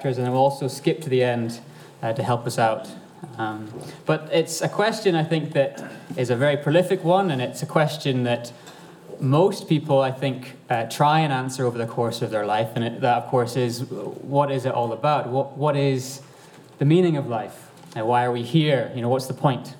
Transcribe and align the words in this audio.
chapters, 0.00 0.16
and 0.16 0.32
we'll 0.32 0.40
also 0.40 0.66
skip 0.66 1.02
to 1.02 1.10
the 1.10 1.22
end 1.22 1.60
uh, 2.02 2.10
to 2.14 2.22
help 2.22 2.46
us 2.46 2.58
out. 2.58 2.88
Um, 3.36 3.70
but 4.06 4.30
it's 4.32 4.62
a 4.62 4.68
question 4.68 5.14
I 5.14 5.24
think 5.24 5.52
that 5.52 5.84
is 6.16 6.30
a 6.30 6.36
very 6.36 6.56
prolific 6.56 7.04
one, 7.04 7.30
and 7.30 7.42
it's 7.42 7.62
a 7.62 7.66
question 7.66 8.24
that 8.24 8.50
most 9.20 9.68
people, 9.68 10.00
I 10.00 10.10
think, 10.10 10.56
uh, 10.70 10.84
try 10.84 11.20
and 11.20 11.30
answer 11.30 11.66
over 11.66 11.76
the 11.76 11.86
course 11.86 12.22
of 12.22 12.30
their 12.30 12.46
life. 12.46 12.70
And 12.76 12.84
it, 12.84 13.00
that, 13.02 13.18
of 13.22 13.26
course, 13.26 13.56
is 13.56 13.84
what 13.84 14.50
is 14.50 14.64
it 14.64 14.72
all 14.72 14.94
about? 14.94 15.28
What, 15.28 15.58
what 15.58 15.76
is 15.76 16.22
the 16.78 16.86
meaning 16.86 17.18
of 17.18 17.28
life? 17.28 17.68
Why 17.94 18.24
are 18.24 18.32
we 18.32 18.42
here? 18.42 18.90
You 18.94 19.02
know, 19.02 19.10
what's 19.10 19.26
the 19.26 19.34
point? 19.34 19.74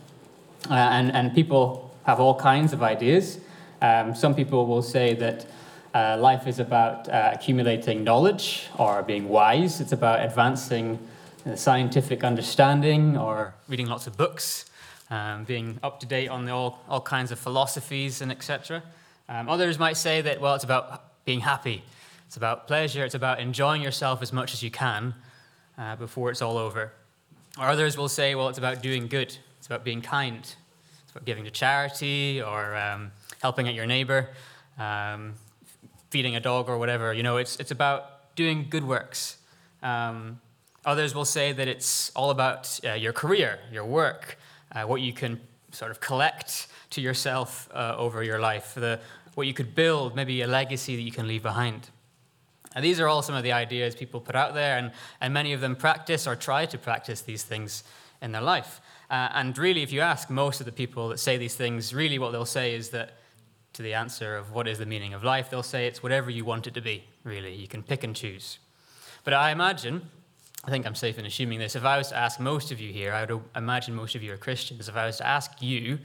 Uh, 0.68 0.74
and, 0.74 1.10
and 1.12 1.34
people 1.34 1.96
have 2.04 2.20
all 2.20 2.34
kinds 2.34 2.74
of 2.74 2.82
ideas. 2.82 3.40
Um, 3.80 4.14
some 4.14 4.34
people 4.34 4.66
will 4.66 4.82
say 4.82 5.14
that 5.14 5.46
uh, 5.94 6.16
life 6.18 6.46
is 6.46 6.58
about 6.58 7.08
uh, 7.08 7.30
accumulating 7.34 8.04
knowledge 8.04 8.68
or 8.78 9.02
being 9.02 9.28
wise. 9.28 9.80
It's 9.80 9.92
about 9.92 10.24
advancing 10.24 10.98
scientific 11.56 12.22
understanding 12.22 13.16
or 13.16 13.54
reading 13.68 13.86
lots 13.86 14.06
of 14.06 14.16
books, 14.16 14.66
um, 15.10 15.44
being 15.44 15.78
up 15.82 16.00
to 16.00 16.06
date 16.06 16.28
on 16.28 16.44
the, 16.44 16.52
all, 16.52 16.80
all 16.88 17.00
kinds 17.00 17.32
of 17.32 17.38
philosophies 17.38 18.20
and 18.20 18.30
etc. 18.30 18.82
Um, 19.28 19.48
others 19.48 19.78
might 19.78 19.96
say 19.96 20.20
that, 20.20 20.40
well, 20.40 20.54
it's 20.54 20.64
about 20.64 21.24
being 21.24 21.40
happy. 21.40 21.82
It's 22.26 22.36
about 22.36 22.66
pleasure. 22.66 23.04
It's 23.04 23.14
about 23.14 23.40
enjoying 23.40 23.82
yourself 23.82 24.22
as 24.22 24.32
much 24.32 24.54
as 24.54 24.62
you 24.62 24.70
can 24.70 25.14
uh, 25.76 25.96
before 25.96 26.30
it's 26.30 26.42
all 26.42 26.58
over. 26.58 26.92
Or 27.58 27.66
others 27.66 27.96
will 27.96 28.08
say, 28.08 28.34
well, 28.34 28.48
it's 28.48 28.58
about 28.58 28.82
doing 28.82 29.08
good. 29.08 29.36
It's 29.58 29.66
about 29.66 29.84
being 29.84 30.00
kind. 30.00 30.38
It's 30.38 31.10
about 31.10 31.24
giving 31.24 31.44
to 31.44 31.50
charity 31.50 32.40
or 32.40 32.76
um, 32.76 33.10
helping 33.42 33.66
out 33.66 33.74
your 33.74 33.86
neighbor, 33.86 34.28
um, 34.78 35.34
feeding 36.10 36.36
a 36.36 36.40
dog 36.40 36.68
or 36.68 36.78
whatever. 36.78 37.14
You 37.14 37.22
know, 37.22 37.36
it's, 37.36 37.56
it's 37.56 37.70
about 37.70 38.34
doing 38.36 38.66
good 38.68 38.84
works. 38.84 39.38
Um, 39.82 40.40
others 40.84 41.14
will 41.14 41.24
say 41.24 41.52
that 41.52 41.68
it's 41.68 42.10
all 42.14 42.30
about 42.30 42.80
uh, 42.84 42.92
your 42.92 43.12
career, 43.12 43.58
your 43.72 43.84
work, 43.84 44.38
uh, 44.72 44.82
what 44.82 45.00
you 45.00 45.12
can 45.12 45.40
sort 45.72 45.90
of 45.90 46.00
collect 46.00 46.66
to 46.90 47.00
yourself 47.00 47.68
uh, 47.72 47.94
over 47.96 48.22
your 48.22 48.40
life, 48.40 48.74
the, 48.74 48.98
what 49.34 49.46
you 49.46 49.54
could 49.54 49.74
build, 49.74 50.16
maybe 50.16 50.42
a 50.42 50.46
legacy 50.46 50.96
that 50.96 51.02
you 51.02 51.12
can 51.12 51.28
leave 51.28 51.42
behind. 51.42 51.88
And 52.74 52.84
these 52.84 53.00
are 53.00 53.08
all 53.08 53.22
some 53.22 53.34
of 53.34 53.42
the 53.42 53.52
ideas 53.52 53.94
people 53.94 54.20
put 54.20 54.36
out 54.36 54.54
there, 54.54 54.78
and, 54.78 54.92
and 55.20 55.34
many 55.34 55.52
of 55.52 55.60
them 55.60 55.74
practice 55.74 56.26
or 56.26 56.36
try 56.36 56.66
to 56.66 56.78
practice 56.78 57.20
these 57.20 57.42
things 57.42 57.84
in 58.22 58.32
their 58.32 58.42
life. 58.42 58.80
Uh, 59.10 59.28
and 59.34 59.58
really, 59.58 59.82
if 59.82 59.92
you 59.92 60.00
ask 60.00 60.30
most 60.30 60.60
of 60.60 60.66
the 60.66 60.72
people 60.72 61.08
that 61.08 61.18
say 61.18 61.36
these 61.36 61.56
things, 61.56 61.92
really 61.92 62.18
what 62.18 62.30
they'll 62.30 62.44
say 62.44 62.74
is 62.74 62.90
that 62.90 63.18
to 63.80 63.84
the 63.84 63.94
answer 63.94 64.36
of 64.36 64.52
what 64.52 64.68
is 64.68 64.78
the 64.78 64.84
meaning 64.84 65.14
of 65.14 65.24
life, 65.24 65.48
they'll 65.48 65.62
say 65.62 65.86
it's 65.86 66.02
whatever 66.02 66.30
you 66.30 66.44
want 66.44 66.66
it 66.66 66.74
to 66.74 66.82
be, 66.82 67.04
really. 67.24 67.54
You 67.54 67.66
can 67.66 67.82
pick 67.82 68.04
and 68.04 68.14
choose. 68.14 68.58
But 69.24 69.32
I 69.32 69.52
imagine, 69.52 70.02
I 70.64 70.70
think 70.70 70.86
I'm 70.86 70.94
safe 70.94 71.18
in 71.18 71.24
assuming 71.24 71.58
this, 71.58 71.74
if 71.76 71.84
I 71.84 71.96
was 71.96 72.08
to 72.08 72.16
ask 72.16 72.38
most 72.38 72.70
of 72.70 72.78
you 72.78 72.92
here, 72.92 73.12
I 73.12 73.24
would 73.24 73.40
imagine 73.56 73.94
most 73.94 74.14
of 74.14 74.22
you 74.22 74.34
are 74.34 74.36
Christians, 74.36 74.88
if 74.88 74.96
I 74.96 75.06
was 75.06 75.16
to 75.16 75.26
ask 75.26 75.62
you, 75.62 75.98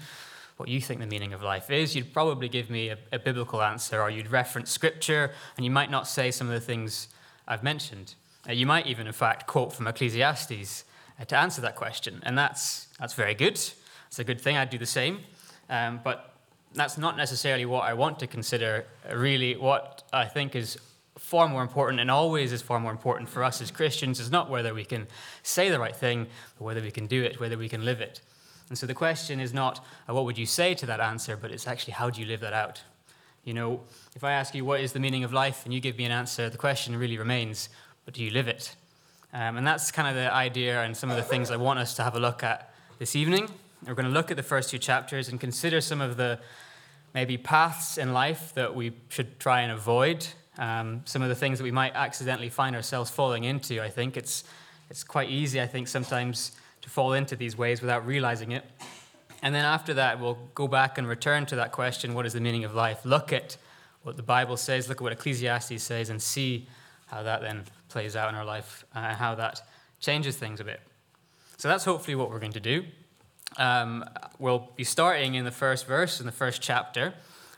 what 0.55 0.69
you 0.69 0.79
think 0.79 1.01
the 1.01 1.05
meaning 1.05 1.33
of 1.33 1.41
life 1.41 1.69
is, 1.69 1.97
you'd 1.97 2.13
probably 2.13 2.47
give 2.47 2.69
me 2.69 2.87
a, 2.87 2.97
a, 3.11 3.19
biblical 3.19 3.61
answer, 3.61 4.01
or 4.01 4.09
you'd 4.09 4.31
reference 4.31 4.71
scripture, 4.71 5.31
and 5.57 5.65
you 5.65 5.71
might 5.71 5.91
not 5.91 6.07
say 6.07 6.31
some 6.31 6.47
of 6.47 6.53
the 6.53 6.61
things 6.61 7.09
I've 7.45 7.61
mentioned. 7.61 8.15
Uh, 8.47 8.53
you 8.53 8.65
might 8.65 8.87
even, 8.87 9.05
in 9.05 9.11
fact, 9.11 9.47
quote 9.47 9.73
from 9.73 9.85
Ecclesiastes 9.85 10.85
uh, 11.19 11.25
to 11.25 11.37
answer 11.37 11.59
that 11.59 11.75
question, 11.75 12.21
and 12.23 12.37
that's, 12.37 12.87
that's 12.99 13.13
very 13.15 13.33
good. 13.33 13.59
It's 14.07 14.19
a 14.19 14.23
good 14.23 14.39
thing. 14.39 14.55
I'd 14.55 14.69
do 14.69 14.77
the 14.77 14.85
same. 14.85 15.19
Um, 15.69 15.99
but 16.01 16.34
that's 16.75 16.97
not 16.97 17.17
necessarily 17.17 17.65
what 17.65 17.83
I 17.83 17.93
want 17.93 18.19
to 18.19 18.27
consider. 18.27 18.85
Really, 19.11 19.55
what 19.55 20.03
I 20.11 20.25
think 20.25 20.55
is 20.55 20.77
far 21.17 21.47
more 21.47 21.61
important 21.61 21.99
and 21.99 22.11
always 22.11 22.51
is 22.51 22.61
far 22.61 22.79
more 22.79 22.91
important 22.91 23.29
for 23.29 23.43
us 23.43 23.61
as 23.61 23.71
Christians 23.71 24.19
is 24.19 24.29
not 24.29 24.49
whether 24.49 24.73
we 24.73 24.83
can 24.83 25.07
say 25.43 25.69
the 25.69 25.79
right 25.79 25.95
thing, 25.95 26.27
but 26.57 26.65
whether 26.65 26.81
we 26.81 26.91
can 26.91 27.07
do 27.07 27.23
it, 27.23 27.39
whether 27.39 27.57
we 27.57 27.69
can 27.69 27.85
live 27.85 28.01
it. 28.01 28.21
And 28.69 28.77
so 28.77 28.85
the 28.85 28.93
question 28.93 29.39
is 29.39 29.53
not 29.53 29.83
uh, 30.09 30.13
what 30.13 30.25
would 30.25 30.37
you 30.37 30.45
say 30.45 30.73
to 30.75 30.85
that 30.87 30.99
answer, 30.99 31.37
but 31.37 31.51
it's 31.51 31.67
actually 31.67 31.93
how 31.93 32.09
do 32.09 32.19
you 32.19 32.27
live 32.27 32.41
that 32.41 32.53
out? 32.53 32.83
You 33.43 33.53
know, 33.53 33.81
if 34.15 34.23
I 34.23 34.33
ask 34.33 34.55
you 34.55 34.65
what 34.65 34.81
is 34.81 34.91
the 34.91 34.99
meaning 34.99 35.23
of 35.23 35.31
life 35.31 35.65
and 35.65 35.73
you 35.73 35.79
give 35.79 35.97
me 35.97 36.05
an 36.05 36.11
answer, 36.11 36.49
the 36.49 36.57
question 36.57 36.95
really 36.97 37.17
remains, 37.17 37.69
but 38.03 38.15
do 38.15 38.23
you 38.23 38.31
live 38.31 38.47
it? 38.47 38.75
Um, 39.33 39.57
and 39.57 39.67
that's 39.67 39.91
kind 39.91 40.07
of 40.07 40.15
the 40.15 40.33
idea 40.33 40.81
and 40.81 40.95
some 40.95 41.09
of 41.09 41.17
the 41.17 41.23
things 41.23 41.51
I 41.51 41.57
want 41.57 41.79
us 41.79 41.93
to 41.95 42.03
have 42.03 42.15
a 42.15 42.19
look 42.19 42.43
at 42.43 42.73
this 42.99 43.15
evening. 43.15 43.49
We're 43.85 43.93
going 43.93 44.07
to 44.07 44.11
look 44.11 44.31
at 44.31 44.37
the 44.37 44.43
first 44.43 44.71
two 44.71 44.79
chapters 44.79 45.29
and 45.29 45.39
consider 45.39 45.79
some 45.79 46.01
of 46.01 46.17
the 46.17 46.39
maybe 47.15 47.37
paths 47.37 47.97
in 47.97 48.11
life 48.11 48.53
that 48.55 48.75
we 48.75 48.91
should 49.07 49.39
try 49.39 49.61
and 49.61 49.71
avoid, 49.71 50.27
um, 50.57 51.01
some 51.05 51.21
of 51.21 51.29
the 51.29 51.35
things 51.35 51.57
that 51.57 51.63
we 51.63 51.71
might 51.71 51.95
accidentally 51.95 52.49
find 52.49 52.75
ourselves 52.75 53.09
falling 53.09 53.45
into. 53.45 53.81
I 53.81 53.89
think 53.89 54.17
it's, 54.17 54.43
it's 54.89 55.01
quite 55.05 55.29
easy, 55.29 55.61
I 55.61 55.65
think, 55.65 55.87
sometimes 55.87 56.51
to 56.81 56.89
fall 56.89 57.13
into 57.13 57.37
these 57.37 57.57
ways 57.57 57.79
without 57.79 58.05
realizing 58.05 58.51
it. 58.51 58.65
And 59.41 59.55
then 59.55 59.63
after 59.63 59.93
that, 59.93 60.19
we'll 60.19 60.37
go 60.55 60.67
back 60.67 60.97
and 60.97 61.07
return 61.07 61.45
to 61.47 61.55
that 61.55 61.71
question 61.71 62.13
what 62.13 62.25
is 62.25 62.33
the 62.33 62.41
meaning 62.41 62.65
of 62.65 62.75
life? 62.75 63.05
Look 63.05 63.31
at 63.31 63.55
what 64.03 64.17
the 64.17 64.23
Bible 64.23 64.57
says, 64.57 64.89
look 64.89 64.97
at 64.97 65.03
what 65.03 65.13
Ecclesiastes 65.13 65.81
says, 65.81 66.09
and 66.09 66.21
see 66.21 66.67
how 67.07 67.23
that 67.23 67.41
then 67.41 67.63
plays 67.87 68.17
out 68.17 68.27
in 68.27 68.35
our 68.35 68.45
life 68.45 68.83
uh, 68.93 68.99
and 68.99 69.17
how 69.17 69.35
that 69.35 69.61
changes 70.01 70.35
things 70.35 70.59
a 70.59 70.65
bit. 70.65 70.81
So 71.55 71.69
that's 71.69 71.85
hopefully 71.85 72.15
what 72.15 72.29
we're 72.29 72.39
going 72.39 72.51
to 72.51 72.59
do. 72.59 72.83
Um, 73.57 74.03
we'll 74.39 74.71
be 74.75 74.83
starting 74.83 75.35
in 75.35 75.45
the 75.45 75.51
first 75.51 75.87
verse, 75.87 76.19
in 76.19 76.25
the 76.25 76.31
first 76.31 76.61
chapter. 76.61 77.13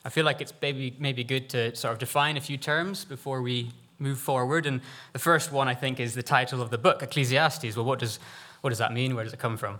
I 0.05 0.09
feel 0.09 0.25
like 0.25 0.41
it's 0.41 0.53
maybe, 0.61 0.95
maybe 0.99 1.23
good 1.23 1.49
to 1.49 1.75
sort 1.75 1.93
of 1.93 1.99
define 1.99 2.37
a 2.37 2.41
few 2.41 2.57
terms 2.57 3.03
before 3.03 3.41
we 3.41 3.71
move 3.99 4.19
forward. 4.19 4.65
And 4.65 4.81
the 5.13 5.19
first 5.19 5.51
one, 5.51 5.67
I 5.67 5.73
think, 5.73 5.99
is 5.99 6.13
the 6.13 6.23
title 6.23 6.61
of 6.61 6.69
the 6.69 6.77
book, 6.77 7.01
Ecclesiastes. 7.01 7.75
Well, 7.75 7.85
what 7.85 7.99
does 7.99 8.19
what 8.61 8.71
does 8.71 8.79
that 8.79 8.93
mean? 8.93 9.15
Where 9.15 9.23
does 9.23 9.33
it 9.33 9.39
come 9.39 9.57
from? 9.57 9.79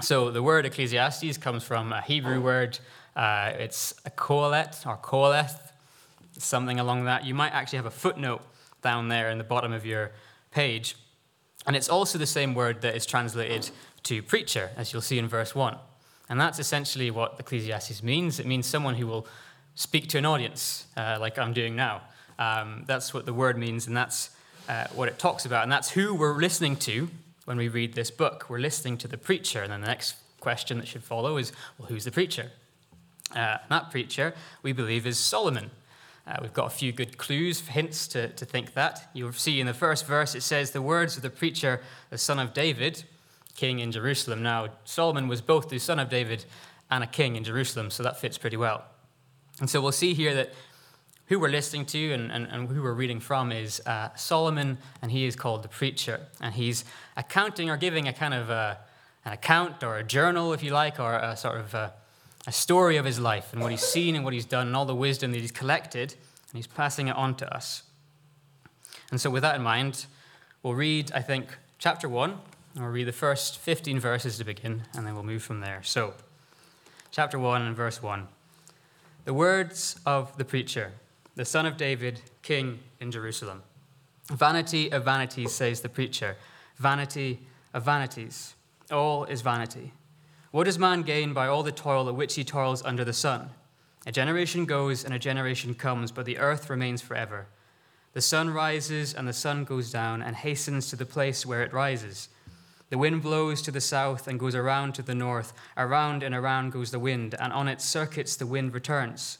So 0.00 0.30
the 0.30 0.42
word 0.42 0.66
Ecclesiastes 0.66 1.38
comes 1.38 1.64
from 1.64 1.92
a 1.92 2.02
Hebrew 2.02 2.40
word. 2.40 2.78
Uh, 3.16 3.52
it's 3.58 3.94
a 4.04 4.10
kohelet 4.10 4.86
or 4.86 4.96
koheleth, 4.96 5.72
something 6.38 6.78
along 6.80 7.04
that. 7.04 7.24
You 7.24 7.34
might 7.34 7.52
actually 7.52 7.78
have 7.78 7.86
a 7.86 7.90
footnote 7.90 8.42
down 8.82 9.08
there 9.08 9.30
in 9.30 9.38
the 9.38 9.44
bottom 9.44 9.72
of 9.72 9.86
your 9.86 10.12
page. 10.50 10.96
And 11.66 11.76
it's 11.76 11.88
also 11.88 12.18
the 12.18 12.26
same 12.26 12.54
word 12.54 12.82
that 12.82 12.96
is 12.96 13.06
translated 13.06 13.70
to 14.04 14.22
preacher, 14.22 14.70
as 14.76 14.92
you'll 14.92 15.02
see 15.02 15.18
in 15.18 15.28
verse 15.28 15.54
1. 15.54 15.76
And 16.28 16.40
that's 16.40 16.58
essentially 16.58 17.10
what 17.10 17.36
Ecclesiastes 17.38 18.02
means. 18.02 18.40
It 18.40 18.46
means 18.46 18.66
someone 18.66 18.94
who 18.94 19.06
will 19.06 19.26
speak 19.74 20.08
to 20.10 20.18
an 20.18 20.26
audience, 20.26 20.86
uh, 20.96 21.18
like 21.20 21.38
I'm 21.38 21.52
doing 21.52 21.76
now. 21.76 22.02
Um, 22.38 22.84
that's 22.86 23.12
what 23.12 23.26
the 23.26 23.34
word 23.34 23.56
means, 23.58 23.86
and 23.86 23.96
that's 23.96 24.30
uh, 24.68 24.86
what 24.94 25.08
it 25.08 25.18
talks 25.18 25.44
about. 25.44 25.62
And 25.62 25.72
that's 25.72 25.90
who 25.90 26.14
we're 26.14 26.36
listening 26.36 26.76
to 26.76 27.08
when 27.44 27.56
we 27.56 27.68
read 27.68 27.94
this 27.94 28.10
book. 28.10 28.46
We're 28.48 28.58
listening 28.58 28.98
to 28.98 29.08
the 29.08 29.18
preacher, 29.18 29.62
and 29.62 29.72
then 29.72 29.80
the 29.80 29.86
next 29.86 30.16
question 30.40 30.78
that 30.78 30.88
should 30.88 31.04
follow 31.04 31.36
is 31.36 31.52
well, 31.78 31.88
who's 31.88 32.04
the 32.04 32.10
preacher? 32.10 32.50
Uh, 33.34 33.58
that 33.68 33.90
preacher, 33.90 34.34
we 34.62 34.72
believe, 34.72 35.06
is 35.06 35.18
Solomon. 35.18 35.70
Uh, 36.26 36.36
we've 36.40 36.52
got 36.52 36.66
a 36.66 36.70
few 36.70 36.92
good 36.92 37.18
clues, 37.18 37.60
hints 37.60 38.06
to, 38.08 38.28
to 38.28 38.44
think 38.44 38.74
that. 38.74 39.08
You'll 39.12 39.32
see 39.32 39.60
in 39.60 39.66
the 39.66 39.74
first 39.74 40.06
verse 40.06 40.34
it 40.34 40.42
says, 40.42 40.70
The 40.70 40.82
words 40.82 41.16
of 41.16 41.22
the 41.22 41.30
preacher, 41.30 41.80
the 42.10 42.18
son 42.18 42.38
of 42.38 42.54
David, 42.54 43.04
king 43.62 43.78
in 43.78 43.92
Jerusalem. 43.92 44.42
Now, 44.42 44.70
Solomon 44.82 45.28
was 45.28 45.40
both 45.40 45.68
the 45.68 45.78
son 45.78 46.00
of 46.00 46.08
David 46.08 46.44
and 46.90 47.04
a 47.04 47.06
king 47.06 47.36
in 47.36 47.44
Jerusalem, 47.44 47.92
so 47.92 48.02
that 48.02 48.18
fits 48.18 48.36
pretty 48.36 48.56
well. 48.56 48.82
And 49.60 49.70
so 49.70 49.80
we'll 49.80 49.92
see 49.92 50.14
here 50.14 50.34
that 50.34 50.52
who 51.26 51.38
we're 51.38 51.48
listening 51.48 51.86
to 51.86 52.12
and, 52.12 52.32
and, 52.32 52.48
and 52.48 52.68
who 52.68 52.82
we're 52.82 52.92
reading 52.92 53.20
from 53.20 53.52
is 53.52 53.80
uh, 53.86 54.08
Solomon, 54.16 54.78
and 55.00 55.12
he 55.12 55.26
is 55.26 55.36
called 55.36 55.62
the 55.62 55.68
preacher. 55.68 56.18
And 56.40 56.52
he's 56.52 56.84
accounting 57.16 57.70
or 57.70 57.76
giving 57.76 58.08
a 58.08 58.12
kind 58.12 58.34
of 58.34 58.50
a, 58.50 58.78
an 59.24 59.32
account 59.32 59.84
or 59.84 59.96
a 59.96 60.02
journal, 60.02 60.52
if 60.52 60.64
you 60.64 60.72
like, 60.72 60.98
or 60.98 61.14
a 61.14 61.36
sort 61.36 61.60
of 61.60 61.72
a, 61.72 61.92
a 62.48 62.52
story 62.52 62.96
of 62.96 63.04
his 63.04 63.20
life 63.20 63.52
and 63.52 63.62
what 63.62 63.70
he's 63.70 63.86
seen 63.86 64.16
and 64.16 64.24
what 64.24 64.34
he's 64.34 64.44
done 64.44 64.66
and 64.66 64.74
all 64.74 64.86
the 64.86 65.02
wisdom 65.08 65.30
that 65.30 65.40
he's 65.40 65.52
collected, 65.52 66.14
and 66.50 66.58
he's 66.58 66.66
passing 66.66 67.06
it 67.06 67.14
on 67.14 67.36
to 67.36 67.54
us. 67.54 67.84
And 69.12 69.20
so, 69.20 69.30
with 69.30 69.42
that 69.42 69.54
in 69.54 69.62
mind, 69.62 70.06
we'll 70.64 70.74
read, 70.74 71.12
I 71.14 71.22
think, 71.22 71.56
chapter 71.78 72.08
1, 72.08 72.40
we'll 72.76 72.86
read 72.86 73.08
the 73.08 73.12
first 73.12 73.58
15 73.58 74.00
verses 74.00 74.38
to 74.38 74.44
begin, 74.44 74.82
and 74.94 75.06
then 75.06 75.14
we'll 75.14 75.22
move 75.22 75.42
from 75.42 75.60
there. 75.60 75.82
So, 75.82 76.14
chapter 77.10 77.38
1 77.38 77.62
and 77.62 77.76
verse 77.76 78.02
1. 78.02 78.28
The 79.24 79.34
words 79.34 80.00
of 80.04 80.36
the 80.36 80.44
preacher 80.44 80.92
the 81.34 81.44
son 81.44 81.64
of 81.64 81.76
David, 81.76 82.20
king 82.42 82.80
in 83.00 83.10
Jerusalem. 83.10 83.62
Vanity 84.26 84.92
of 84.92 85.04
vanities, 85.04 85.52
says 85.52 85.80
the 85.80 85.88
preacher. 85.88 86.36
Vanity 86.76 87.40
of 87.72 87.84
vanities. 87.84 88.54
All 88.90 89.24
is 89.24 89.40
vanity. 89.40 89.92
What 90.50 90.64
does 90.64 90.78
man 90.78 91.02
gain 91.02 91.32
by 91.32 91.46
all 91.46 91.62
the 91.62 91.72
toil 91.72 92.08
at 92.08 92.14
which 92.14 92.34
he 92.34 92.44
toils 92.44 92.84
under 92.84 93.04
the 93.04 93.14
sun? 93.14 93.48
A 94.06 94.12
generation 94.12 94.66
goes 94.66 95.04
and 95.04 95.14
a 95.14 95.18
generation 95.18 95.74
comes, 95.74 96.12
but 96.12 96.26
the 96.26 96.38
earth 96.38 96.68
remains 96.68 97.00
forever. 97.00 97.46
The 98.12 98.20
sun 98.20 98.50
rises 98.50 99.14
and 99.14 99.26
the 99.26 99.32
sun 99.32 99.64
goes 99.64 99.90
down 99.90 100.20
and 100.20 100.36
hastens 100.36 100.90
to 100.90 100.96
the 100.96 101.06
place 101.06 101.46
where 101.46 101.62
it 101.62 101.72
rises. 101.72 102.28
The 102.92 102.98
wind 102.98 103.22
blows 103.22 103.62
to 103.62 103.70
the 103.70 103.80
south 103.80 104.28
and 104.28 104.38
goes 104.38 104.54
around 104.54 104.94
to 104.96 105.02
the 105.02 105.14
north. 105.14 105.54
Around 105.78 106.22
and 106.22 106.34
around 106.34 106.72
goes 106.72 106.90
the 106.90 106.98
wind, 106.98 107.34
and 107.40 107.50
on 107.50 107.66
its 107.66 107.86
circuits 107.86 108.36
the 108.36 108.46
wind 108.46 108.74
returns. 108.74 109.38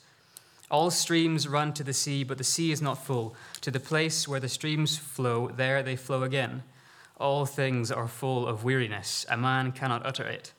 All 0.71 0.91
streams 0.91 1.47
run 1.47 1.75
to 1.75 1.85
the 1.85 1.93
sea, 1.93 2.25
but 2.25 2.39
the 2.39 2.45
sea 2.45 2.73
is 2.73 2.81
not 2.81 3.05
full. 3.05 3.37
To 3.61 3.71
the 3.71 3.79
place 3.79 4.27
where 4.27 4.41
the 4.41 4.49
streams 4.49 4.97
flow, 4.97 5.49
there 5.49 5.83
they 5.83 5.97
flow 5.97 6.23
again. 6.23 6.63
All 7.19 7.45
things 7.45 7.93
are 7.93 8.09
full 8.09 8.49
of 8.49 8.65
weariness. 8.65 9.27
A 9.29 9.37
man 9.37 9.73
cannot 9.73 10.07
utter 10.07 10.25
it. 10.25 10.55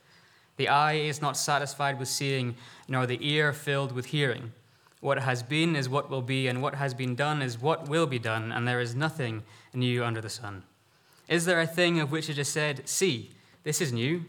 The 0.57 0.67
eye 0.67 0.97
is 0.97 1.19
not 1.19 1.35
satisfied 1.35 1.97
with 1.97 2.09
seeing, 2.09 2.53
nor 2.87 3.07
the 3.07 3.17
ear 3.27 3.53
filled 3.53 3.91
with 3.91 4.05
hearing. 4.05 4.51
What 4.99 5.17
has 5.17 5.41
been 5.41 5.75
is 5.75 5.89
what 5.89 6.11
will 6.11 6.21
be, 6.21 6.47
and 6.47 6.61
what 6.61 6.75
has 6.75 6.93
been 6.93 7.15
done 7.15 7.41
is 7.41 7.59
what 7.59 7.89
will 7.89 8.05
be 8.05 8.19
done, 8.19 8.51
and 8.51 8.67
there 8.67 8.79
is 8.79 8.93
nothing 8.93 9.41
new 9.73 10.05
under 10.05 10.21
the 10.21 10.29
sun. 10.29 10.61
Is 11.27 11.45
there 11.45 11.61
a 11.61 11.67
thing 11.67 11.99
of 11.99 12.11
which 12.11 12.29
it 12.29 12.37
is 12.37 12.49
said, 12.49 12.87
See, 12.87 13.31
this 13.63 13.81
is 13.81 13.93
new? 13.93 14.25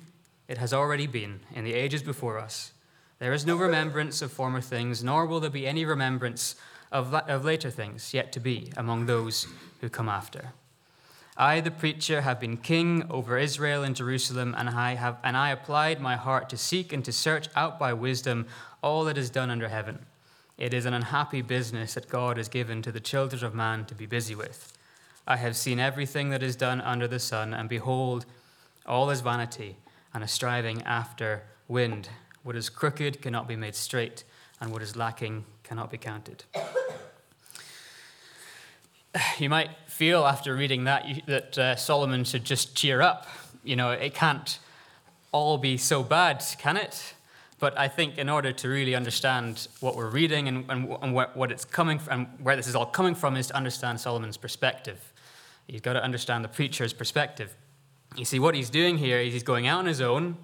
It 0.47 0.59
has 0.59 0.73
already 0.73 1.07
been 1.07 1.41
in 1.55 1.65
the 1.65 1.75
ages 1.75 2.03
before 2.03 2.39
us. 2.39 2.73
There 3.19 3.33
is 3.33 3.47
no 3.47 3.57
remembrance 3.57 4.21
of 4.23 4.33
former 4.33 4.61
things, 4.61 5.03
nor 5.03 5.27
will 5.27 5.41
there 5.41 5.51
be 5.51 5.67
any 5.67 5.85
remembrance 5.85 6.57
of, 6.93 7.15
of 7.15 7.45
later 7.45 7.71
things 7.71 8.13
yet 8.13 8.33
to 8.33 8.41
be 8.41 8.73
among 8.77 9.07
those 9.07 9.47
who 9.81 9.89
come 9.89 10.09
after. 10.09 10.53
I, 11.37 11.61
the 11.61 11.71
preacher, 11.73 12.21
have 12.21 12.39
been 12.39 12.57
king 12.57 13.07
over 13.11 13.37
Israel 13.37 13.83
and 13.83 13.97
Jerusalem, 13.97 14.55
and 14.57 14.69
I 14.69 14.95
have 14.95 15.19
and 15.25 15.37
I 15.37 15.51
applied 15.51 16.01
my 16.01 16.15
heart 16.15 16.49
to 16.51 16.57
seek 16.57 16.93
and 16.93 17.05
to 17.05 17.13
search 17.13 17.49
out 17.57 17.77
by 17.77 17.93
wisdom 17.93 18.47
all 18.83 19.05
that 19.05 19.19
is 19.19 19.31
done 19.31 19.51
under 19.51 19.69
heaven. 19.69 20.07
It 20.57 20.73
is 20.73 20.87
an 20.87 20.95
unhappy 20.95 21.43
business 21.43 21.95
that 21.95 22.09
God 22.09 22.37
has 22.37 22.49
given 22.49 22.83
to 22.83 22.93
the 22.93 23.01
children 23.01 23.43
of 23.45 23.55
man 23.55 23.85
to 23.87 23.95
be 23.97 24.07
busy 24.07 24.37
with. 24.37 24.74
I 25.27 25.37
have 25.37 25.57
seen 25.57 25.81
everything 25.81 26.29
that 26.31 26.43
is 26.43 26.55
done 26.55 26.81
under 26.83 27.09
the 27.09 27.19
sun, 27.19 27.55
and 27.55 27.69
behold, 27.69 28.27
all 28.87 29.09
is 29.11 29.23
vanity 29.23 29.77
and 30.13 30.23
a 30.23 30.29
striving 30.29 30.83
after 30.83 31.43
wind. 31.67 32.11
What 32.43 32.57
is 32.57 32.69
crooked 32.69 33.23
cannot 33.23 33.49
be 33.49 33.57
made 33.57 33.75
straight, 33.75 34.25
and 34.61 34.71
what 34.71 34.83
is 34.83 34.97
lacking 34.97 35.47
cannot 35.63 35.91
be 35.91 35.99
counted. 35.99 36.45
You 39.39 39.49
might 39.49 39.71
feel 39.87 40.27
after 40.27 40.57
reading 40.57 40.85
that 40.85 41.07
that 41.29 41.57
uh, 41.57 41.77
Solomon 41.77 42.25
should 42.25 42.45
just 42.45 42.75
cheer 42.75 43.01
up. 43.01 43.29
You 43.63 43.77
know, 43.77 43.93
it 43.93 44.13
can't 44.13 44.59
all 45.31 45.57
be 45.57 45.77
so 45.77 46.03
bad, 46.03 46.45
can 46.59 46.77
it? 46.77 47.15
But 47.61 47.79
I 47.79 47.87
think 47.87 48.19
in 48.19 48.29
order 48.29 48.53
to 48.53 48.69
really 48.69 48.97
understand 48.97 49.69
what 49.79 49.95
we're 49.95 50.11
reading 50.11 50.49
and, 50.49 50.69
and, 50.69 50.97
and 51.01 51.15
what, 51.15 51.37
what 51.37 51.53
it's 51.53 51.65
coming 51.65 52.01
from, 52.01 52.13
and 52.13 52.27
where 52.45 52.57
this 52.57 52.67
is 52.67 52.75
all 52.75 52.87
coming 52.87 53.15
from, 53.15 53.37
is 53.37 53.47
to 53.49 53.57
understand 53.57 54.01
Solomon's 54.01 54.37
perspective. 54.37 55.14
You've 55.67 55.83
got 55.83 55.95
to 55.95 56.03
understand 56.03 56.45
the 56.45 56.49
preacher's 56.49 56.93
perspective. 56.93 57.57
You 58.17 58.25
see, 58.25 58.39
what 58.39 58.55
he's 58.55 58.71
doing 58.71 58.99
here 58.99 59.19
is 59.19 59.33
he's 59.33 59.43
going 59.43 59.67
out 59.67 59.81
on 59.81 59.87
his 59.87 60.01
own. 60.01 60.37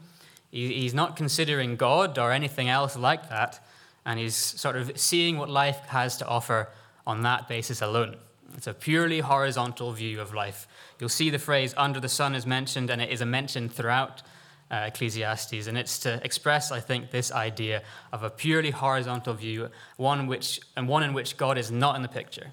He's 0.50 0.94
not 0.94 1.16
considering 1.16 1.76
God 1.76 2.18
or 2.18 2.32
anything 2.32 2.68
else 2.68 2.96
like 2.96 3.28
that. 3.28 3.64
And 4.04 4.18
he's 4.18 4.34
sort 4.34 4.76
of 4.76 4.98
seeing 4.98 5.36
what 5.36 5.48
life 5.48 5.78
has 5.88 6.16
to 6.16 6.26
offer 6.26 6.70
on 7.06 7.22
that 7.22 7.46
basis 7.48 7.80
alone. 7.80 8.16
It's 8.56 8.66
a 8.66 8.74
purely 8.74 9.20
horizontal 9.20 9.92
view 9.92 10.20
of 10.20 10.34
life. 10.34 10.66
You'll 10.98 11.08
see 11.08 11.30
the 11.30 11.38
phrase 11.38 11.72
under 11.76 12.00
the 12.00 12.08
sun 12.08 12.34
is 12.34 12.46
mentioned, 12.46 12.90
and 12.90 13.00
it 13.00 13.10
is 13.10 13.20
a 13.20 13.26
mention 13.26 13.68
throughout 13.68 14.22
uh, 14.70 14.86
Ecclesiastes. 14.88 15.66
And 15.66 15.78
it's 15.78 15.98
to 16.00 16.20
express, 16.24 16.72
I 16.72 16.80
think, 16.80 17.10
this 17.10 17.30
idea 17.30 17.82
of 18.12 18.22
a 18.22 18.30
purely 18.30 18.70
horizontal 18.70 19.34
view, 19.34 19.68
one 19.96 20.26
which, 20.26 20.60
and 20.76 20.88
one 20.88 21.04
in 21.04 21.12
which 21.12 21.36
God 21.36 21.58
is 21.58 21.70
not 21.70 21.94
in 21.94 22.02
the 22.02 22.08
picture. 22.08 22.52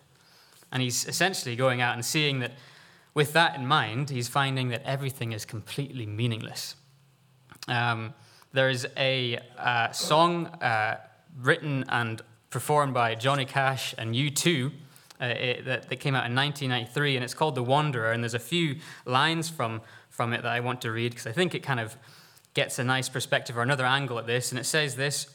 And 0.71 0.81
he's 0.81 1.07
essentially 1.07 1.55
going 1.55 1.81
out 1.81 1.93
and 1.93 2.03
seeing 2.03 2.39
that 2.39 2.53
with 3.13 3.33
that 3.33 3.55
in 3.55 3.65
mind, 3.65 4.09
he's 4.09 4.27
finding 4.27 4.69
that 4.69 4.83
everything 4.83 5.31
is 5.31 5.45
completely 5.45 6.05
meaningless. 6.05 6.75
Um, 7.67 8.13
there 8.53 8.69
is 8.69 8.87
a 8.95 9.39
uh, 9.57 9.91
song 9.91 10.47
uh, 10.47 10.99
written 11.39 11.85
and 11.89 12.21
performed 12.49 12.93
by 12.93 13.15
Johnny 13.15 13.45
Cash 13.45 13.93
and 13.97 14.13
U2 14.13 14.71
uh, 15.19 15.25
it, 15.25 15.65
that, 15.65 15.89
that 15.89 15.95
came 15.99 16.15
out 16.15 16.25
in 16.25 16.35
1993, 16.35 17.15
and 17.15 17.23
it's 17.23 17.33
called 17.33 17.55
The 17.55 17.63
Wanderer. 17.63 18.11
And 18.11 18.23
there's 18.23 18.33
a 18.33 18.39
few 18.39 18.77
lines 19.05 19.49
from, 19.49 19.81
from 20.09 20.33
it 20.33 20.43
that 20.43 20.51
I 20.51 20.59
want 20.59 20.81
to 20.81 20.91
read 20.91 21.11
because 21.11 21.27
I 21.27 21.31
think 21.31 21.55
it 21.55 21.63
kind 21.63 21.79
of 21.79 21.97
gets 22.53 22.79
a 22.79 22.83
nice 22.83 23.09
perspective 23.09 23.57
or 23.57 23.61
another 23.61 23.85
angle 23.85 24.19
at 24.19 24.27
this. 24.27 24.51
And 24.51 24.59
it 24.59 24.65
says 24.65 24.95
this 24.95 25.27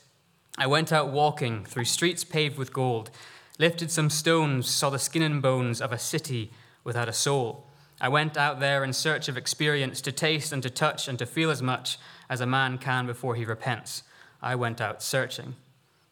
I 0.56 0.66
went 0.66 0.92
out 0.92 1.08
walking 1.08 1.64
through 1.64 1.86
streets 1.86 2.24
paved 2.24 2.58
with 2.58 2.72
gold, 2.72 3.10
lifted 3.58 3.90
some 3.90 4.10
stones, 4.10 4.68
saw 4.68 4.90
the 4.90 4.98
skin 4.98 5.22
and 5.22 5.42
bones 5.42 5.80
of 5.80 5.92
a 5.92 5.98
city 5.98 6.52
without 6.84 7.08
a 7.08 7.12
soul. 7.12 7.66
I 8.00 8.08
went 8.08 8.36
out 8.36 8.58
there 8.58 8.82
in 8.82 8.92
search 8.92 9.28
of 9.28 9.36
experience, 9.36 10.00
to 10.00 10.12
taste 10.12 10.52
and 10.52 10.62
to 10.62 10.70
touch 10.70 11.06
and 11.06 11.18
to 11.18 11.26
feel 11.26 11.50
as 11.50 11.62
much 11.62 11.98
as 12.28 12.40
a 12.40 12.46
man 12.46 12.78
can 12.78 13.06
before 13.06 13.36
he 13.36 13.44
repents. 13.44 14.02
I 14.42 14.56
went 14.56 14.80
out 14.80 15.02
searching. 15.02 15.54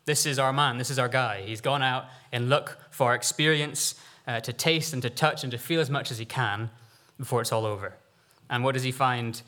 This 0.05 0.27
is 0.27 0.39
our 0.39 0.53
man, 0.53 0.79
this 0.79 0.91
is 0.91 0.99
our 0.99 1.09
guy. 1.09 1.43
He's 1.43 1.61
gone 1.61 1.83
out 1.83 2.07
and 2.31 2.49
look 2.49 2.79
for 2.91 3.15
experience, 3.15 3.95
uh, 4.27 4.41
to 4.41 4.53
taste 4.53 4.93
and 4.93 5.03
to 5.03 5.11
touch 5.11 5.43
and 5.43 5.51
to 5.51 5.59
feel 5.59 5.81
as 5.81 5.91
much 5.91 6.11
as 6.11 6.19
he 6.19 6.25
can 6.25 6.71
before 7.19 7.41
it's 7.41 7.53
all 7.53 7.67
over. 7.67 7.97
And 8.49 8.63
what 8.63 8.75
does 8.75 8.85
he 8.85 8.93
find? 8.93 9.41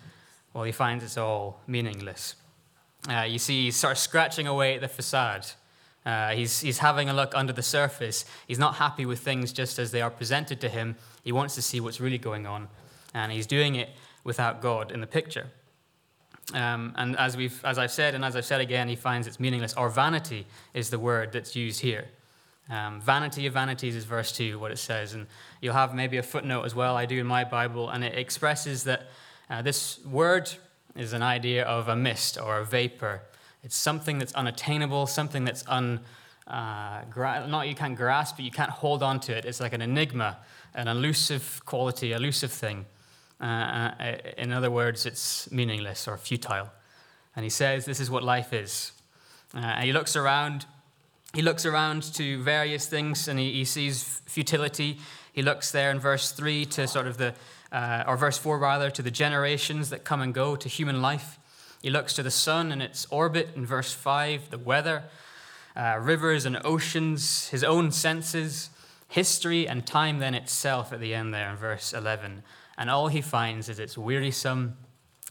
Well, 0.52 0.64
he 0.64 0.72
finds 0.72 1.04
it's 1.04 1.16
all 1.16 1.60
meaningless. 1.66 2.34
Uh, 3.08 3.22
you 3.22 3.38
see, 3.38 3.64
he's 3.64 3.76
sort 3.76 3.92
of 3.92 3.98
scratching 3.98 4.46
away 4.46 4.74
at 4.74 4.80
the 4.80 4.88
facade. 4.88 5.46
Uh, 6.04 6.30
he's, 6.30 6.60
he's 6.60 6.78
having 6.78 7.08
a 7.08 7.12
look 7.12 7.32
under 7.34 7.52
the 7.52 7.62
surface. 7.62 8.24
He's 8.48 8.58
not 8.58 8.76
happy 8.76 9.06
with 9.06 9.20
things 9.20 9.52
just 9.52 9.78
as 9.78 9.92
they 9.92 10.02
are 10.02 10.10
presented 10.10 10.60
to 10.62 10.68
him. 10.68 10.96
He 11.22 11.32
wants 11.32 11.54
to 11.54 11.62
see 11.62 11.80
what's 11.80 12.00
really 12.00 12.18
going 12.18 12.46
on. 12.46 12.68
And 13.14 13.30
he's 13.30 13.46
doing 13.46 13.76
it 13.76 13.90
without 14.24 14.60
God 14.60 14.90
in 14.90 15.00
the 15.00 15.06
picture. 15.06 15.48
Um, 16.54 16.92
and 16.96 17.16
as, 17.18 17.36
we've, 17.36 17.64
as 17.64 17.78
I've 17.78 17.92
said, 17.92 18.14
and 18.14 18.24
as 18.24 18.34
I've 18.34 18.44
said 18.44 18.60
again, 18.60 18.88
he 18.88 18.96
finds 18.96 19.26
it's 19.26 19.38
meaningless. 19.38 19.74
Or 19.74 19.88
vanity 19.88 20.46
is 20.74 20.90
the 20.90 20.98
word 20.98 21.32
that's 21.32 21.54
used 21.54 21.80
here. 21.80 22.06
Um, 22.68 23.00
vanity 23.00 23.46
of 23.46 23.54
vanities 23.54 23.94
is 23.94 24.04
verse 24.04 24.32
2, 24.32 24.58
what 24.58 24.72
it 24.72 24.78
says. 24.78 25.14
And 25.14 25.26
you'll 25.60 25.74
have 25.74 25.94
maybe 25.94 26.16
a 26.16 26.22
footnote 26.22 26.64
as 26.64 26.74
well, 26.74 26.96
I 26.96 27.06
do 27.06 27.20
in 27.20 27.26
my 27.26 27.44
Bible, 27.44 27.90
and 27.90 28.02
it 28.02 28.16
expresses 28.16 28.84
that 28.84 29.08
uh, 29.48 29.62
this 29.62 30.04
word 30.04 30.50
is 30.96 31.12
an 31.12 31.22
idea 31.22 31.64
of 31.64 31.88
a 31.88 31.96
mist 31.96 32.38
or 32.40 32.58
a 32.58 32.64
vapor 32.64 33.22
it's 33.62 33.76
something 33.76 34.18
that's 34.18 34.32
unattainable, 34.34 35.06
something 35.06 35.44
that's 35.44 35.64
un, 35.68 36.00
uh, 36.46 37.02
gra- 37.10 37.46
not 37.46 37.68
you 37.68 37.74
can't 37.74 37.96
grasp, 37.96 38.36
but 38.36 38.44
you 38.44 38.50
can't 38.50 38.70
hold 38.70 39.02
on 39.02 39.20
to 39.20 39.36
it. 39.36 39.44
It's 39.44 39.60
like 39.60 39.72
an 39.72 39.82
enigma, 39.82 40.38
an 40.74 40.88
elusive 40.88 41.62
quality, 41.64 42.12
elusive 42.12 42.50
thing. 42.50 42.86
Uh, 43.40 43.44
uh, 43.44 44.16
in 44.38 44.52
other 44.52 44.70
words, 44.70 45.06
it's 45.06 45.50
meaningless 45.50 46.06
or 46.06 46.16
futile. 46.16 46.70
And 47.34 47.44
he 47.44 47.50
says 47.50 47.84
this 47.84 48.00
is 48.00 48.10
what 48.10 48.22
life 48.22 48.52
is. 48.52 48.92
Uh, 49.54 49.58
and 49.58 49.84
he 49.84 49.92
looks 49.92 50.16
around. 50.16 50.66
He 51.34 51.42
looks 51.42 51.64
around 51.64 52.02
to 52.14 52.42
various 52.42 52.86
things 52.86 53.26
and 53.26 53.38
he, 53.38 53.52
he 53.52 53.64
sees 53.64 54.20
futility. 54.26 54.98
He 55.32 55.42
looks 55.42 55.72
there 55.72 55.90
in 55.90 55.98
verse 55.98 56.30
3 56.32 56.66
to 56.66 56.86
sort 56.86 57.06
of 57.06 57.16
the, 57.16 57.34
uh, 57.70 58.04
or 58.06 58.16
verse 58.16 58.36
4 58.36 58.58
rather, 58.58 58.90
to 58.90 59.02
the 59.02 59.10
generations 59.10 59.88
that 59.90 60.04
come 60.04 60.20
and 60.20 60.34
go, 60.34 60.56
to 60.56 60.68
human 60.68 61.00
life. 61.00 61.38
He 61.82 61.90
looks 61.90 62.14
to 62.14 62.22
the 62.22 62.30
sun 62.30 62.70
and 62.70 62.80
its 62.80 63.06
orbit 63.10 63.50
in 63.56 63.66
verse 63.66 63.92
5, 63.92 64.50
the 64.50 64.58
weather, 64.58 65.02
uh, 65.74 65.98
rivers 66.00 66.44
and 66.44 66.60
oceans, 66.64 67.48
his 67.48 67.64
own 67.64 67.90
senses, 67.90 68.70
history 69.08 69.66
and 69.66 69.84
time 69.84 70.20
then 70.20 70.34
itself 70.34 70.92
at 70.92 71.00
the 71.00 71.12
end 71.12 71.34
there 71.34 71.50
in 71.50 71.56
verse 71.56 71.92
11. 71.92 72.44
And 72.78 72.88
all 72.88 73.08
he 73.08 73.20
finds 73.20 73.68
is 73.68 73.80
it's 73.80 73.98
wearisome 73.98 74.76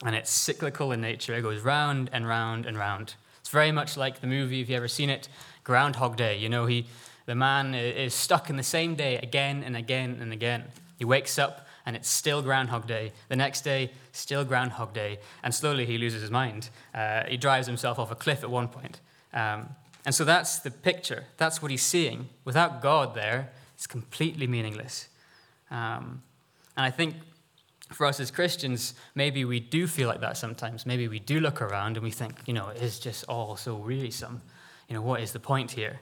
and 0.05 0.13
it's 0.13 0.29
cyclical 0.29 0.91
in 0.91 0.99
nature. 0.99 1.33
It 1.33 1.41
goes 1.41 1.61
round 1.61 2.09
and 2.11 2.27
round 2.27 2.65
and 2.65 2.77
round. 2.77 3.15
It's 3.39 3.49
very 3.49 3.71
much 3.71 3.95
like 3.95 4.19
the 4.19 4.27
movie, 4.27 4.59
if 4.59 4.69
you've 4.69 4.77
ever 4.77 4.89
seen 4.89 5.09
it, 5.09 5.29
Groundhog 5.63 6.17
Day. 6.17 6.37
You 6.37 6.49
know, 6.49 6.65
he, 6.65 6.85
the 7.27 7.35
man 7.35 7.73
is 7.73 8.13
stuck 8.13 8.49
in 8.49 8.57
the 8.57 8.63
same 8.63 8.95
day 8.95 9.17
again 9.17 9.63
and 9.63 9.77
again 9.77 10.17
and 10.21 10.33
again. 10.33 10.65
He 10.97 11.05
wakes 11.05 11.39
up 11.39 11.65
and 11.85 11.95
it's 11.95 12.09
still 12.09 12.41
Groundhog 12.41 12.87
Day. 12.87 13.11
The 13.29 13.35
next 13.35 13.61
day, 13.61 13.91
still 14.11 14.43
Groundhog 14.43 14.93
Day. 14.93 15.19
And 15.43 15.53
slowly 15.53 15.85
he 15.85 15.97
loses 15.97 16.21
his 16.21 16.31
mind. 16.31 16.69
Uh, 16.93 17.23
he 17.27 17.37
drives 17.37 17.67
himself 17.67 17.99
off 17.99 18.11
a 18.11 18.15
cliff 18.15 18.43
at 18.43 18.49
one 18.49 18.67
point. 18.67 18.99
Um, 19.33 19.75
and 20.05 20.13
so 20.13 20.23
that's 20.25 20.59
the 20.59 20.71
picture. 20.71 21.25
That's 21.37 21.61
what 21.61 21.71
he's 21.71 21.83
seeing. 21.83 22.29
Without 22.45 22.81
God 22.81 23.15
there, 23.15 23.51
it's 23.75 23.87
completely 23.87 24.47
meaningless. 24.47 25.07
Um, 25.69 26.23
and 26.75 26.85
I 26.85 26.91
think 26.91 27.15
for 27.91 28.05
us 28.05 28.19
as 28.19 28.31
Christians, 28.31 28.93
maybe 29.15 29.45
we 29.45 29.59
do 29.59 29.87
feel 29.87 30.07
like 30.07 30.21
that 30.21 30.37
sometimes. 30.37 30.85
Maybe 30.85 31.07
we 31.07 31.19
do 31.19 31.39
look 31.39 31.61
around 31.61 31.97
and 31.97 32.03
we 32.03 32.11
think, 32.11 32.39
you 32.45 32.53
know, 32.53 32.69
it 32.69 32.81
is 32.81 32.99
just 32.99 33.25
all 33.27 33.55
so 33.57 33.75
wearisome. 33.75 34.41
You 34.87 34.95
know, 34.95 35.01
what 35.01 35.21
is 35.21 35.33
the 35.33 35.39
point 35.39 35.71
here? 35.71 35.99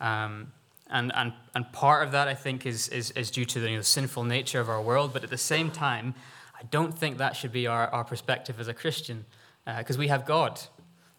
Um, 0.00 0.52
and, 0.90 1.12
and, 1.14 1.32
and 1.54 1.72
part 1.72 2.04
of 2.04 2.12
that, 2.12 2.28
I 2.28 2.34
think, 2.34 2.66
is, 2.66 2.88
is, 2.88 3.10
is 3.12 3.30
due 3.30 3.44
to 3.44 3.60
the, 3.60 3.70
you 3.70 3.76
know, 3.76 3.82
sinful 3.82 4.24
nature 4.24 4.60
of 4.60 4.68
our 4.68 4.82
world. 4.82 5.12
But 5.12 5.24
at 5.24 5.30
the 5.30 5.38
same 5.38 5.70
time, 5.70 6.14
I 6.58 6.64
don't 6.70 6.98
think 6.98 7.18
that 7.18 7.36
should 7.36 7.52
be 7.52 7.66
our, 7.66 7.88
our 7.88 8.04
perspective 8.04 8.60
as 8.60 8.68
a 8.68 8.74
Christian, 8.74 9.24
because 9.64 9.96
uh, 9.96 10.00
we 10.00 10.08
have 10.08 10.26
God. 10.26 10.60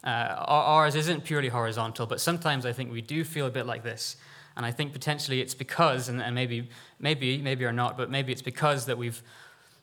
Uh, 0.04 0.36
ours 0.48 0.96
isn't 0.96 1.24
purely 1.24 1.50
horizontal, 1.50 2.06
but 2.06 2.20
sometimes 2.20 2.66
I 2.66 2.74
think 2.74 2.92
we 2.92 3.02
do 3.02 3.24
feel 3.24 3.46
a 3.46 3.52
bit 3.52 3.66
like 3.66 3.84
this. 3.84 4.18
And 4.58 4.66
I 4.66 4.72
think 4.72 4.94
potentially 4.94 5.42
it's 5.42 5.54
because, 5.54 6.10
and, 6.10 6.22
and 6.22 6.36
maybe, 6.36 6.70
maybe, 7.00 7.38
maybe 7.38 7.66
or 7.66 7.72
not, 7.72 7.98
but 7.98 8.10
maybe 8.10 8.32
it's 8.32 8.42
because 8.42 8.86
that 8.88 8.98
we've 8.98 9.22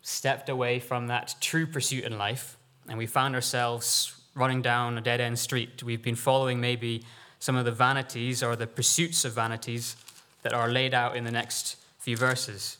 stepped 0.02 0.48
away 0.48 0.80
from 0.80 1.06
that 1.06 1.34
true 1.40 1.66
pursuit 1.66 2.04
in 2.04 2.18
life 2.18 2.56
and 2.88 2.98
we 2.98 3.06
found 3.06 3.34
ourselves 3.34 4.14
running 4.34 4.62
down 4.62 4.96
a 4.98 5.00
dead 5.00 5.20
end 5.20 5.38
street. 5.38 5.82
We've 5.82 6.02
been 6.02 6.14
following 6.14 6.60
maybe 6.60 7.04
some 7.38 7.56
of 7.56 7.64
the 7.64 7.72
vanities 7.72 8.42
or 8.42 8.56
the 8.56 8.66
pursuits 8.66 9.24
of 9.24 9.32
vanities 9.32 9.96
that 10.42 10.52
are 10.52 10.68
laid 10.68 10.94
out 10.94 11.16
in 11.16 11.24
the 11.24 11.30
next 11.30 11.76
few 11.98 12.16
verses. 12.16 12.78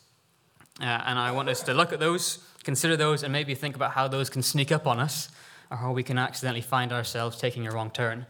Uh, 0.80 0.84
and 0.84 1.18
I 1.18 1.32
want 1.32 1.48
us 1.48 1.62
to 1.62 1.74
look 1.74 1.92
at 1.92 2.00
those, 2.00 2.38
consider 2.62 2.96
those, 2.96 3.22
and 3.22 3.32
maybe 3.32 3.54
think 3.54 3.76
about 3.76 3.92
how 3.92 4.08
those 4.08 4.30
can 4.30 4.42
sneak 4.42 4.70
up 4.70 4.86
on 4.86 5.00
us 5.00 5.28
or 5.70 5.76
how 5.76 5.92
we 5.92 6.02
can 6.02 6.18
accidentally 6.18 6.60
find 6.60 6.92
ourselves 6.92 7.38
taking 7.38 7.66
a 7.66 7.70
wrong 7.70 7.90
turn 7.90 8.26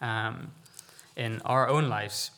um, 0.00 0.50
in 1.16 1.40
our 1.44 1.68
own 1.68 1.88
lives. 1.88 2.30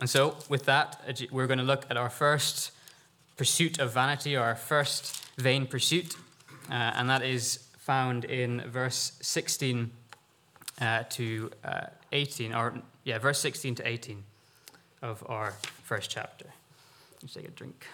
And 0.00 0.08
so, 0.08 0.36
with 0.48 0.64
that, 0.64 1.00
we're 1.30 1.46
going 1.46 1.58
to 1.58 1.64
look 1.64 1.86
at 1.90 1.96
our 1.96 2.10
first 2.10 2.72
pursuit 3.36 3.78
of 3.78 3.92
vanity, 3.92 4.36
or 4.36 4.42
our 4.42 4.56
first 4.56 5.24
vain 5.36 5.66
pursuit, 5.66 6.16
uh, 6.70 6.74
and 6.74 7.08
that 7.08 7.22
is 7.22 7.68
found 7.78 8.24
in 8.24 8.60
verse 8.62 9.12
16 9.22 9.90
uh, 10.80 11.04
to 11.10 11.50
uh, 11.64 11.86
18, 12.12 12.54
or 12.54 12.80
yeah, 13.04 13.18
verse 13.18 13.38
16 13.38 13.76
to 13.76 13.88
18 13.88 14.22
of 15.02 15.24
our 15.28 15.54
first 15.82 16.10
chapter. 16.10 16.46
Let's 17.22 17.34
take 17.34 17.48
a 17.48 17.50
drink. 17.50 17.86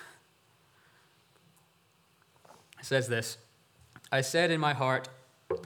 It 2.78 2.85
says 2.85 3.09
this 3.09 3.38
I 4.12 4.21
said 4.21 4.50
in 4.50 4.61
my 4.61 4.73
heart, 4.73 5.09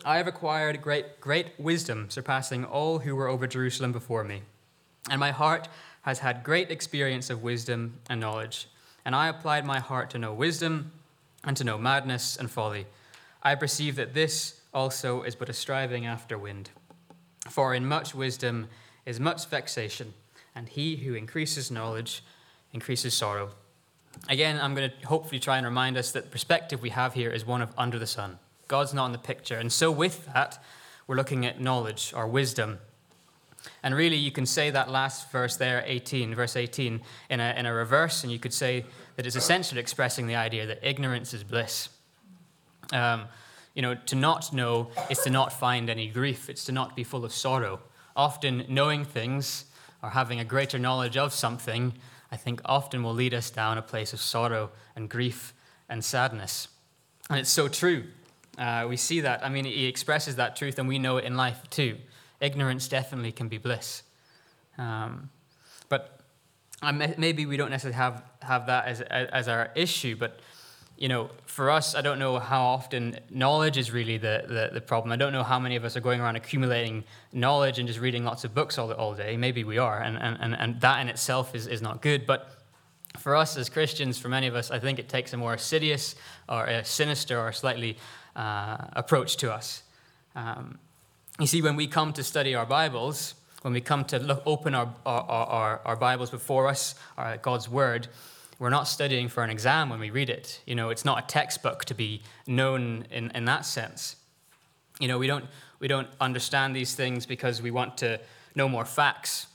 I 0.04 0.16
have 0.18 0.26
acquired 0.26 0.82
great, 0.82 1.20
great 1.20 1.58
wisdom, 1.58 2.10
surpassing 2.10 2.64
all 2.64 3.00
who 3.00 3.16
were 3.16 3.28
over 3.28 3.46
Jerusalem 3.46 3.92
before 3.92 4.24
me. 4.24 4.42
And 5.08 5.20
my 5.20 5.30
heart 5.30 5.68
has 6.02 6.20
had 6.20 6.44
great 6.44 6.70
experience 6.70 7.30
of 7.30 7.42
wisdom 7.42 7.98
and 8.08 8.20
knowledge. 8.20 8.68
And 9.04 9.14
I 9.14 9.28
applied 9.28 9.64
my 9.64 9.78
heart 9.78 10.10
to 10.10 10.18
know 10.18 10.32
wisdom 10.32 10.92
and 11.44 11.56
to 11.56 11.64
know 11.64 11.78
madness 11.78 12.36
and 12.36 12.50
folly. 12.50 12.86
I 13.42 13.54
perceive 13.54 13.96
that 13.96 14.14
this 14.14 14.60
also 14.72 15.22
is 15.22 15.34
but 15.34 15.48
a 15.48 15.54
striving 15.54 16.06
after 16.06 16.38
wind. 16.38 16.70
For 17.50 17.74
in 17.74 17.84
much 17.84 18.14
wisdom 18.14 18.68
is 19.04 19.18
much 19.18 19.46
vexation, 19.46 20.14
and 20.54 20.68
he 20.68 20.96
who 20.96 21.14
increases 21.14 21.68
knowledge 21.70 22.22
increases 22.72 23.12
sorrow. 23.12 23.50
Again, 24.28 24.60
I'm 24.60 24.74
going 24.74 24.88
to 24.90 25.06
hopefully 25.06 25.40
try 25.40 25.56
and 25.56 25.66
remind 25.66 25.96
us 25.96 26.12
that 26.12 26.24
the 26.24 26.30
perspective 26.30 26.80
we 26.80 26.90
have 26.90 27.14
here 27.14 27.30
is 27.30 27.44
one 27.44 27.60
of 27.60 27.74
under 27.76 27.98
the 27.98 28.06
sun. 28.06 28.38
God's 28.68 28.94
not 28.94 29.06
in 29.06 29.12
the 29.12 29.18
picture. 29.18 29.56
And 29.56 29.72
so, 29.72 29.90
with 29.90 30.26
that, 30.32 30.62
we're 31.08 31.16
looking 31.16 31.44
at 31.44 31.60
knowledge 31.60 32.12
or 32.14 32.28
wisdom. 32.28 32.78
And 33.82 33.96
really, 33.96 34.16
you 34.16 34.30
can 34.30 34.46
say 34.46 34.70
that 34.70 34.88
last 34.88 35.32
verse 35.32 35.56
there, 35.56 35.82
18, 35.84 36.34
verse 36.36 36.54
18, 36.54 37.00
in 37.30 37.40
a, 37.40 37.54
in 37.56 37.66
a 37.66 37.74
reverse, 37.74 38.22
and 38.22 38.32
you 38.32 38.38
could 38.38 38.54
say 38.54 38.86
that 39.16 39.26
it's 39.26 39.36
essentially 39.36 39.80
expressing 39.80 40.28
the 40.28 40.36
idea 40.36 40.66
that 40.66 40.78
ignorance 40.82 41.34
is 41.34 41.42
bliss. 41.42 41.88
Um, 42.92 43.24
you 43.80 43.82
know, 43.82 43.94
to 43.94 44.14
not 44.14 44.52
know 44.52 44.90
is 45.08 45.20
to 45.20 45.30
not 45.30 45.54
find 45.54 45.88
any 45.88 46.06
grief, 46.06 46.50
it's 46.50 46.64
to 46.64 46.72
not 46.72 46.94
be 46.94 47.02
full 47.02 47.24
of 47.24 47.32
sorrow. 47.32 47.80
Often, 48.14 48.66
knowing 48.68 49.06
things 49.06 49.64
or 50.02 50.10
having 50.10 50.38
a 50.38 50.44
greater 50.44 50.78
knowledge 50.78 51.16
of 51.16 51.32
something, 51.32 51.94
I 52.30 52.36
think 52.36 52.60
often 52.66 53.02
will 53.02 53.14
lead 53.14 53.32
us 53.32 53.48
down 53.48 53.78
a 53.78 53.82
place 53.82 54.12
of 54.12 54.20
sorrow 54.20 54.68
and 54.94 55.08
grief 55.08 55.54
and 55.88 56.04
sadness. 56.04 56.68
And 57.30 57.38
it's 57.38 57.48
so 57.48 57.68
true. 57.68 58.04
Uh, 58.58 58.84
we 58.86 58.98
see 58.98 59.22
that. 59.22 59.42
I 59.42 59.48
mean, 59.48 59.64
he 59.64 59.86
expresses 59.86 60.36
that 60.36 60.56
truth, 60.56 60.78
and 60.78 60.86
we 60.86 60.98
know 60.98 61.16
it 61.16 61.24
in 61.24 61.38
life 61.38 61.62
too. 61.70 61.96
Ignorance 62.38 62.86
definitely 62.86 63.32
can 63.32 63.48
be 63.48 63.56
bliss. 63.56 64.02
Um, 64.76 65.30
but 65.88 66.20
maybe 67.16 67.46
we 67.46 67.56
don't 67.56 67.70
necessarily 67.70 67.96
have, 67.96 68.22
have 68.42 68.66
that 68.66 68.84
as, 68.84 69.00
as 69.00 69.48
our 69.48 69.70
issue, 69.74 70.16
but 70.16 70.38
you 71.00 71.08
know, 71.08 71.30
for 71.46 71.70
us, 71.70 71.94
I 71.94 72.02
don't 72.02 72.18
know 72.18 72.38
how 72.38 72.62
often 72.62 73.18
knowledge 73.30 73.78
is 73.78 73.90
really 73.90 74.18
the, 74.18 74.44
the, 74.46 74.70
the, 74.74 74.80
problem. 74.82 75.10
I 75.12 75.16
don't 75.16 75.32
know 75.32 75.42
how 75.42 75.58
many 75.58 75.74
of 75.76 75.84
us 75.84 75.96
are 75.96 76.00
going 76.00 76.20
around 76.20 76.36
accumulating 76.36 77.04
knowledge 77.32 77.78
and 77.78 77.88
just 77.88 77.98
reading 77.98 78.22
lots 78.22 78.44
of 78.44 78.54
books 78.54 78.76
all, 78.76 78.92
all 78.92 79.14
day. 79.14 79.38
Maybe 79.38 79.64
we 79.64 79.78
are, 79.78 79.98
and, 79.98 80.18
and, 80.18 80.54
and 80.54 80.78
that 80.82 81.00
in 81.00 81.08
itself 81.08 81.54
is, 81.54 81.66
is 81.66 81.80
not 81.80 82.02
good. 82.02 82.26
But 82.26 82.50
for 83.18 83.34
us 83.34 83.56
as 83.56 83.70
Christians, 83.70 84.18
for 84.18 84.28
many 84.28 84.46
of 84.46 84.54
us, 84.54 84.70
I 84.70 84.78
think 84.78 84.98
it 84.98 85.08
takes 85.08 85.32
a 85.32 85.38
more 85.38 85.54
assiduous 85.54 86.16
or 86.50 86.66
a 86.66 86.84
sinister 86.84 87.40
or 87.40 87.50
slightly 87.52 87.96
uh, 88.36 88.76
approach 88.92 89.38
to 89.38 89.50
us. 89.50 89.82
Um, 90.36 90.78
you 91.38 91.46
see, 91.46 91.62
when 91.62 91.76
we 91.76 91.86
come 91.86 92.12
to 92.12 92.22
study 92.22 92.54
our 92.54 92.66
Bibles, 92.66 93.36
when 93.62 93.72
we 93.72 93.80
come 93.80 94.04
to 94.04 94.18
look, 94.18 94.42
open 94.44 94.74
our, 94.74 94.94
our, 95.06 95.22
our, 95.22 95.80
our 95.82 95.96
Bibles 95.96 96.28
before 96.28 96.68
us, 96.68 96.94
our, 97.16 97.38
God's 97.38 97.70
Word, 97.70 98.08
we're 98.60 98.68
not 98.68 98.86
studying 98.86 99.28
for 99.28 99.42
an 99.42 99.48
exam 99.48 99.88
when 99.88 99.98
we 99.98 100.10
read 100.10 100.28
it. 100.28 100.60
You 100.66 100.74
know, 100.74 100.90
it's 100.90 101.04
not 101.04 101.24
a 101.24 101.26
textbook 101.26 101.86
to 101.86 101.94
be 101.94 102.20
known 102.46 103.06
in, 103.10 103.30
in 103.34 103.46
that 103.46 103.64
sense. 103.64 104.16
You 105.00 105.08
know, 105.08 105.18
we 105.18 105.26
don't, 105.26 105.46
we 105.80 105.88
don't 105.88 106.08
understand 106.20 106.76
these 106.76 106.94
things 106.94 107.24
because 107.24 107.62
we 107.62 107.70
want 107.70 107.96
to 107.98 108.20
know 108.54 108.68
more 108.68 108.84
facts. 108.84 109.46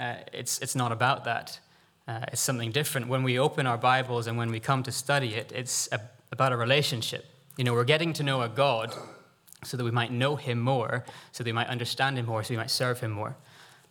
Uh, 0.00 0.14
it's, 0.32 0.58
it's 0.60 0.74
not 0.74 0.92
about 0.92 1.24
that. 1.24 1.60
Uh, 2.08 2.20
it's 2.32 2.40
something 2.40 2.72
different. 2.72 3.08
When 3.08 3.22
we 3.22 3.38
open 3.38 3.66
our 3.66 3.76
Bibles 3.76 4.26
and 4.26 4.38
when 4.38 4.50
we 4.50 4.60
come 4.60 4.82
to 4.84 4.92
study 4.92 5.34
it, 5.34 5.52
it's 5.54 5.86
a, 5.92 6.00
about 6.32 6.52
a 6.52 6.56
relationship. 6.56 7.26
You 7.58 7.64
know, 7.64 7.74
we're 7.74 7.84
getting 7.84 8.14
to 8.14 8.22
know 8.22 8.40
a 8.40 8.48
God 8.48 8.94
so 9.62 9.76
that 9.76 9.84
we 9.84 9.90
might 9.90 10.10
know 10.10 10.36
him 10.36 10.58
more, 10.58 11.04
so 11.32 11.44
that 11.44 11.48
we 11.48 11.52
might 11.52 11.66
understand 11.66 12.16
him 12.16 12.24
more, 12.24 12.42
so 12.42 12.54
we 12.54 12.56
might 12.56 12.70
serve 12.70 13.00
him 13.00 13.10
more. 13.10 13.36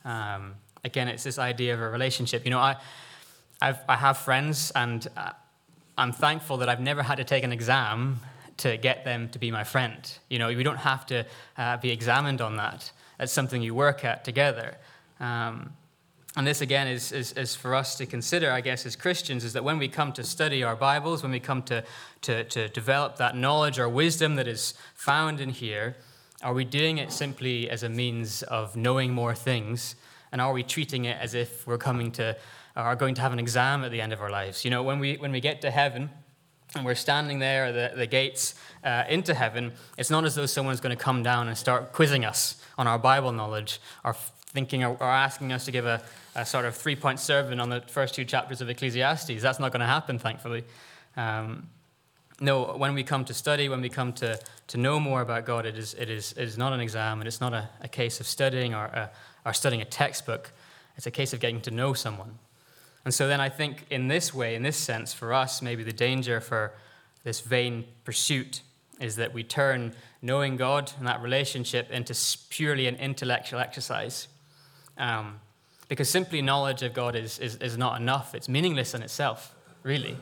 Um, 0.03 0.55
again, 0.83 1.07
it's 1.09 1.23
this 1.23 1.37
idea 1.37 1.75
of 1.75 1.79
a 1.79 1.89
relationship. 1.89 2.43
You 2.43 2.49
know, 2.49 2.59
I, 2.59 2.77
I've, 3.61 3.79
I 3.89 3.95
have 3.95 4.17
friends, 4.17 4.71
and 4.75 5.07
uh, 5.17 5.31
I'm 5.97 6.11
thankful 6.11 6.57
that 6.57 6.69
I've 6.69 6.79
never 6.79 7.01
had 7.01 7.15
to 7.15 7.23
take 7.23 7.43
an 7.43 7.51
exam 7.51 8.19
to 8.57 8.77
get 8.77 9.03
them 9.03 9.29
to 9.29 9.39
be 9.39 9.51
my 9.51 9.63
friend. 9.63 10.11
You 10.29 10.39
know, 10.39 10.47
we 10.47 10.63
don't 10.63 10.77
have 10.77 11.05
to 11.07 11.25
uh, 11.57 11.77
be 11.77 11.91
examined 11.91 12.41
on 12.41 12.57
that. 12.57 12.91
It's 13.19 13.33
something 13.33 13.61
you 13.61 13.73
work 13.73 14.03
at 14.05 14.23
together. 14.23 14.77
Um, 15.19 15.73
and 16.35 16.45
this, 16.45 16.61
again, 16.61 16.87
is, 16.87 17.11
is, 17.11 17.33
is, 17.33 17.55
for 17.55 17.73
us 17.73 17.95
to 17.95 18.05
consider, 18.05 18.51
I 18.51 18.61
guess, 18.61 18.85
as 18.85 18.95
Christians, 18.95 19.43
is 19.43 19.53
that 19.53 19.63
when 19.63 19.79
we 19.79 19.87
come 19.87 20.13
to 20.13 20.23
study 20.23 20.63
our 20.63 20.75
Bibles, 20.75 21.23
when 21.23 21.31
we 21.31 21.39
come 21.39 21.63
to, 21.63 21.83
to, 22.21 22.43
to 22.43 22.69
develop 22.69 23.17
that 23.17 23.35
knowledge 23.35 23.79
or 23.79 23.89
wisdom 23.89 24.35
that 24.35 24.47
is 24.47 24.75
found 24.93 25.41
in 25.41 25.49
here, 25.49 25.95
are 26.43 26.53
we 26.53 26.63
doing 26.63 26.99
it 26.99 27.11
simply 27.11 27.67
as 27.71 27.81
a 27.81 27.89
means 27.89 28.43
of 28.43 28.75
knowing 28.75 29.11
more 29.11 29.33
things? 29.33 29.95
And 30.31 30.39
are 30.39 30.53
we 30.53 30.61
treating 30.61 31.05
it 31.05 31.17
as 31.19 31.33
if 31.33 31.65
we're 31.65 31.79
coming 31.79 32.11
to 32.13 32.37
are 32.81 32.95
going 32.95 33.15
to 33.15 33.21
have 33.21 33.33
an 33.33 33.39
exam 33.39 33.83
at 33.83 33.91
the 33.91 34.01
end 34.01 34.13
of 34.13 34.21
our 34.21 34.29
lives. 34.29 34.63
You 34.63 34.71
know, 34.71 34.83
when 34.83 34.99
we, 34.99 35.15
when 35.17 35.31
we 35.31 35.39
get 35.39 35.61
to 35.61 35.71
heaven, 35.71 36.09
and 36.75 36.85
we're 36.85 36.95
standing 36.95 37.39
there 37.39 37.65
at 37.65 37.93
the, 37.93 37.97
the 37.97 38.07
gates 38.07 38.55
uh, 38.83 39.03
into 39.09 39.33
heaven, 39.33 39.71
it's 39.97 40.09
not 40.09 40.25
as 40.25 40.35
though 40.35 40.45
someone's 40.45 40.81
going 40.81 40.95
to 40.95 41.01
come 41.01 41.23
down 41.23 41.47
and 41.47 41.57
start 41.57 41.93
quizzing 41.93 42.25
us 42.25 42.61
on 42.77 42.87
our 42.87 42.99
Bible 42.99 43.31
knowledge 43.31 43.79
or 44.03 44.13
thinking 44.13 44.83
or, 44.83 44.91
or 44.99 45.07
asking 45.07 45.51
us 45.53 45.65
to 45.65 45.71
give 45.71 45.85
a, 45.85 46.01
a 46.35 46.45
sort 46.45 46.65
of 46.65 46.75
three 46.75 46.95
point 46.95 47.19
sermon 47.19 47.59
on 47.59 47.69
the 47.69 47.81
first 47.87 48.15
two 48.15 48.25
chapters 48.25 48.61
of 48.61 48.69
Ecclesiastes. 48.69 49.41
That's 49.41 49.59
not 49.59 49.71
going 49.71 49.79
to 49.79 49.87
happen, 49.87 50.19
thankfully. 50.19 50.63
Um, 51.15 51.69
no, 52.39 52.77
when 52.77 52.93
we 52.93 53.03
come 53.03 53.25
to 53.25 53.33
study, 53.33 53.67
when 53.69 53.81
we 53.81 53.89
come 53.89 54.13
to, 54.13 54.39
to 54.67 54.77
know 54.77 54.99
more 54.99 55.21
about 55.21 55.45
God, 55.45 55.65
it 55.65 55.77
is, 55.77 55.95
it 55.95 56.09
is, 56.09 56.33
it 56.33 56.43
is 56.43 56.57
not 56.57 56.73
an 56.73 56.79
exam 56.79 57.19
and 57.19 57.27
it's 57.27 57.41
not 57.41 57.53
a, 57.53 57.69
a 57.81 57.87
case 57.87 58.19
of 58.19 58.27
studying 58.27 58.75
or, 58.75 58.85
uh, 58.95 59.07
or 59.45 59.53
studying 59.53 59.81
a 59.81 59.85
textbook. 59.85 60.51
It's 60.97 61.07
a 61.07 61.11
case 61.11 61.33
of 61.33 61.39
getting 61.39 61.61
to 61.61 61.71
know 61.71 61.93
someone. 61.93 62.37
And 63.07 63.13
so 63.13 63.25
then 63.25 63.39
I 63.39 63.47
think 63.47 63.85
in 63.89 64.09
this 64.09 64.33
way, 64.33 64.53
in 64.53 64.63
this 64.63 64.75
sense, 64.75 65.13
for 65.13 65.33
us, 65.33 65.61
maybe 65.61 65.81
the 65.81 65.93
danger 65.93 66.41
for 66.41 66.73
this 67.23 67.39
vain 67.39 67.85
pursuit 68.03 68.59
is 68.99 69.15
that 69.15 69.33
we 69.33 69.43
turn 69.45 69.93
knowing 70.21 70.57
God 70.57 70.91
and 70.97 71.07
that 71.07 71.21
relationship 71.21 71.89
into 71.89 72.13
purely 72.49 72.85
an 72.85 72.97
intellectual 72.97 73.61
exercise. 73.61 74.27
Um, 74.97 75.39
because 75.87 76.09
simply 76.09 76.41
knowledge 76.41 76.83
of 76.83 76.93
God 76.93 77.15
is, 77.15 77.39
is, 77.39 77.55
is 77.55 77.77
not 77.77 78.01
enough, 78.01 78.35
it's 78.35 78.49
meaningless 78.49 78.93
in 78.93 79.01
itself, 79.01 79.55
really. 79.83 80.17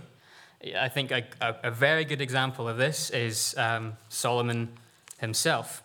I 0.77 0.88
think 0.88 1.10
a, 1.10 1.25
a, 1.42 1.56
a 1.63 1.72
very 1.72 2.06
good 2.06 2.22
example 2.22 2.70
of 2.70 2.77
this 2.77 3.10
is 3.10 3.56
um, 3.58 3.94
Solomon 4.10 4.70
himself. 5.18 5.82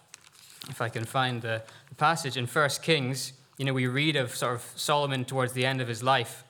If 0.69 0.83
I 0.83 0.91
can 0.91 1.05
find 1.07 1.41
the, 1.41 1.63
the 1.89 1.95
passage 1.95 2.37
in 2.37 2.47
First 2.47 2.83
Kings, 2.83 3.33
you 3.57 3.65
know, 3.65 3.73
we 3.73 3.87
read 3.87 4.17
of 4.17 4.37
sort 4.37 4.57
of 4.57 4.71
Solomon 4.77 5.25
towards 5.25 5.55
the 5.55 5.65
end 5.65 5.81
of 5.81 5.89
his 5.89 6.03
life 6.03 6.45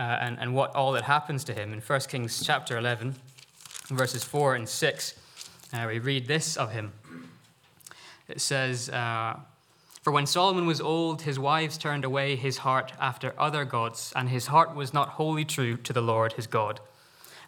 uh, 0.00 0.18
and, 0.22 0.38
and 0.40 0.54
what 0.54 0.74
all 0.74 0.92
that 0.92 1.04
happens 1.04 1.44
to 1.44 1.52
him. 1.52 1.74
In 1.74 1.80
1 1.80 2.00
Kings 2.08 2.42
chapter 2.42 2.78
11, 2.78 3.16
verses 3.88 4.24
4 4.24 4.54
and 4.54 4.66
6, 4.66 5.14
uh, 5.74 5.84
we 5.86 5.98
read 5.98 6.26
this 6.26 6.56
of 6.56 6.72
him. 6.72 6.92
It 8.26 8.40
says, 8.40 8.88
uh, 8.88 9.36
For 10.00 10.10
when 10.10 10.24
Solomon 10.24 10.64
was 10.64 10.80
old, 10.80 11.22
his 11.22 11.38
wives 11.38 11.76
turned 11.76 12.06
away 12.06 12.34
his 12.34 12.58
heart 12.58 12.94
after 12.98 13.34
other 13.38 13.66
gods, 13.66 14.10
and 14.16 14.30
his 14.30 14.46
heart 14.46 14.74
was 14.74 14.94
not 14.94 15.10
wholly 15.10 15.44
true 15.44 15.76
to 15.76 15.92
the 15.92 16.00
Lord 16.00 16.32
his 16.32 16.46
God, 16.46 16.80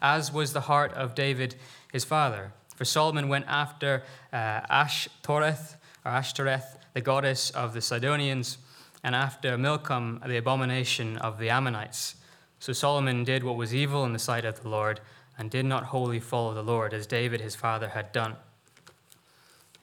as 0.03 0.31
was 0.31 0.53
the 0.53 0.63
heart 0.63 0.93
of 0.93 1.15
David 1.15 1.55
his 1.91 2.05
father. 2.05 2.53
For 2.77 2.85
Solomon 2.85 3.29
went 3.29 3.47
after 3.49 4.03
uh, 4.31 4.61
Ashtoreth, 4.69 5.77
or 6.05 6.13
Ashtoreth, 6.13 6.77
the 6.93 7.01
goddess 7.01 7.49
of 7.49 7.73
the 7.73 7.81
Sidonians, 7.81 8.59
and 9.03 9.15
after 9.15 9.57
Milcom, 9.57 10.21
the 10.27 10.37
abomination 10.37 11.17
of 11.17 11.39
the 11.39 11.49
Ammonites. 11.49 12.17
So 12.63 12.73
Solomon 12.73 13.25
did 13.25 13.43
what 13.43 13.57
was 13.57 13.75
evil 13.75 14.05
in 14.05 14.13
the 14.13 14.21
sight 14.21 14.45
of 14.45 14.63
the 14.63 14.69
Lord 14.69 15.01
and 15.37 15.51
did 15.51 15.65
not 15.65 15.87
wholly 15.87 16.21
follow 16.21 16.55
the 16.55 16.63
Lord 16.63 16.95
as 16.95 17.09
David 17.09 17.41
his 17.41 17.57
father 17.57 17.89
had 17.89 18.13
done. 18.13 18.37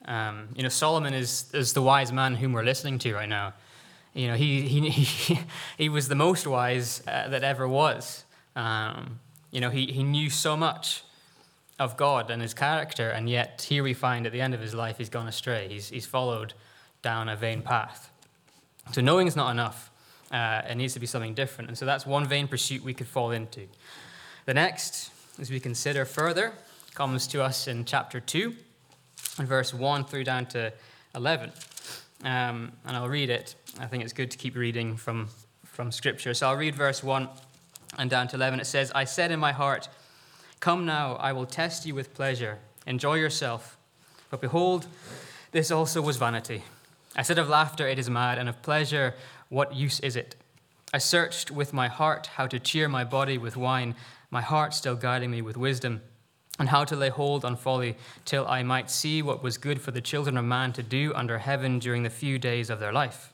Um, 0.05 0.47
you 0.55 0.63
know, 0.63 0.69
Solomon 0.69 1.13
is, 1.13 1.53
is 1.53 1.73
the 1.73 1.81
wise 1.81 2.13
man 2.13 2.35
whom 2.35 2.53
we're 2.53 2.63
listening 2.63 2.97
to 2.99 3.13
right 3.13 3.27
now. 3.27 3.53
you 4.13 4.29
know, 4.29 4.35
he, 4.35 4.61
he, 4.61 4.89
he, 4.91 5.39
he 5.77 5.89
was 5.89 6.07
the 6.07 6.15
most 6.15 6.47
wise 6.47 7.03
uh, 7.05 7.27
that 7.27 7.43
ever 7.43 7.67
was. 7.67 8.23
Um, 8.55 9.19
you 9.51 9.59
know, 9.59 9.71
he, 9.71 9.87
he 9.87 10.01
knew 10.01 10.29
so 10.29 10.55
much 10.55 11.03
of 11.79 11.97
God 11.97 12.31
and 12.31 12.41
his 12.41 12.53
character, 12.53 13.09
and 13.09 13.29
yet 13.29 13.67
here 13.67 13.83
we 13.83 13.93
find 13.93 14.25
at 14.25 14.31
the 14.31 14.39
end 14.39 14.53
of 14.53 14.61
his 14.61 14.73
life 14.73 14.99
he's 14.99 15.09
gone 15.09 15.27
astray. 15.27 15.67
He's, 15.67 15.89
he's 15.89 16.05
followed 16.05 16.53
down 17.01 17.27
a 17.27 17.35
vain 17.35 17.61
path. 17.61 18.09
So 18.93 19.01
knowing 19.01 19.27
is 19.27 19.35
not 19.35 19.51
enough. 19.51 19.88
Uh, 20.31 20.61
it 20.69 20.75
needs 20.75 20.93
to 20.93 20.99
be 20.99 21.07
something 21.07 21.33
different. 21.33 21.69
And 21.69 21.77
so 21.77 21.85
that's 21.85 22.05
one 22.05 22.27
vain 22.27 22.47
pursuit 22.47 22.83
we 22.83 22.93
could 22.93 23.07
fall 23.07 23.31
into. 23.31 23.61
The 24.45 24.53
next, 24.53 25.11
as 25.39 25.49
we 25.49 25.59
consider 25.59 26.05
further, 26.05 26.53
comes 26.93 27.27
to 27.27 27.43
us 27.43 27.67
in 27.67 27.85
chapter 27.85 28.19
2, 28.19 28.53
and 29.37 29.47
verse 29.47 29.73
1 29.73 30.05
through 30.05 30.23
down 30.23 30.45
to 30.47 30.73
11. 31.15 31.51
Um, 32.23 32.73
and 32.85 32.97
I'll 32.97 33.09
read 33.09 33.29
it. 33.29 33.55
I 33.79 33.87
think 33.87 34.03
it's 34.03 34.13
good 34.13 34.31
to 34.31 34.37
keep 34.37 34.55
reading 34.55 34.97
from, 34.97 35.29
from 35.65 35.91
Scripture. 35.91 36.33
So 36.33 36.47
I'll 36.47 36.57
read 36.57 36.75
verse 36.75 37.03
1 37.03 37.29
and 37.97 38.09
down 38.09 38.27
to 38.29 38.35
11. 38.35 38.59
It 38.59 38.65
says, 38.65 38.91
I 38.93 39.05
said 39.05 39.31
in 39.31 39.39
my 39.39 39.51
heart, 39.51 39.87
Come 40.59 40.85
now, 40.85 41.15
I 41.15 41.31
will 41.31 41.45
test 41.45 41.85
you 41.85 41.95
with 41.95 42.13
pleasure. 42.13 42.59
Enjoy 42.85 43.15
yourself. 43.15 43.77
But 44.29 44.41
behold, 44.41 44.87
this 45.51 45.71
also 45.71 46.01
was 46.01 46.17
vanity. 46.17 46.63
I 47.15 47.21
said 47.21 47.39
of 47.39 47.47
laughter, 47.47 47.87
It 47.87 47.97
is 47.97 48.09
mad, 48.09 48.37
and 48.37 48.49
of 48.49 48.61
pleasure, 48.61 49.15
What 49.49 49.75
use 49.75 49.99
is 49.99 50.15
it? 50.15 50.35
I 50.93 50.97
searched 50.99 51.51
with 51.51 51.73
my 51.73 51.87
heart 51.87 52.27
how 52.27 52.47
to 52.47 52.59
cheer 52.59 52.87
my 52.87 53.03
body 53.03 53.37
with 53.37 53.57
wine, 53.57 53.95
my 54.31 54.41
heart 54.41 54.73
still 54.73 54.95
guiding 54.95 55.31
me 55.31 55.41
with 55.41 55.57
wisdom 55.57 56.01
and 56.59 56.69
how 56.69 56.83
to 56.83 56.95
lay 56.95 57.09
hold 57.09 57.45
on 57.45 57.55
folly, 57.55 57.95
till 58.25 58.45
I 58.45 58.63
might 58.63 58.91
see 58.91 59.21
what 59.21 59.41
was 59.41 59.57
good 59.57 59.81
for 59.81 59.91
the 59.91 60.01
children 60.01 60.37
of 60.37 60.43
man 60.43 60.73
to 60.73 60.83
do 60.83 61.13
under 61.15 61.37
heaven 61.37 61.79
during 61.79 62.03
the 62.03 62.09
few 62.09 62.37
days 62.37 62.69
of 62.69 62.79
their 62.79 62.91
life. 62.91 63.33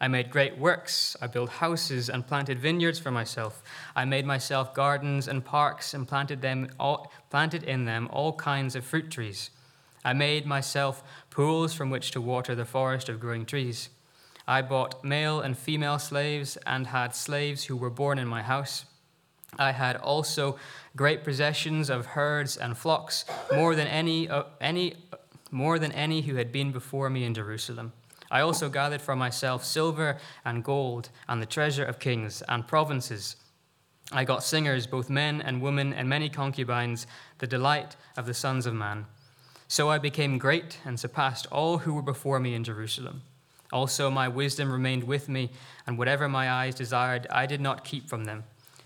I 0.00 0.08
made 0.08 0.30
great 0.30 0.58
works. 0.58 1.16
I 1.22 1.28
built 1.28 1.48
houses 1.48 2.10
and 2.10 2.26
planted 2.26 2.58
vineyards 2.58 2.98
for 2.98 3.10
myself. 3.10 3.62
I 3.94 4.04
made 4.04 4.26
myself 4.26 4.74
gardens 4.74 5.28
and 5.28 5.44
parks 5.44 5.94
and 5.94 6.06
planted 6.06 6.42
them 6.42 6.68
all, 6.78 7.10
planted 7.30 7.62
in 7.62 7.84
them 7.84 8.08
all 8.12 8.32
kinds 8.34 8.74
of 8.74 8.84
fruit 8.84 9.10
trees. 9.10 9.50
I 10.04 10.12
made 10.12 10.44
myself 10.44 11.02
pools 11.30 11.72
from 11.72 11.88
which 11.88 12.10
to 12.10 12.20
water 12.20 12.54
the 12.54 12.64
forest 12.64 13.08
of 13.08 13.20
growing 13.20 13.46
trees. 13.46 13.88
I 14.48 14.62
bought 14.62 15.02
male 15.02 15.40
and 15.40 15.58
female 15.58 15.98
slaves 15.98 16.56
and 16.66 16.86
had 16.86 17.14
slaves 17.14 17.64
who 17.64 17.76
were 17.76 17.90
born 17.90 18.18
in 18.18 18.28
my 18.28 18.42
house. 18.42 18.84
I 19.58 19.72
had 19.72 19.96
also 19.96 20.56
great 20.94 21.24
possessions 21.24 21.90
of 21.90 22.06
herds 22.06 22.56
and 22.56 22.76
flocks, 22.76 23.24
more 23.52 23.74
than 23.74 23.86
any, 23.86 24.28
uh, 24.28 24.44
any, 24.60 24.94
more 25.50 25.78
than 25.78 25.92
any 25.92 26.22
who 26.22 26.36
had 26.36 26.52
been 26.52 26.72
before 26.72 27.10
me 27.10 27.24
in 27.24 27.34
Jerusalem. 27.34 27.92
I 28.30 28.40
also 28.40 28.68
gathered 28.68 29.00
for 29.00 29.16
myself 29.16 29.64
silver 29.64 30.18
and 30.44 30.64
gold 30.64 31.10
and 31.28 31.40
the 31.40 31.46
treasure 31.46 31.84
of 31.84 31.98
kings 31.98 32.42
and 32.48 32.66
provinces. 32.66 33.36
I 34.12 34.24
got 34.24 34.44
singers, 34.44 34.86
both 34.86 35.10
men 35.10 35.40
and 35.40 35.60
women, 35.60 35.92
and 35.92 36.08
many 36.08 36.28
concubines, 36.28 37.06
the 37.38 37.46
delight 37.46 37.96
of 38.16 38.26
the 38.26 38.34
sons 38.34 38.66
of 38.66 38.74
man. 38.74 39.06
So 39.68 39.88
I 39.88 39.98
became 39.98 40.38
great 40.38 40.78
and 40.84 40.98
surpassed 40.98 41.46
all 41.50 41.78
who 41.78 41.94
were 41.94 42.02
before 42.02 42.38
me 42.38 42.54
in 42.54 42.62
Jerusalem. 42.62 43.22
Also, 43.76 44.10
my 44.10 44.26
wisdom 44.26 44.72
remained 44.72 45.04
with 45.04 45.28
me, 45.28 45.50
and 45.86 45.98
whatever 45.98 46.30
my 46.30 46.50
eyes 46.50 46.74
desired, 46.74 47.26
I 47.28 47.44
did 47.44 47.60
not 47.60 47.84
keep 47.84 48.08
from 48.08 48.24
them. 48.24 48.44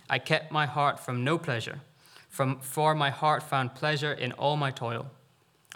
I 0.09 0.19
kept 0.19 0.51
my 0.51 0.67
heart 0.67 0.99
from 0.99 1.23
no 1.23 1.39
pleasure, 1.39 1.83
from, 2.29 2.59
for 2.59 2.93
my 2.97 3.11
heart 3.11 3.45
found 3.45 3.77
pleasure 3.77 4.13
in 4.13 4.33
all 4.33 4.57
my 4.57 4.73
toil, 4.73 5.07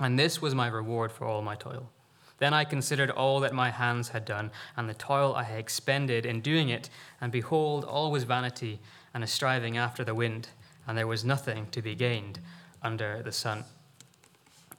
and 0.00 0.18
this 0.18 0.42
was 0.42 0.52
my 0.52 0.66
reward 0.66 1.12
for 1.12 1.26
all 1.26 1.42
my 1.42 1.54
toil. 1.54 1.92
Then 2.38 2.52
I 2.52 2.64
considered 2.64 3.09
all 3.09 3.38
that 3.38 3.54
my 3.54 3.71
hands 3.71 4.09
had 4.09 4.25
done, 4.25 4.50
and 4.76 4.88
the 4.88 4.94
toil 4.94 5.33
I 5.37 5.44
had 5.44 5.61
expended 5.61 6.26
in 6.26 6.40
doing 6.40 6.68
it, 6.68 6.90
and 7.21 7.30
behold, 7.30 7.85
all 7.85 8.11
was 8.11 8.25
vanity 8.25 8.80
and 9.14 9.23
a 9.23 9.28
striving 9.28 9.76
after 9.76 10.02
the 10.02 10.16
wind, 10.16 10.49
and 10.88 10.99
there 10.99 11.06
was 11.06 11.25
nothing 11.25 11.68
to 11.71 11.80
be 11.80 11.94
gained 11.94 12.40
under 12.83 13.23
the 13.23 13.30
sun. 13.30 13.62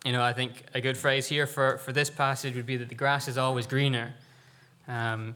You 0.03 0.11
know, 0.11 0.21
I 0.21 0.33
think 0.33 0.65
a 0.73 0.81
good 0.81 0.97
phrase 0.97 1.25
here 1.27 1.47
for, 1.47 1.77
for 1.77 1.93
this 1.93 2.09
passage 2.09 2.53
would 2.55 2.65
be 2.65 2.75
that 2.75 2.89
the 2.89 2.95
grass 2.95 3.29
is 3.29 3.37
always 3.37 3.65
greener. 3.65 4.13
Um, 4.87 5.35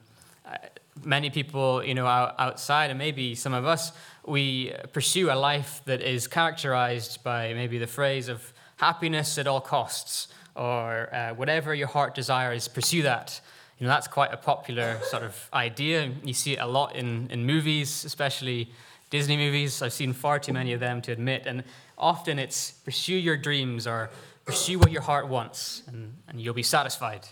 many 1.03 1.29
people, 1.29 1.83
you 1.83 1.93
know, 1.93 2.05
outside, 2.05 2.89
and 2.89 2.99
maybe 2.99 3.35
some 3.35 3.53
of 3.53 3.65
us, 3.65 3.91
we 4.25 4.73
pursue 4.93 5.31
a 5.31 5.35
life 5.35 5.81
that 5.85 6.01
is 6.01 6.27
characterized 6.27 7.23
by 7.23 7.53
maybe 7.53 7.77
the 7.77 7.87
phrase 7.87 8.27
of 8.27 8.53
happiness 8.77 9.37
at 9.37 9.47
all 9.47 9.61
costs, 9.61 10.27
or 10.55 11.13
uh, 11.13 11.33
whatever 11.35 11.73
your 11.73 11.87
heart 11.87 12.15
desires, 12.15 12.67
pursue 12.67 13.03
that. 13.03 13.39
You 13.77 13.87
know, 13.87 13.93
that's 13.93 14.07
quite 14.07 14.33
a 14.33 14.37
popular 14.37 14.99
sort 15.03 15.23
of 15.23 15.49
idea. 15.53 16.11
You 16.23 16.33
see 16.33 16.53
it 16.53 16.59
a 16.59 16.67
lot 16.67 16.95
in, 16.95 17.27
in 17.31 17.45
movies, 17.45 18.03
especially 18.03 18.69
Disney 19.09 19.37
movies. 19.37 19.81
I've 19.81 19.93
seen 19.93 20.11
far 20.11 20.37
too 20.37 20.51
many 20.51 20.73
of 20.73 20.81
them 20.81 21.01
to 21.03 21.13
admit. 21.13 21.43
And 21.45 21.63
often 21.97 22.39
it's 22.39 22.71
pursue 22.71 23.15
your 23.15 23.37
dreams 23.37 23.87
or 23.87 24.09
pursue 24.43 24.79
what 24.79 24.91
your 24.91 25.01
heart 25.01 25.27
wants, 25.29 25.83
and, 25.87 26.13
and 26.27 26.41
you'll 26.41 26.53
be 26.53 26.63
satisfied, 26.63 27.27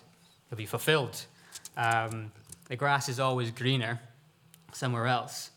you'll 0.49 0.57
be 0.57 0.65
fulfilled. 0.65 1.25
Um, 1.77 2.31
the 2.67 2.75
grass 2.75 3.07
is 3.07 3.19
always 3.19 3.51
greener 3.51 4.01
somewhere 4.73 5.07
else. 5.07 5.51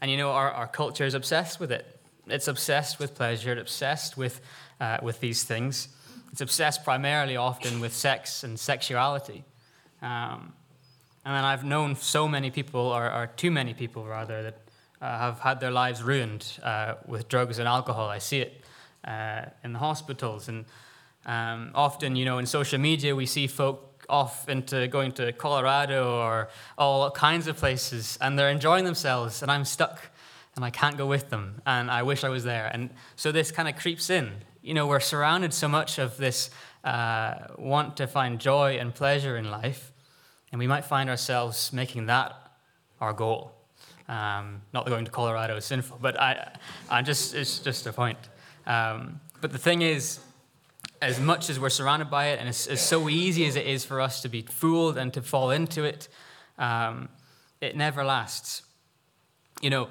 And 0.00 0.10
you 0.10 0.16
know, 0.16 0.30
our, 0.30 0.50
our 0.50 0.66
culture 0.66 1.04
is 1.04 1.14
obsessed 1.14 1.60
with 1.60 1.70
it. 1.70 2.00
It's 2.26 2.48
obsessed 2.48 2.98
with 2.98 3.14
pleasure, 3.14 3.52
it's 3.52 3.60
obsessed 3.60 4.16
with, 4.16 4.40
uh, 4.80 4.98
with 5.02 5.20
these 5.20 5.44
things. 5.44 5.88
It's 6.32 6.40
obsessed 6.40 6.84
primarily 6.84 7.36
often 7.36 7.80
with 7.80 7.94
sex 7.94 8.44
and 8.44 8.58
sexuality. 8.58 9.44
Um, 10.02 10.52
and 11.24 11.34
then 11.34 11.44
I've 11.44 11.64
known 11.64 11.96
so 11.96 12.28
many 12.28 12.50
people, 12.50 12.80
or, 12.80 13.04
or 13.04 13.26
too 13.36 13.50
many 13.50 13.74
people 13.74 14.06
rather, 14.06 14.42
that 14.42 14.58
uh, 15.00 15.18
have 15.18 15.40
had 15.40 15.60
their 15.60 15.70
lives 15.70 16.02
ruined 16.02 16.58
uh, 16.62 16.94
with 17.06 17.28
drugs 17.28 17.58
and 17.58 17.68
alcohol. 17.68 18.08
I 18.08 18.18
see 18.18 18.40
it 18.40 18.64
uh, 19.04 19.46
in 19.64 19.72
the 19.72 19.78
hospitals. 19.78 20.48
And 20.48 20.64
um, 21.26 21.70
often, 21.74 22.16
you 22.16 22.24
know, 22.24 22.38
in 22.38 22.46
social 22.46 22.78
media, 22.78 23.14
we 23.14 23.26
see 23.26 23.46
folk 23.46 23.87
off 24.08 24.48
into 24.48 24.88
going 24.88 25.12
to 25.12 25.32
Colorado 25.32 26.18
or 26.18 26.48
all 26.76 27.10
kinds 27.10 27.46
of 27.46 27.56
places, 27.56 28.18
and 28.20 28.38
they're 28.38 28.50
enjoying 28.50 28.84
themselves, 28.84 29.42
and 29.42 29.50
I'm 29.50 29.64
stuck 29.64 30.10
and 30.58 30.64
I 30.64 30.70
can't 30.70 30.98
go 30.98 31.06
with 31.06 31.30
them, 31.30 31.62
and 31.66 31.88
I 31.88 32.02
wish 32.02 32.24
I 32.24 32.28
was 32.30 32.42
there. 32.42 32.68
And 32.72 32.90
so 33.14 33.30
this 33.30 33.52
kind 33.52 33.68
of 33.68 33.76
creeps 33.76 34.10
in. 34.10 34.32
You 34.60 34.74
know, 34.74 34.88
we're 34.88 34.98
surrounded 34.98 35.54
so 35.54 35.68
much 35.68 35.98
of 35.98 36.16
this 36.16 36.50
uh, 36.82 37.34
want 37.56 37.96
to 37.98 38.08
find 38.08 38.40
joy 38.40 38.76
and 38.80 38.92
pleasure 38.92 39.36
in 39.36 39.52
life, 39.52 39.92
and 40.50 40.58
we 40.58 40.66
might 40.66 40.84
find 40.84 41.08
ourselves 41.08 41.72
making 41.72 42.06
that 42.06 42.34
our 43.00 43.12
goal. 43.12 43.52
Um, 44.08 44.62
not 44.72 44.84
going 44.86 45.04
to 45.04 45.10
Colorado 45.12 45.54
is 45.56 45.64
sinful, 45.64 45.98
but 46.02 46.18
I, 46.20 46.58
I 46.90 47.02
just 47.02 47.34
it's 47.34 47.60
just 47.60 47.86
a 47.86 47.92
point. 47.92 48.18
Um, 48.66 49.20
but 49.40 49.52
the 49.52 49.58
thing 49.58 49.82
is, 49.82 50.18
as 51.00 51.20
much 51.20 51.48
as 51.50 51.60
we're 51.60 51.70
surrounded 51.70 52.10
by 52.10 52.28
it, 52.28 52.40
and 52.40 52.48
as, 52.48 52.66
as 52.66 52.80
so 52.80 53.08
easy 53.08 53.46
as 53.46 53.56
it 53.56 53.66
is 53.66 53.84
for 53.84 54.00
us 54.00 54.22
to 54.22 54.28
be 54.28 54.42
fooled 54.42 54.98
and 54.98 55.12
to 55.14 55.22
fall 55.22 55.50
into 55.50 55.84
it, 55.84 56.08
um, 56.58 57.08
it 57.60 57.76
never 57.76 58.04
lasts. 58.04 58.62
You 59.60 59.70
know, 59.70 59.88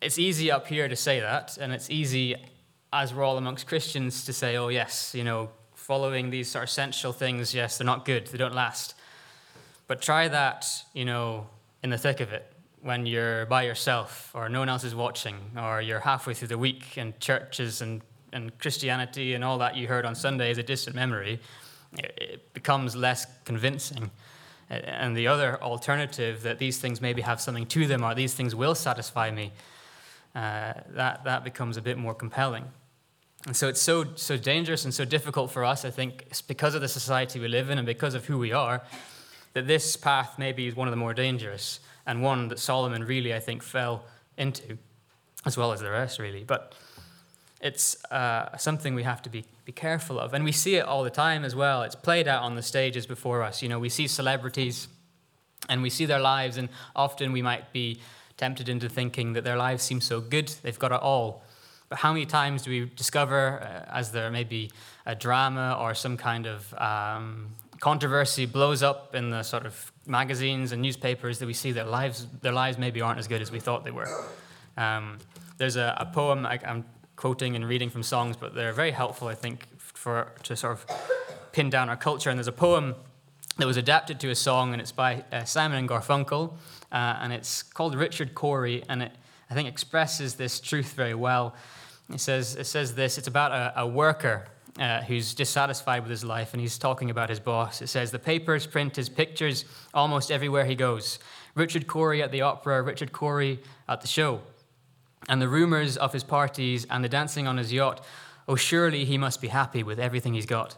it's 0.00 0.18
easy 0.18 0.50
up 0.50 0.66
here 0.66 0.88
to 0.88 0.96
say 0.96 1.20
that, 1.20 1.58
and 1.58 1.72
it's 1.72 1.90
easy 1.90 2.36
as 2.92 3.12
we're 3.12 3.24
all 3.24 3.36
amongst 3.36 3.66
Christians 3.66 4.24
to 4.24 4.32
say, 4.32 4.56
oh, 4.56 4.68
yes, 4.68 5.14
you 5.14 5.24
know, 5.24 5.50
following 5.74 6.30
these 6.30 6.50
sort 6.50 6.64
of 6.64 6.68
essential 6.68 7.12
things, 7.12 7.54
yes, 7.54 7.78
they're 7.78 7.86
not 7.86 8.04
good, 8.04 8.26
they 8.28 8.38
don't 8.38 8.54
last. 8.54 8.94
But 9.86 10.02
try 10.02 10.28
that, 10.28 10.66
you 10.92 11.04
know, 11.04 11.46
in 11.82 11.90
the 11.90 11.98
thick 11.98 12.20
of 12.20 12.32
it, 12.32 12.50
when 12.80 13.06
you're 13.06 13.46
by 13.46 13.62
yourself, 13.62 14.30
or 14.34 14.48
no 14.48 14.60
one 14.60 14.68
else 14.68 14.84
is 14.84 14.94
watching, 14.94 15.36
or 15.58 15.80
you're 15.80 16.00
halfway 16.00 16.34
through 16.34 16.48
the 16.48 16.58
week 16.58 16.96
and 16.96 17.18
churches 17.20 17.80
and 17.82 18.02
and 18.32 18.56
Christianity 18.58 19.34
and 19.34 19.44
all 19.44 19.58
that 19.58 19.76
you 19.76 19.86
heard 19.86 20.04
on 20.04 20.14
Sunday 20.14 20.50
is 20.50 20.58
a 20.58 20.62
distant 20.62 20.96
memory, 20.96 21.40
it 21.96 22.52
becomes 22.52 22.94
less 22.94 23.26
convincing. 23.44 24.10
And 24.70 25.16
the 25.16 25.26
other 25.28 25.60
alternative 25.62 26.42
that 26.42 26.58
these 26.58 26.78
things 26.78 27.00
maybe 27.00 27.22
have 27.22 27.40
something 27.40 27.66
to 27.66 27.86
them 27.86 28.04
or 28.04 28.14
these 28.14 28.34
things 28.34 28.54
will 28.54 28.74
satisfy 28.74 29.30
me, 29.30 29.52
uh, 30.34 30.74
that, 30.90 31.24
that 31.24 31.42
becomes 31.42 31.76
a 31.76 31.82
bit 31.82 31.96
more 31.96 32.14
compelling. 32.14 32.64
And 33.46 33.56
so 33.56 33.68
it's 33.68 33.80
so, 33.80 34.14
so 34.16 34.36
dangerous 34.36 34.84
and 34.84 34.92
so 34.92 35.04
difficult 35.04 35.50
for 35.50 35.64
us, 35.64 35.84
I 35.84 35.90
think, 35.90 36.26
because 36.46 36.74
of 36.74 36.82
the 36.82 36.88
society 36.88 37.40
we 37.40 37.48
live 37.48 37.70
in 37.70 37.78
and 37.78 37.86
because 37.86 38.14
of 38.14 38.26
who 38.26 38.36
we 38.36 38.52
are, 38.52 38.82
that 39.54 39.66
this 39.66 39.96
path 39.96 40.38
maybe 40.38 40.66
is 40.66 40.76
one 40.76 40.86
of 40.86 40.92
the 40.92 40.96
more 40.96 41.14
dangerous 41.14 41.80
and 42.06 42.22
one 42.22 42.48
that 42.48 42.58
Solomon 42.58 43.04
really, 43.04 43.34
I 43.34 43.40
think, 43.40 43.62
fell 43.62 44.04
into, 44.36 44.76
as 45.46 45.56
well 45.56 45.72
as 45.72 45.80
the 45.80 45.90
rest, 45.90 46.18
really. 46.18 46.44
But 46.44 46.74
it's 47.60 48.02
uh, 48.10 48.56
something 48.56 48.94
we 48.94 49.02
have 49.02 49.22
to 49.22 49.30
be, 49.30 49.44
be 49.64 49.72
careful 49.72 50.18
of. 50.18 50.34
And 50.34 50.44
we 50.44 50.52
see 50.52 50.76
it 50.76 50.84
all 50.84 51.02
the 51.02 51.10
time 51.10 51.44
as 51.44 51.54
well. 51.54 51.82
It's 51.82 51.96
played 51.96 52.28
out 52.28 52.42
on 52.42 52.54
the 52.54 52.62
stages 52.62 53.06
before 53.06 53.42
us. 53.42 53.62
You 53.62 53.68
know, 53.68 53.78
we 53.78 53.88
see 53.88 54.06
celebrities 54.06 54.88
and 55.68 55.82
we 55.82 55.90
see 55.90 56.06
their 56.06 56.20
lives, 56.20 56.56
and 56.56 56.68
often 56.94 57.32
we 57.32 57.42
might 57.42 57.72
be 57.72 58.00
tempted 58.36 58.68
into 58.68 58.88
thinking 58.88 59.32
that 59.32 59.44
their 59.44 59.56
lives 59.56 59.82
seem 59.82 60.00
so 60.00 60.20
good, 60.20 60.48
they've 60.62 60.78
got 60.78 60.92
it 60.92 61.00
all. 61.02 61.42
But 61.88 61.98
how 61.98 62.12
many 62.12 62.26
times 62.26 62.62
do 62.62 62.70
we 62.70 62.90
discover, 62.94 63.60
uh, 63.60 63.92
as 63.92 64.12
there 64.12 64.30
may 64.30 64.44
be 64.44 64.70
a 65.04 65.14
drama 65.14 65.76
or 65.80 65.94
some 65.94 66.16
kind 66.16 66.46
of 66.46 66.72
um, 66.74 67.48
controversy 67.80 68.46
blows 68.46 68.82
up 68.82 69.14
in 69.14 69.30
the 69.30 69.42
sort 69.42 69.66
of 69.66 69.92
magazines 70.06 70.72
and 70.72 70.80
newspapers 70.80 71.38
that 71.38 71.46
we 71.46 71.54
see 71.54 71.72
their 71.72 71.84
lives, 71.84 72.26
their 72.42 72.52
lives 72.52 72.78
maybe 72.78 73.00
aren't 73.00 73.18
as 73.18 73.26
good 73.26 73.42
as 73.42 73.50
we 73.50 73.58
thought 73.58 73.84
they 73.84 73.90
were. 73.90 74.08
Um, 74.76 75.18
there's 75.56 75.76
a, 75.76 75.96
a 75.98 76.06
poem 76.06 76.46
I, 76.46 76.60
am 76.62 76.84
quoting 77.18 77.56
and 77.56 77.66
reading 77.66 77.90
from 77.90 78.04
songs, 78.04 78.36
but 78.36 78.54
they're 78.54 78.72
very 78.72 78.92
helpful, 78.92 79.26
I 79.26 79.34
think, 79.34 79.66
for 79.78 80.32
to 80.44 80.54
sort 80.54 80.72
of 80.74 80.86
pin 81.50 81.68
down 81.68 81.88
our 81.88 81.96
culture. 81.96 82.30
And 82.30 82.38
there's 82.38 82.46
a 82.46 82.52
poem 82.52 82.94
that 83.56 83.66
was 83.66 83.76
adapted 83.76 84.20
to 84.20 84.30
a 84.30 84.36
song, 84.36 84.72
and 84.72 84.80
it's 84.80 84.92
by 84.92 85.24
uh, 85.32 85.42
Simon 85.42 85.78
and 85.78 85.88
Garfunkel, 85.88 86.52
uh, 86.92 86.94
and 87.20 87.32
it's 87.32 87.64
called 87.64 87.96
Richard 87.96 88.36
Cory, 88.36 88.84
and 88.88 89.02
it 89.02 89.12
I 89.50 89.54
think 89.54 89.68
expresses 89.68 90.34
this 90.34 90.60
truth 90.60 90.92
very 90.92 91.14
well. 91.14 91.56
It 92.12 92.20
says 92.20 92.54
it 92.54 92.66
says 92.66 92.94
this. 92.94 93.18
It's 93.18 93.26
about 93.26 93.50
a, 93.50 93.80
a 93.80 93.86
worker 93.86 94.46
uh, 94.78 95.02
who's 95.02 95.34
dissatisfied 95.34 96.02
with 96.02 96.10
his 96.10 96.22
life, 96.22 96.54
and 96.54 96.60
he's 96.60 96.78
talking 96.78 97.10
about 97.10 97.30
his 97.30 97.40
boss. 97.40 97.82
It 97.82 97.88
says, 97.88 98.12
The 98.12 98.18
papers 98.20 98.64
print 98.64 98.94
his 98.94 99.08
pictures 99.08 99.64
almost 99.92 100.30
everywhere 100.30 100.64
he 100.64 100.76
goes. 100.76 101.18
Richard 101.56 101.88
Cory 101.88 102.22
at 102.22 102.30
the 102.30 102.42
opera, 102.42 102.80
Richard 102.82 103.10
Cory 103.10 103.58
at 103.88 104.02
the 104.02 104.06
show. 104.06 104.40
And 105.28 105.40
the 105.40 105.48
rumors 105.48 105.96
of 105.96 106.12
his 106.12 106.24
parties 106.24 106.86
and 106.90 107.02
the 107.02 107.08
dancing 107.08 107.46
on 107.46 107.56
his 107.56 107.72
yacht, 107.72 108.04
oh, 108.46 108.56
surely 108.56 109.04
he 109.04 109.18
must 109.18 109.40
be 109.40 109.48
happy 109.48 109.82
with 109.82 109.98
everything 109.98 110.34
he's 110.34 110.46
got. 110.46 110.76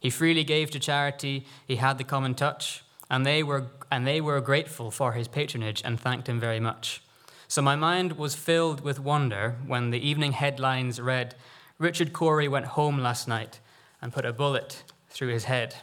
He 0.00 0.10
freely 0.10 0.44
gave 0.44 0.70
to 0.70 0.78
charity, 0.78 1.46
he 1.66 1.76
had 1.76 1.98
the 1.98 2.04
common 2.04 2.34
touch, 2.34 2.84
and 3.10 3.24
they 3.24 3.42
were, 3.42 3.66
and 3.90 4.06
they 4.06 4.20
were 4.20 4.40
grateful 4.40 4.90
for 4.90 5.12
his 5.12 5.28
patronage 5.28 5.82
and 5.84 6.00
thanked 6.00 6.28
him 6.28 6.40
very 6.40 6.60
much. 6.60 7.02
So 7.46 7.60
my 7.60 7.76
mind 7.76 8.12
was 8.12 8.34
filled 8.34 8.80
with 8.80 8.98
wonder 8.98 9.56
when 9.66 9.90
the 9.90 10.08
evening 10.08 10.32
headlines 10.32 11.00
read, 11.00 11.34
Richard 11.78 12.12
Cory 12.12 12.48
went 12.48 12.66
home 12.66 12.98
last 12.98 13.28
night 13.28 13.60
and 14.00 14.12
put 14.12 14.24
a 14.24 14.32
bullet 14.32 14.82
through 15.10 15.28
his 15.28 15.44
head. 15.44 15.76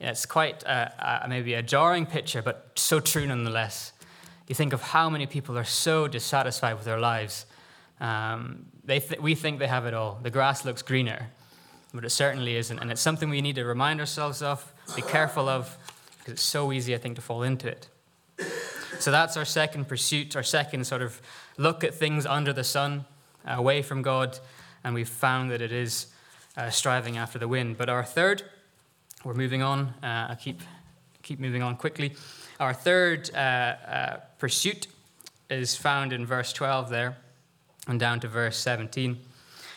Yeah, 0.00 0.10
it's 0.10 0.26
quite 0.26 0.62
a, 0.64 1.22
a, 1.24 1.28
maybe 1.28 1.54
a 1.54 1.62
jarring 1.62 2.06
picture, 2.06 2.42
but 2.42 2.70
so 2.76 3.00
true 3.00 3.26
nonetheless. 3.26 3.92
You 4.46 4.54
think 4.54 4.72
of 4.72 4.80
how 4.80 5.10
many 5.10 5.26
people 5.26 5.58
are 5.58 5.64
so 5.64 6.08
dissatisfied 6.08 6.76
with 6.76 6.84
their 6.84 7.00
lives. 7.00 7.46
Um, 8.00 8.66
they 8.84 9.00
th- 9.00 9.20
we 9.20 9.34
think 9.34 9.58
they 9.58 9.66
have 9.66 9.86
it 9.86 9.94
all. 9.94 10.20
The 10.22 10.30
grass 10.30 10.64
looks 10.64 10.82
greener, 10.82 11.28
but 11.92 12.04
it 12.04 12.10
certainly 12.10 12.56
isn't. 12.56 12.78
And 12.78 12.90
it's 12.90 13.00
something 13.00 13.28
we 13.28 13.40
need 13.40 13.56
to 13.56 13.64
remind 13.64 14.00
ourselves 14.00 14.42
of, 14.42 14.72
be 14.94 15.02
careful 15.02 15.48
of, 15.48 15.76
because 16.18 16.34
it's 16.34 16.42
so 16.42 16.72
easy, 16.72 16.94
I 16.94 16.98
think, 16.98 17.16
to 17.16 17.22
fall 17.22 17.42
into 17.42 17.68
it. 17.68 17.88
So 18.98 19.10
that's 19.10 19.36
our 19.36 19.44
second 19.44 19.88
pursuit, 19.88 20.36
our 20.36 20.42
second 20.42 20.86
sort 20.86 21.02
of 21.02 21.20
look 21.56 21.84
at 21.84 21.94
things 21.94 22.24
under 22.24 22.52
the 22.52 22.64
sun, 22.64 23.04
away 23.44 23.82
from 23.82 24.02
God, 24.02 24.38
and 24.84 24.94
we've 24.94 25.08
found 25.08 25.50
that 25.50 25.60
it 25.60 25.72
is 25.72 26.06
uh, 26.56 26.70
striving 26.70 27.16
after 27.16 27.38
the 27.38 27.48
wind. 27.48 27.76
But 27.76 27.88
our 27.88 28.04
third, 28.04 28.42
we're 29.24 29.34
moving 29.34 29.62
on. 29.62 29.94
Uh, 30.02 30.28
I 30.30 30.36
keep 30.40 30.60
keep 31.22 31.40
moving 31.40 31.62
on 31.62 31.76
quickly. 31.76 32.14
Our 32.58 32.74
third 32.74 33.30
uh, 33.34 33.38
uh 33.38 34.16
pursuit 34.38 34.86
is 35.50 35.76
found 35.76 36.12
in 36.12 36.26
verse 36.26 36.52
12 36.52 36.90
there, 36.90 37.16
and 37.86 38.00
down 38.00 38.20
to 38.20 38.28
verse 38.28 38.56
17, 38.56 39.18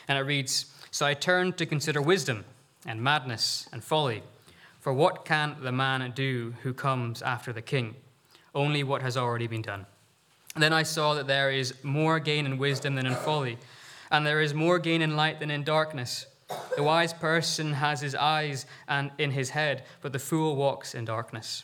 and 0.07 0.17
it 0.17 0.21
reads: 0.21 0.65
"So 0.91 1.05
I 1.05 1.13
turned 1.13 1.57
to 1.57 1.65
consider 1.65 2.01
wisdom 2.01 2.45
and 2.85 3.01
madness 3.01 3.67
and 3.71 3.83
folly, 3.83 4.23
for 4.79 4.93
what 4.93 5.25
can 5.25 5.57
the 5.61 5.71
man 5.71 6.11
do 6.15 6.55
who 6.63 6.73
comes 6.73 7.21
after 7.21 7.53
the 7.53 7.61
king? 7.61 7.95
Only 8.55 8.83
what 8.83 9.01
has 9.01 9.17
already 9.17 9.47
been 9.47 9.61
done." 9.61 9.85
And 10.55 10.63
then 10.63 10.73
I 10.73 10.83
saw 10.83 11.13
that 11.13 11.27
there 11.27 11.51
is 11.51 11.73
more 11.83 12.19
gain 12.19 12.45
in 12.45 12.57
wisdom 12.57 12.95
than 12.95 13.05
in 13.05 13.15
folly 13.15 13.57
and 14.11 14.25
there 14.25 14.41
is 14.41 14.53
more 14.53 14.79
gain 14.79 15.01
in 15.01 15.15
light 15.15 15.39
than 15.39 15.51
in 15.51 15.63
darkness. 15.63 16.25
The 16.75 16.83
wise 16.83 17.13
person 17.13 17.73
has 17.73 18.01
his 18.01 18.15
eyes 18.15 18.65
and 18.87 19.11
in 19.17 19.31
his 19.31 19.51
head, 19.51 19.83
but 20.01 20.13
the 20.13 20.19
fool 20.19 20.55
walks 20.55 20.95
in 20.95 21.05
darkness. 21.05 21.63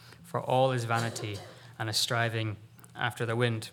for 0.31 0.39
all 0.39 0.71
is 0.71 0.85
vanity 0.85 1.37
and 1.77 1.89
a 1.89 1.93
striving 1.93 2.55
after 2.95 3.25
the 3.25 3.35
wind. 3.35 3.69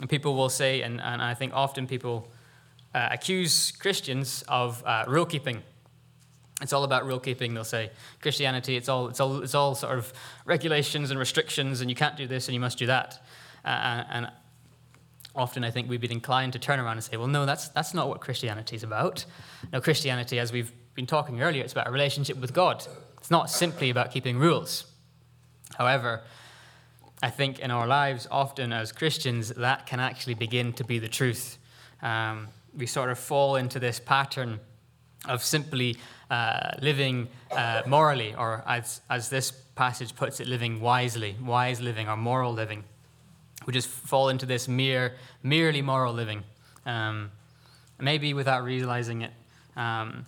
And 0.00 0.08
people 0.08 0.36
will 0.36 0.48
say, 0.48 0.82
and, 0.82 1.00
and 1.00 1.20
I 1.20 1.34
think 1.34 1.52
often 1.54 1.88
people 1.88 2.28
uh, 2.94 3.08
accuse 3.10 3.72
Christians 3.72 4.44
of 4.46 4.84
uh, 4.86 5.04
rule 5.08 5.26
keeping. 5.26 5.64
It's 6.62 6.72
all 6.72 6.84
about 6.84 7.04
rule 7.04 7.18
keeping. 7.18 7.52
They'll 7.52 7.64
say 7.64 7.90
Christianity. 8.22 8.76
It's 8.76 8.88
all 8.88 9.08
it's 9.08 9.18
all 9.20 9.42
it's 9.42 9.54
all 9.54 9.74
sort 9.74 9.98
of 9.98 10.12
regulations 10.44 11.10
and 11.10 11.18
restrictions, 11.18 11.80
and 11.80 11.90
you 11.90 11.96
can't 11.96 12.16
do 12.16 12.26
this 12.26 12.46
and 12.46 12.54
you 12.54 12.60
must 12.60 12.78
do 12.78 12.86
that. 12.86 13.20
Uh, 13.64 14.04
and 14.08 14.30
often 15.34 15.64
I 15.64 15.70
think 15.72 15.90
we'd 15.90 16.00
be 16.00 16.10
inclined 16.10 16.52
to 16.52 16.60
turn 16.60 16.78
around 16.78 16.92
and 16.92 17.04
say, 17.04 17.16
well, 17.16 17.26
no, 17.26 17.44
that's, 17.44 17.68
that's 17.68 17.92
not 17.92 18.08
what 18.08 18.20
Christianity 18.20 18.76
is 18.76 18.82
about. 18.82 19.26
No, 19.72 19.80
Christianity, 19.80 20.38
as 20.38 20.50
we've 20.50 20.72
been 20.94 21.06
talking 21.06 21.42
earlier, 21.42 21.62
it's 21.62 21.72
about 21.72 21.88
a 21.88 21.90
relationship 21.90 22.38
with 22.38 22.54
God. 22.54 22.86
It's 23.18 23.30
not 23.30 23.50
simply 23.50 23.90
about 23.90 24.12
keeping 24.12 24.38
rules. 24.38 24.86
However, 25.76 26.22
I 27.22 27.30
think 27.30 27.58
in 27.58 27.70
our 27.70 27.86
lives, 27.86 28.26
often 28.30 28.72
as 28.72 28.92
Christians, 28.92 29.48
that 29.50 29.86
can 29.86 30.00
actually 30.00 30.34
begin 30.34 30.72
to 30.74 30.84
be 30.84 30.98
the 30.98 31.08
truth. 31.08 31.58
Um, 32.02 32.48
we 32.76 32.86
sort 32.86 33.10
of 33.10 33.18
fall 33.18 33.56
into 33.56 33.78
this 33.78 34.00
pattern 34.00 34.60
of 35.26 35.42
simply 35.42 35.96
uh, 36.30 36.72
living 36.80 37.28
uh, 37.50 37.82
morally, 37.86 38.34
or 38.34 38.62
as, 38.66 39.00
as 39.08 39.28
this 39.28 39.50
passage 39.50 40.14
puts 40.14 40.40
it, 40.40 40.46
living 40.46 40.80
wisely, 40.80 41.36
wise 41.42 41.80
living 41.80 42.08
or 42.08 42.16
moral 42.16 42.52
living 42.52 42.84
we 43.66 43.72
just 43.72 43.88
fall 43.88 44.28
into 44.28 44.46
this 44.46 44.68
mere, 44.68 45.14
merely 45.42 45.82
moral 45.82 46.14
living, 46.14 46.44
um, 46.86 47.30
maybe 47.98 48.32
without 48.32 48.64
realizing 48.64 49.22
it. 49.22 49.32
Um, 49.76 50.26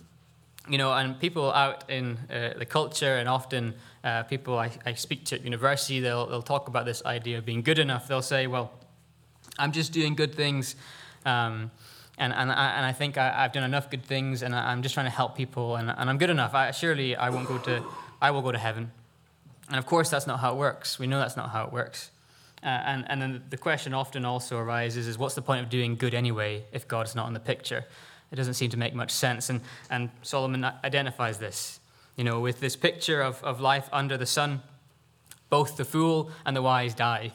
you 0.69 0.77
know, 0.77 0.93
and 0.93 1.19
people 1.19 1.51
out 1.51 1.89
in 1.89 2.17
uh, 2.29 2.57
the 2.57 2.65
culture, 2.65 3.15
and 3.15 3.27
often 3.27 3.73
uh, 4.03 4.23
people 4.23 4.57
I, 4.57 4.71
I, 4.85 4.93
speak 4.93 5.25
to 5.25 5.35
at 5.35 5.43
university, 5.43 5.99
they'll, 5.99 6.27
they'll 6.27 6.41
talk 6.41 6.67
about 6.67 6.85
this 6.85 7.03
idea 7.05 7.39
of 7.39 7.45
being 7.45 7.63
good 7.63 7.79
enough. 7.79 8.07
They'll 8.07 8.21
say, 8.21 8.47
well, 8.47 8.71
I'm 9.57 9.71
just 9.71 9.91
doing 9.91 10.15
good 10.15 10.35
things. 10.35 10.75
Um, 11.25 11.71
and, 12.17 12.33
and, 12.33 12.51
I, 12.51 12.71
and 12.71 12.85
I 12.85 12.91
think 12.91 13.17
I, 13.17 13.43
have 13.43 13.53
done 13.53 13.63
enough 13.63 13.89
good 13.89 14.03
things, 14.03 14.43
and 14.43 14.53
I, 14.53 14.71
am 14.71 14.83
just 14.83 14.93
trying 14.93 15.07
to 15.07 15.11
help 15.11 15.35
people, 15.35 15.75
and, 15.75 15.89
and 15.89 16.09
I'm 16.09 16.17
good 16.17 16.29
enough. 16.29 16.53
I, 16.53 16.71
surely 16.71 17.15
I 17.15 17.29
won't 17.29 17.47
go 17.47 17.57
to, 17.59 17.83
I 18.21 18.31
will 18.31 18.41
go 18.41 18.51
to 18.51 18.57
heaven. 18.57 18.91
And 19.69 19.77
of 19.77 19.85
course, 19.85 20.09
that's 20.09 20.27
not 20.27 20.39
how 20.39 20.51
it 20.51 20.57
works. 20.57 20.99
We 20.99 21.07
know 21.07 21.19
that's 21.19 21.37
not 21.37 21.49
how 21.49 21.65
it 21.65 21.73
works. 21.73 22.11
Uh, 22.61 22.67
and, 22.67 23.09
and 23.09 23.21
then 23.21 23.43
the 23.49 23.57
question 23.57 23.93
often 23.93 24.25
also 24.25 24.57
arises 24.57 25.07
is 25.07 25.17
what's 25.17 25.35
the 25.35 25.41
point 25.41 25.63
of 25.63 25.69
doing 25.69 25.95
good 25.95 26.13
anyway 26.13 26.65
if 26.73 26.87
God's 26.87 27.15
not 27.15 27.27
in 27.27 27.33
the 27.33 27.39
picture? 27.39 27.85
It 28.31 28.35
doesn't 28.35 28.53
seem 28.55 28.69
to 28.71 28.77
make 28.77 28.93
much 28.93 29.11
sense. 29.11 29.49
And, 29.49 29.61
and 29.89 30.09
Solomon 30.21 30.63
identifies 30.83 31.37
this. 31.37 31.79
You 32.15 32.23
know, 32.23 32.39
with 32.39 32.59
this 32.59 32.75
picture 32.75 33.21
of, 33.21 33.43
of 33.43 33.61
life 33.61 33.89
under 33.91 34.17
the 34.17 34.25
sun, 34.25 34.61
both 35.49 35.77
the 35.77 35.85
fool 35.85 36.31
and 36.45 36.55
the 36.55 36.61
wise 36.61 36.93
die, 36.93 37.31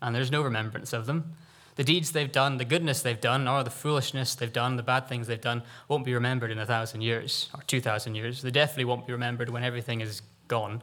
and 0.00 0.14
there's 0.14 0.30
no 0.30 0.42
remembrance 0.42 0.92
of 0.92 1.06
them. 1.06 1.34
The 1.76 1.84
deeds 1.84 2.12
they've 2.12 2.30
done, 2.30 2.56
the 2.56 2.64
goodness 2.64 3.02
they've 3.02 3.20
done, 3.20 3.48
or 3.48 3.62
the 3.62 3.70
foolishness 3.70 4.34
they've 4.34 4.52
done, 4.52 4.76
the 4.76 4.82
bad 4.82 5.08
things 5.08 5.26
they've 5.26 5.40
done, 5.40 5.62
won't 5.88 6.04
be 6.04 6.14
remembered 6.14 6.50
in 6.50 6.58
a 6.58 6.66
thousand 6.66 7.02
years 7.02 7.50
or 7.54 7.62
two 7.66 7.80
thousand 7.80 8.14
years. 8.14 8.40
They 8.40 8.50
definitely 8.50 8.86
won't 8.86 9.06
be 9.06 9.12
remembered 9.12 9.50
when 9.50 9.64
everything 9.64 10.00
is 10.00 10.22
gone. 10.48 10.82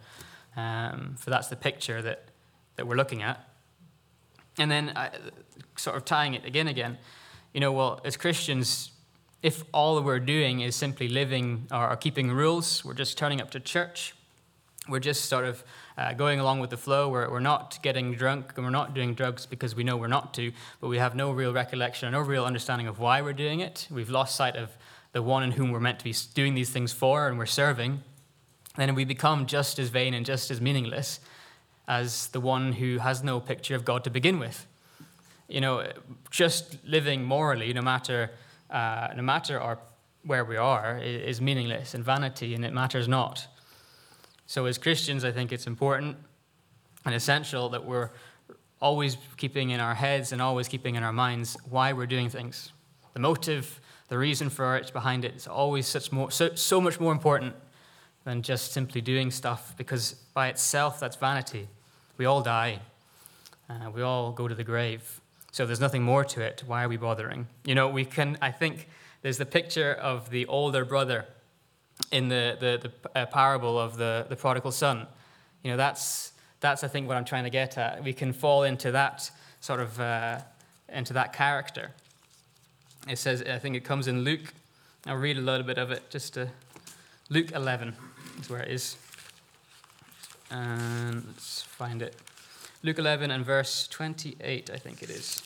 Um, 0.56 1.16
for 1.18 1.32
that's 1.32 1.48
the 1.48 1.56
picture 1.56 2.02
that, 2.04 2.26
that 2.76 2.86
we're 2.86 2.96
looking 2.96 3.24
at. 3.24 3.48
And 4.60 4.70
then 4.70 4.90
uh, 4.90 5.10
sort 5.78 5.96
of 5.96 6.06
tying 6.06 6.36
it 6.36 6.46
again, 6.46 6.68
again, 6.68 7.00
you 7.54 7.60
know, 7.60 7.72
well, 7.72 8.00
as 8.06 8.18
Christians, 8.18 8.92
if 9.44 9.64
all 9.74 10.02
we're 10.02 10.20
doing 10.20 10.62
is 10.62 10.76
simply 10.76 11.10
living 11.10 11.68
or, 11.70 11.92
or 11.92 11.96
keeping 11.98 12.32
rules, 12.32 12.84
we're 12.84 12.94
just 12.94 13.18
turning 13.18 13.42
up 13.42 13.52
to 13.52 13.60
church, 13.60 14.16
we're 14.88 15.00
just 15.00 15.26
sort 15.26 15.46
of 15.46 15.64
uh, 15.98 16.14
going 16.14 16.40
along 16.40 16.60
with 16.60 16.70
the 16.70 16.78
flow. 16.78 17.10
We're, 17.10 17.30
we're 17.30 17.40
not 17.40 17.80
getting 17.84 18.16
drunk 18.16 18.54
and 18.56 18.66
we're 18.66 18.72
not 18.72 18.94
doing 18.94 19.14
drugs 19.14 19.46
because 19.46 19.76
we 19.76 19.84
know 19.84 19.98
we're 19.98 20.08
not 20.08 20.34
to, 20.36 20.52
but 20.82 20.88
we 20.88 20.98
have 20.98 21.14
no 21.14 21.32
real 21.32 21.54
recollection, 21.54 22.12
no 22.12 22.22
real 22.22 22.46
understanding 22.46 22.88
of 22.88 23.00
why 23.00 23.22
we're 23.22 23.34
doing 23.34 23.60
it. 23.60 23.88
We've 23.92 24.10
lost 24.10 24.36
sight 24.36 24.56
of 24.56 24.72
the 25.12 25.22
one 25.22 25.44
in 25.44 25.52
whom 25.52 25.72
we're 25.72 25.80
meant 25.80 26.00
to 26.00 26.06
be 26.06 26.16
doing 26.34 26.56
these 26.56 26.70
things 26.70 26.92
for 26.92 27.28
and 27.28 27.38
we're 27.38 27.46
serving. 27.46 28.02
Then 28.76 28.96
we 28.96 29.06
become 29.06 29.46
just 29.46 29.78
as 29.78 29.90
vain 29.90 30.14
and 30.14 30.26
just 30.26 30.50
as 30.52 30.60
meaningless 30.60 31.20
as 31.88 32.28
the 32.28 32.40
one 32.40 32.74
who 32.74 32.98
has 33.00 33.24
no 33.24 33.40
picture 33.40 33.76
of 33.76 33.86
God 33.86 34.04
to 34.06 34.10
begin 34.10 34.40
with. 34.40 34.66
You 35.48 35.62
know, 35.62 35.92
just 36.32 36.78
living 36.86 37.24
morally, 37.24 37.72
no 37.74 37.82
matter, 37.82 38.32
uh, 38.74 39.14
no 39.16 39.22
matter 39.22 39.60
our, 39.60 39.80
where 40.24 40.44
we 40.44 40.58
are, 40.58 40.98
is 40.98 41.40
meaningless 41.40 41.94
and 41.94 42.04
vanity, 42.04 42.56
and 42.56 42.66
it 42.66 42.74
matters 42.74 43.08
not. 43.08 43.48
So, 44.48 44.66
as 44.66 44.78
Christians, 44.78 45.24
I 45.24 45.32
think 45.32 45.52
it's 45.52 45.68
important 45.68 46.18
and 47.06 47.16
essential 47.16 47.70
that 47.70 47.86
we're 47.86 48.10
always 48.82 49.18
keeping 49.38 49.70
in 49.70 49.80
our 49.80 49.94
heads 49.96 50.32
and 50.32 50.42
always 50.42 50.68
keeping 50.68 50.96
in 50.96 51.04
our 51.04 51.14
minds 51.14 51.56
why 51.70 51.94
we're 51.94 52.08
doing 52.08 52.30
things. 52.30 52.72
The 53.14 53.20
motive, 53.20 53.80
the 54.10 54.18
reason 54.18 54.50
for 54.50 54.76
it 54.76 54.92
behind 54.92 55.24
it 55.24 55.36
is 55.36 55.48
always 55.48 55.88
such 55.88 56.12
more, 56.12 56.32
so, 56.32 56.56
so 56.56 56.82
much 56.82 57.00
more 57.00 57.12
important 57.12 57.56
than 58.26 58.42
just 58.42 58.74
simply 58.74 59.02
doing 59.02 59.32
stuff 59.32 59.76
because 59.78 60.14
by 60.34 60.48
itself, 60.48 61.00
that's 61.00 61.16
vanity. 61.16 61.68
We 62.18 62.26
all 62.26 62.42
die, 62.42 62.80
uh, 63.70 63.92
we 63.92 64.02
all 64.02 64.32
go 64.32 64.48
to 64.48 64.56
the 64.56 64.64
grave. 64.64 65.22
So 65.54 65.68
there's 65.68 65.80
nothing 65.80 66.02
more 66.02 66.26
to 66.26 66.42
it. 66.42 66.64
Why 66.66 66.84
are 66.84 66.90
we 66.90 66.98
bothering? 66.98 67.48
You 67.64 67.76
know, 67.76 67.88
we 67.88 68.06
can, 68.06 68.40
I 68.42 68.50
think 68.50 68.88
there's 69.22 69.38
the 69.38 69.46
picture 69.46 69.94
of 69.94 70.32
the 70.32 70.48
older 70.48 70.84
brother 70.84 71.28
in 72.12 72.28
the, 72.28 72.58
the, 72.60 72.90
the 72.90 73.20
uh, 73.20 73.28
parable 73.28 73.78
of 73.80 73.96
the, 73.96 74.26
the 74.28 74.36
prodigal 74.36 74.72
son. 74.72 75.06
You 75.62 75.70
know, 75.70 75.78
that's, 75.78 76.32
that's, 76.60 76.84
I 76.84 76.88
think, 76.88 77.08
what 77.08 77.18
I'm 77.18 77.24
trying 77.24 77.44
to 77.44 77.52
get 77.52 77.78
at. 77.78 78.04
We 78.04 78.14
can 78.14 78.34
fall 78.34 78.64
into 78.64 78.92
that 78.94 79.30
sort 79.60 79.80
of, 79.80 80.00
uh, 80.00 80.40
into 80.90 81.14
that 81.14 81.34
character. 81.34 81.92
It 83.08 83.20
says, 83.20 83.44
I 83.44 83.60
think 83.60 83.76
it 83.76 83.84
comes 83.84 84.08
in 84.08 84.24
Luke. 84.24 84.52
I'll 85.06 85.18
read 85.18 85.38
a 85.38 85.42
little 85.42 85.68
bit 85.68 85.78
of 85.78 85.92
it 85.92 86.10
just 86.10 86.34
to. 86.34 86.50
Luke 87.30 87.52
11 87.52 87.96
is 88.42 88.50
where 88.50 88.62
it 88.62 88.72
is. 88.72 88.98
And 90.50 91.24
let's 91.28 91.62
find 91.62 92.02
it. 92.02 92.16
Luke 92.84 93.00
11 93.00 93.32
and 93.32 93.46
verse 93.46 93.88
28, 93.88 94.70
I 94.70 94.78
think 94.78 95.02
it 95.02 95.10
is. 95.10 95.42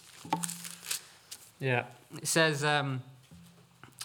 Yeah. 1.59 1.83
It 2.15 2.27
says, 2.27 2.63
um, 2.63 3.01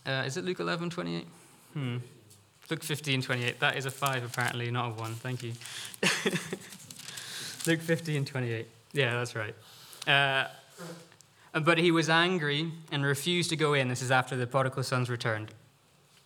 uh, 0.07 0.25
is 0.27 0.37
it 0.37 0.45
Luke 0.45 0.61
11, 0.61 0.91
28? 0.91 1.27
Hmm. 1.73 1.97
Luke 2.71 2.83
15, 2.83 3.23
28. 3.23 3.61
That 3.61 3.77
is 3.77 3.87
a 3.87 3.91
5, 3.91 4.25
apparently, 4.25 4.71
not 4.71 4.91
a 4.91 4.95
1. 4.95 5.15
Thank 5.15 5.43
you. 5.43 5.53
Luke 7.67 7.81
15, 7.81 8.25
28. 8.27 8.67
Yeah, 8.93 9.15
that's 9.15 9.35
right. 9.35 9.55
Uh, 10.07 10.49
but 11.61 11.79
he 11.79 11.91
was 11.91 12.11
angry 12.11 12.71
and 12.91 13.05
refused 13.05 13.51
to 13.51 13.57
go 13.57 13.73
in. 13.75 13.89
This 13.89 14.03
is 14.03 14.11
after 14.11 14.37
the 14.37 14.47
prodigal 14.47 14.83
sons 14.83 15.09
returned. 15.09 15.53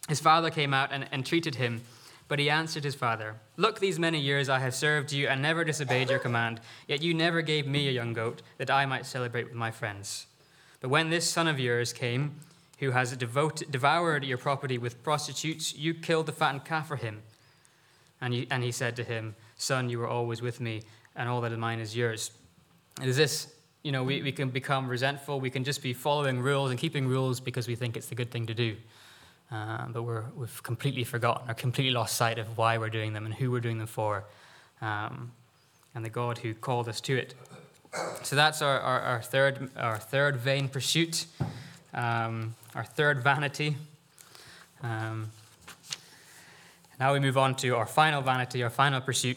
His 0.09 0.21
father 0.21 0.51
came 0.51 0.75
out 0.75 0.91
and 0.93 1.09
entreated 1.13 1.57
him. 1.57 1.83
But 2.29 2.39
he 2.39 2.51
answered 2.51 2.85
his 2.85 2.95
father, 2.95 3.37
Look, 3.57 3.79
these 3.79 3.99
many 3.99 4.21
years 4.21 4.49
I 4.49 4.59
have 4.59 4.75
served 4.75 5.13
you 5.13 5.29
and 5.29 5.41
never 5.41 5.65
disobeyed 5.65 6.11
your 6.11 6.19
command, 6.19 6.61
yet 6.89 7.03
you 7.03 7.15
never 7.15 7.41
gave 7.41 7.67
me 7.67 7.89
a 7.89 7.93
young 7.93 8.13
goat 8.13 8.43
that 8.59 8.71
I 8.71 8.85
might 8.85 9.07
celebrate 9.07 9.45
with 9.45 9.55
my 9.55 9.71
friends. 9.71 10.27
But 10.81 10.91
when 10.91 11.11
this 11.11 11.29
son 11.29 11.47
of 11.47 11.61
yours 11.61 11.93
came, 11.93 12.41
who 12.79 12.91
has 12.91 13.17
devoted, 13.17 13.71
devoured 13.71 14.25
your 14.25 14.39
property 14.39 14.77
with 14.77 15.03
prostitutes, 15.03 15.75
you 15.75 15.95
killed 15.95 16.27
the 16.27 16.33
fattened 16.33 16.65
calf 16.65 16.89
for 16.89 16.97
him. 16.97 17.23
And, 18.21 18.47
and 18.51 18.63
he 18.63 18.73
said 18.73 18.97
to 18.97 19.05
him, 19.05 19.35
Son, 19.57 19.89
you 19.89 19.99
were 19.99 20.09
always 20.09 20.43
with 20.43 20.61
me, 20.61 20.83
and 21.15 21.29
all 21.29 21.41
that 21.43 21.53
is 21.53 21.59
mine 21.59 21.81
is 21.81 21.97
yours. 21.97 22.31
Is 23.03 23.17
this, 23.17 23.55
you 23.83 23.93
know, 23.93 24.03
we, 24.03 24.23
we 24.23 24.33
can 24.33 24.51
become 24.51 24.89
resentful, 24.89 25.41
we 25.41 25.51
can 25.51 25.65
just 25.65 25.83
be 25.83 25.93
following 25.93 26.41
rules 26.41 26.71
and 26.71 26.79
keeping 26.79 27.07
rules 27.07 27.41
because 27.41 27.69
we 27.69 27.75
think 27.75 27.97
it's 27.97 28.09
the 28.09 28.15
good 28.15 28.31
thing 28.31 28.47
to 28.47 28.55
do. 28.55 28.77
Uh, 29.51 29.87
but 29.89 30.03
we're, 30.03 30.25
we've 30.37 30.63
completely 30.63 31.05
forgotten 31.05 31.49
or 31.49 31.55
completely 31.55 31.93
lost 31.93 32.17
sight 32.17 32.39
of 32.39 32.59
why 32.59 32.79
we're 32.79 32.91
doing 32.91 33.13
them 33.13 33.25
and 33.25 33.35
who 33.35 33.51
we're 33.51 33.61
doing 33.61 33.79
them 33.79 33.87
for, 33.87 34.25
um, 34.81 35.31
and 35.95 36.05
the 36.05 36.11
God 36.11 36.39
who 36.39 36.53
called 36.53 36.89
us 36.89 37.01
to 37.03 37.17
it. 37.17 37.35
So 38.23 38.37
that's 38.37 38.61
our, 38.61 38.81
our, 38.81 39.01
our 39.01 39.23
third, 39.23 39.71
our 39.77 39.99
third 39.99 40.37
vain 40.37 40.69
pursuit, 40.69 41.27
um, 41.95 42.55
our 42.75 42.85
third 42.85 43.23
vanity. 43.23 43.77
Um, 44.83 45.31
now 46.99 47.13
we 47.13 47.21
move 47.21 47.39
on 47.39 47.55
to 47.57 47.77
our 47.77 47.87
final 47.87 48.23
vanity, 48.23 48.63
our 48.63 48.71
final 48.71 49.01
pursuit, 49.01 49.37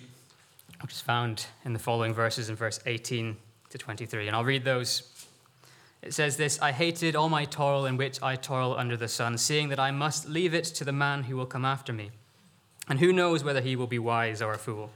which 0.81 0.91
is 0.91 1.01
found 1.01 1.45
in 1.65 1.73
the 1.73 1.79
following 1.79 2.13
verses 2.13 2.49
in 2.49 2.55
verse 2.55 2.79
18 2.85 3.37
to 3.69 3.77
23. 3.77 4.27
And 4.27 4.35
I'll 4.35 4.43
read 4.43 4.63
those 4.63 5.08
it 6.01 6.13
says 6.13 6.37
this 6.37 6.61
I 6.61 6.71
hated 6.71 7.15
all 7.15 7.29
my 7.29 7.45
toil 7.45 7.85
in 7.85 7.97
which 7.97 8.21
I 8.21 8.35
toil 8.35 8.75
under 8.77 8.95
the 8.95 9.07
sun, 9.07 9.37
seeing 9.37 9.69
that 9.69 9.79
I 9.79 9.91
must 9.91 10.29
leave 10.29 10.53
it 10.53 10.65
to 10.65 10.85
the 10.85 10.93
man 10.93 11.23
who 11.23 11.35
will 11.35 11.45
come 11.45 11.65
after 11.65 11.91
me. 11.91 12.11
And 12.87 12.99
who 12.99 13.13
knows 13.13 13.43
whether 13.43 13.61
he 13.61 13.75
will 13.75 13.87
be 13.87 13.99
wise 13.99 14.41
or 14.41 14.53
a 14.53 14.57
fool? 14.57 14.91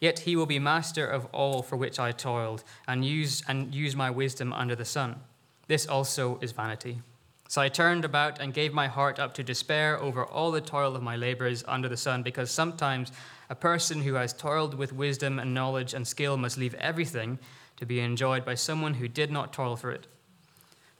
Yet 0.00 0.20
he 0.20 0.36
will 0.36 0.46
be 0.46 0.58
master 0.58 1.06
of 1.06 1.26
all 1.26 1.62
for 1.62 1.76
which 1.76 1.98
I 1.98 2.12
toiled, 2.12 2.64
and 2.88 3.04
use, 3.04 3.42
and 3.46 3.74
use 3.74 3.94
my 3.94 4.10
wisdom 4.10 4.52
under 4.52 4.74
the 4.74 4.84
sun. 4.84 5.20
This 5.66 5.86
also 5.86 6.38
is 6.40 6.52
vanity. 6.52 7.02
So 7.48 7.60
I 7.60 7.68
turned 7.68 8.04
about 8.04 8.40
and 8.40 8.54
gave 8.54 8.72
my 8.72 8.86
heart 8.86 9.18
up 9.18 9.34
to 9.34 9.42
despair 9.42 10.00
over 10.00 10.24
all 10.24 10.52
the 10.52 10.60
toil 10.60 10.94
of 10.94 11.02
my 11.02 11.16
labors 11.16 11.64
under 11.66 11.88
the 11.88 11.96
sun, 11.96 12.22
because 12.22 12.50
sometimes 12.50 13.12
a 13.50 13.54
person 13.56 14.02
who 14.02 14.14
has 14.14 14.32
toiled 14.32 14.74
with 14.74 14.92
wisdom 14.92 15.38
and 15.38 15.52
knowledge 15.52 15.92
and 15.92 16.06
skill 16.06 16.36
must 16.36 16.56
leave 16.56 16.74
everything 16.74 17.38
to 17.76 17.84
be 17.84 18.00
enjoyed 18.00 18.44
by 18.44 18.54
someone 18.54 18.94
who 18.94 19.08
did 19.08 19.30
not 19.32 19.52
toil 19.52 19.74
for 19.74 19.90
it. 19.90 20.06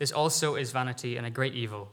This 0.00 0.12
also 0.12 0.56
is 0.56 0.72
vanity 0.72 1.18
and 1.18 1.26
a 1.26 1.30
great 1.30 1.54
evil. 1.54 1.92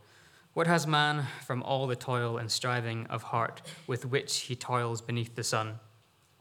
What 0.54 0.66
has 0.66 0.88
man 0.88 1.26
from 1.46 1.62
all 1.62 1.88
the 1.88 1.96
toil 1.98 2.38
and 2.38 2.50
striving 2.50 3.06
of 3.08 3.22
heart 3.22 3.62
with 3.86 4.06
which 4.06 4.40
he 4.40 4.56
toils 4.56 5.02
beneath 5.02 5.36
the 5.36 5.44
sun? 5.44 5.80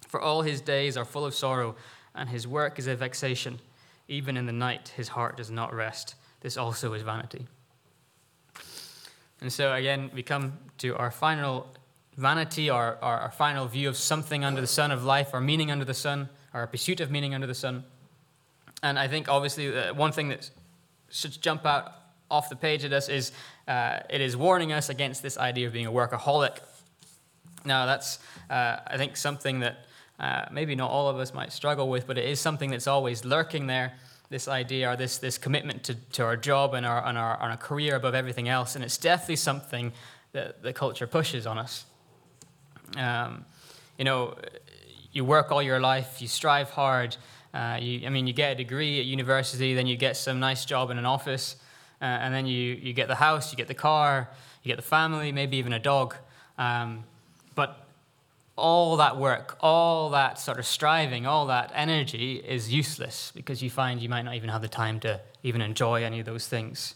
For 0.07 0.21
all 0.21 0.43
his 0.43 0.61
days 0.61 0.97
are 0.97 1.05
full 1.05 1.25
of 1.25 1.35
sorrow, 1.35 1.75
and 2.15 2.29
his 2.29 2.47
work 2.47 2.79
is 2.79 2.87
a 2.87 2.95
vexation. 2.95 3.59
Even 4.07 4.37
in 4.37 4.47
the 4.47 4.53
night, 4.53 4.93
his 4.97 5.09
heart 5.09 5.37
does 5.37 5.51
not 5.51 5.75
rest. 5.75 6.15
This 6.41 6.57
also 6.57 6.93
is 6.93 7.03
vanity. 7.03 7.49
And 9.41 9.53
so, 9.53 9.75
again, 9.75 10.13
we 10.15 10.23
come 10.23 10.53
to 10.79 10.97
our 10.97 11.11
final 11.11 11.67
vanity, 12.17 12.71
our, 12.71 12.97
our, 13.03 13.19
our 13.19 13.33
final 13.33 13.67
view 13.67 13.89
of 13.89 13.97
something 13.97 14.45
under 14.45 14.61
the 14.61 14.69
sun 14.69 14.93
of 14.93 15.05
life, 15.05 15.35
our 15.35 15.41
meaning 15.41 15.73
under 15.73 15.85
the 15.85 15.95
sun, 15.95 16.29
our 16.55 16.69
pursuit 16.69 17.01
of 17.01 17.11
meaning 17.11 17.35
under 17.35 17.49
the 17.49 17.55
sun. 17.55 17.83
And 18.85 19.01
I 19.01 19.09
think, 19.09 19.29
obviously, 19.29 19.77
uh, 19.77 19.93
one 19.95 20.13
thing 20.13 20.29
that's 20.29 20.53
should 21.11 21.41
jump 21.41 21.65
out 21.67 21.93
off 22.31 22.49
the 22.49 22.57
page 22.57 22.85
at 22.85 22.93
us 22.93 23.09
is 23.09 23.33
uh, 23.69 24.01
it 24.11 24.21
is 24.21 24.37
warning 24.37 24.73
us 24.73 24.89
against 24.89 25.23
this 25.23 25.39
idea 25.39 25.67
of 25.67 25.73
being 25.73 25.87
a 25.87 25.93
workaholic. 25.93 26.59
Now, 27.65 27.87
that's, 27.87 28.19
uh, 28.51 28.79
I 28.87 28.97
think, 28.97 29.17
something 29.17 29.61
that 29.61 29.87
uh, 30.19 30.47
maybe 30.51 30.75
not 30.75 30.91
all 30.91 31.09
of 31.09 31.19
us 31.19 31.35
might 31.35 31.53
struggle 31.53 31.89
with, 31.89 32.07
but 32.07 32.17
it 32.17 32.25
is 32.25 32.41
something 32.41 32.71
that's 32.71 32.87
always 32.87 33.25
lurking 33.25 33.67
there 33.67 33.95
this 34.29 34.49
idea 34.49 34.91
or 34.91 34.97
this, 34.97 35.19
this 35.19 35.39
commitment 35.39 35.85
to, 35.85 35.95
to 36.13 36.25
our 36.25 36.37
job 36.37 36.75
and 36.75 36.85
our, 36.85 37.05
and, 37.07 37.17
our, 37.17 37.35
and 37.41 37.53
our 37.53 37.57
career 37.57 37.95
above 37.95 38.15
everything 38.15 38.49
else. 38.49 38.75
And 38.75 38.85
it's 38.85 38.99
definitely 38.99 39.37
something 39.37 39.93
that 40.33 40.63
the 40.63 40.73
culture 40.73 41.07
pushes 41.07 41.47
on 41.47 41.59
us. 41.59 41.85
Um, 42.97 43.45
you 43.99 44.05
know, 44.05 44.37
you 45.13 45.25
work 45.25 45.53
all 45.53 45.63
your 45.63 45.81
life, 45.81 46.21
you 46.21 46.29
strive 46.29 46.71
hard, 46.71 47.17
uh, 47.55 47.79
you, 47.81 48.07
I 48.07 48.11
mean, 48.11 48.27
you 48.27 48.33
get 48.33 48.53
a 48.53 48.55
degree 48.55 49.01
at 49.01 49.07
university, 49.07 49.75
then 49.75 49.87
you 49.87 49.97
get 49.97 50.17
some 50.17 50.41
nice 50.41 50.65
job 50.65 50.91
in 50.91 50.99
an 50.99 51.07
office, 51.07 51.57
uh, 52.01 52.05
and 52.05 52.35
then 52.35 52.47
you, 52.47 52.75
you 52.75 52.93
get 52.93 53.09
the 53.09 53.15
house, 53.15 53.53
you 53.53 53.57
get 53.57 53.69
the 53.69 53.75
car, 53.75 54.29
you 54.63 54.69
get 54.69 54.77
the 54.77 54.83
family, 54.83 55.33
maybe 55.33 55.57
even 55.57 55.73
a 55.73 55.79
dog. 55.79 56.15
Um, 56.59 57.05
but 57.55 57.87
all 58.57 58.97
that 58.97 59.17
work, 59.17 59.57
all 59.61 60.11
that 60.11 60.39
sort 60.39 60.59
of 60.59 60.67
striving, 60.67 61.27
all 61.27 61.47
that 61.47 61.71
energy 61.75 62.37
is 62.37 62.73
useless 62.73 63.33
because 63.35 63.63
you 63.63 63.71
find 63.71 64.01
you 64.01 64.09
might 64.09 64.23
not 64.23 64.35
even 64.35 64.49
have 64.49 64.63
the 64.63 64.69
time 64.69 64.99
to 65.01 65.21
even 65.43 65.61
enjoy 65.61 66.03
any 66.03 66.21
of 66.21 66.27
those 66.27 66.49
things. 66.49 66.95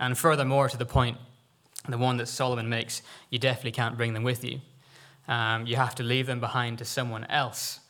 And 0.00 0.16
furthermore, 0.16 0.68
to 0.68 0.76
the 0.76 0.86
point, 0.86 1.18
the 1.88 1.98
one 1.98 2.16
that 2.16 2.26
Solomon 2.26 2.68
makes, 2.68 3.02
you 3.30 3.38
definitely 3.38 3.72
can't 3.72 3.96
bring 3.96 4.14
them 4.14 4.22
with 4.22 4.44
you. 4.44 4.60
Um, 5.28 5.66
you 5.66 5.76
have 5.76 5.94
to 5.96 6.02
leave 6.02 6.26
them 6.26 6.40
behind 6.40 6.78
to 6.78 6.84
someone 6.84 7.24
else. 7.26 7.80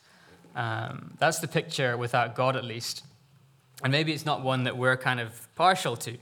Um, 0.55 1.15
that's 1.19 1.39
the 1.39 1.47
picture 1.47 1.97
without 1.97 2.35
God, 2.35 2.55
at 2.55 2.63
least. 2.63 3.03
And 3.83 3.91
maybe 3.91 4.13
it's 4.13 4.25
not 4.25 4.41
one 4.41 4.63
that 4.63 4.77
we're 4.77 4.97
kind 4.97 5.19
of 5.19 5.53
partial 5.55 5.95
to. 5.97 6.17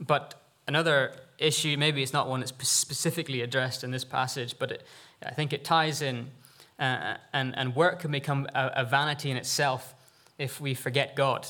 But 0.00 0.40
another 0.66 1.12
issue, 1.38 1.76
maybe 1.76 2.02
it's 2.02 2.12
not 2.12 2.28
one 2.28 2.40
that's 2.40 2.52
specifically 2.68 3.40
addressed 3.40 3.84
in 3.84 3.90
this 3.90 4.04
passage, 4.04 4.56
but 4.58 4.70
it, 4.72 4.86
I 5.24 5.32
think 5.32 5.52
it 5.52 5.64
ties 5.64 6.02
in. 6.02 6.30
Uh, 6.78 7.16
and, 7.32 7.58
and 7.58 7.74
work 7.74 7.98
can 8.00 8.12
become 8.12 8.46
a, 8.54 8.70
a, 8.76 8.84
vanity 8.84 9.32
in 9.32 9.36
itself 9.36 9.96
if 10.38 10.60
we 10.60 10.74
forget 10.74 11.16
God 11.16 11.48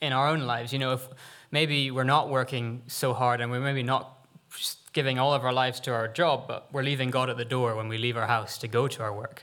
in 0.00 0.12
our 0.12 0.28
own 0.28 0.46
lives. 0.46 0.72
You 0.72 0.78
know, 0.78 0.92
if 0.92 1.08
maybe 1.50 1.90
we're 1.90 2.04
not 2.04 2.30
working 2.30 2.82
so 2.86 3.14
hard 3.14 3.40
and 3.40 3.50
we're 3.50 3.58
maybe 3.58 3.82
not 3.82 4.14
giving 4.92 5.18
all 5.18 5.34
of 5.34 5.44
our 5.44 5.52
lives 5.52 5.80
to 5.80 5.92
our 5.92 6.06
job, 6.06 6.46
but 6.46 6.68
we're 6.72 6.84
leaving 6.84 7.10
God 7.10 7.28
at 7.30 7.36
the 7.36 7.44
door 7.44 7.74
when 7.74 7.88
we 7.88 7.98
leave 7.98 8.16
our 8.16 8.28
house 8.28 8.56
to 8.58 8.68
go 8.68 8.86
to 8.86 9.02
our 9.02 9.12
work. 9.12 9.42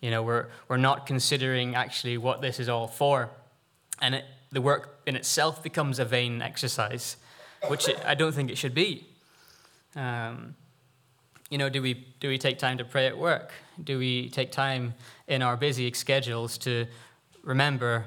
You 0.00 0.10
know, 0.10 0.22
we're, 0.22 0.46
we're 0.68 0.76
not 0.76 1.06
considering 1.06 1.74
actually 1.74 2.18
what 2.18 2.40
this 2.40 2.60
is 2.60 2.68
all 2.68 2.86
for. 2.86 3.30
And 4.00 4.14
it, 4.16 4.24
the 4.52 4.60
work 4.60 5.00
in 5.06 5.16
itself 5.16 5.62
becomes 5.62 5.98
a 5.98 6.04
vain 6.04 6.42
exercise, 6.42 7.16
which 7.68 7.88
it, 7.88 7.98
I 8.04 8.14
don't 8.14 8.32
think 8.32 8.50
it 8.50 8.58
should 8.58 8.74
be. 8.74 9.06
Um, 9.94 10.54
you 11.50 11.58
know, 11.58 11.68
do 11.68 11.80
we, 11.80 12.06
do 12.20 12.28
we 12.28 12.38
take 12.38 12.58
time 12.58 12.78
to 12.78 12.84
pray 12.84 13.06
at 13.06 13.16
work? 13.16 13.52
Do 13.82 13.98
we 13.98 14.28
take 14.30 14.52
time 14.52 14.94
in 15.28 15.42
our 15.42 15.56
busy 15.56 15.92
schedules 15.92 16.58
to 16.58 16.86
remember 17.42 18.06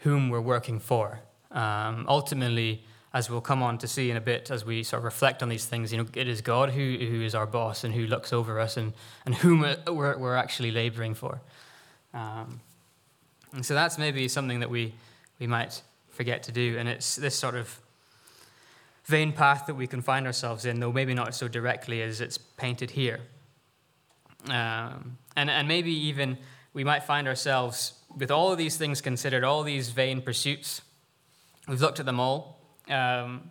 whom 0.00 0.28
we're 0.28 0.40
working 0.40 0.80
for? 0.80 1.20
Um, 1.50 2.06
ultimately, 2.08 2.84
as 3.12 3.28
we'll 3.28 3.40
come 3.40 3.62
on 3.62 3.76
to 3.78 3.88
see 3.88 4.10
in 4.10 4.16
a 4.16 4.20
bit 4.20 4.50
as 4.50 4.64
we 4.64 4.82
sort 4.82 4.98
of 5.00 5.04
reflect 5.04 5.42
on 5.42 5.48
these 5.48 5.64
things, 5.64 5.90
you 5.92 5.98
know, 5.98 6.06
it 6.14 6.28
is 6.28 6.40
God 6.40 6.70
who, 6.70 6.96
who 6.96 7.22
is 7.22 7.34
our 7.34 7.46
boss 7.46 7.82
and 7.82 7.92
who 7.92 8.06
looks 8.06 8.32
over 8.32 8.60
us 8.60 8.76
and, 8.76 8.92
and 9.26 9.34
whom 9.34 9.60
we're, 9.60 10.16
we're 10.16 10.36
actually 10.36 10.70
laboring 10.70 11.14
for. 11.14 11.40
Um, 12.14 12.60
and 13.52 13.66
so 13.66 13.74
that's 13.74 13.98
maybe 13.98 14.28
something 14.28 14.60
that 14.60 14.70
we, 14.70 14.94
we 15.40 15.48
might 15.48 15.82
forget 16.10 16.44
to 16.44 16.52
do. 16.52 16.76
And 16.78 16.88
it's 16.88 17.16
this 17.16 17.34
sort 17.34 17.56
of 17.56 17.80
vain 19.06 19.32
path 19.32 19.66
that 19.66 19.74
we 19.74 19.88
can 19.88 20.02
find 20.02 20.26
ourselves 20.26 20.64
in, 20.64 20.78
though 20.78 20.92
maybe 20.92 21.14
not 21.14 21.34
so 21.34 21.48
directly 21.48 22.02
as 22.02 22.20
it's 22.20 22.38
painted 22.38 22.92
here. 22.92 23.20
Um, 24.48 25.18
and, 25.36 25.50
and 25.50 25.66
maybe 25.66 25.92
even 25.92 26.38
we 26.74 26.84
might 26.84 27.02
find 27.02 27.26
ourselves, 27.26 27.94
with 28.16 28.30
all 28.30 28.52
of 28.52 28.58
these 28.58 28.76
things 28.76 29.00
considered, 29.00 29.42
all 29.42 29.64
these 29.64 29.90
vain 29.90 30.22
pursuits, 30.22 30.82
we've 31.66 31.80
looked 31.80 31.98
at 31.98 32.06
them 32.06 32.20
all, 32.20 32.59
um, 32.90 33.50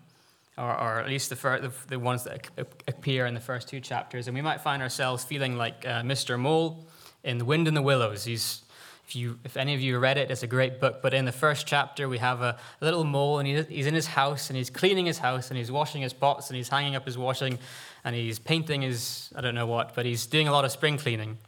or, 0.57 0.71
or, 0.71 0.99
at 0.99 1.07
least 1.07 1.29
the, 1.29 1.35
fir- 1.35 1.61
the, 1.61 1.71
the, 1.87 1.99
ones 1.99 2.25
that 2.25 2.49
appear 2.87 3.25
in 3.25 3.33
the 3.33 3.39
first 3.39 3.69
two 3.69 3.79
chapters, 3.79 4.27
and 4.27 4.35
we 4.35 4.41
might 4.41 4.61
find 4.61 4.81
ourselves 4.81 5.23
feeling 5.23 5.57
like 5.57 5.85
uh, 5.85 6.01
Mr. 6.01 6.37
Mole 6.37 6.85
in 7.23 7.37
The 7.37 7.45
Wind 7.45 7.67
in 7.67 7.73
the 7.73 7.81
Willows. 7.81 8.25
He's 8.25 8.63
if, 9.09 9.15
you, 9.15 9.39
if 9.43 9.57
any 9.57 9.73
of 9.73 9.81
you 9.81 9.97
read 9.97 10.19
it, 10.19 10.29
it's 10.29 10.43
a 10.43 10.47
great 10.47 10.79
book. 10.79 11.01
But 11.01 11.15
in 11.15 11.25
the 11.25 11.31
first 11.31 11.65
chapter, 11.65 12.07
we 12.07 12.19
have 12.19 12.43
a, 12.43 12.59
a 12.79 12.85
little 12.85 13.03
mole, 13.03 13.39
and 13.39 13.47
he, 13.47 13.59
he's 13.63 13.87
in 13.87 13.95
his 13.95 14.05
house, 14.05 14.51
and 14.51 14.57
he's 14.57 14.69
cleaning 14.69 15.07
his 15.07 15.17
house, 15.17 15.49
and 15.49 15.57
he's 15.57 15.71
washing 15.71 16.03
his 16.03 16.13
pots, 16.13 16.49
and 16.49 16.57
he's 16.57 16.69
hanging 16.69 16.95
up 16.95 17.05
his 17.05 17.17
washing, 17.17 17.57
and 18.03 18.15
he's 18.15 18.37
painting 18.37 18.83
his, 18.83 19.33
I 19.35 19.41
don't 19.41 19.55
know 19.55 19.65
what, 19.65 19.95
but 19.95 20.05
he's 20.05 20.27
doing 20.27 20.47
a 20.47 20.51
lot 20.51 20.63
of 20.63 20.71
spring 20.71 20.99
cleaning. 20.99 21.39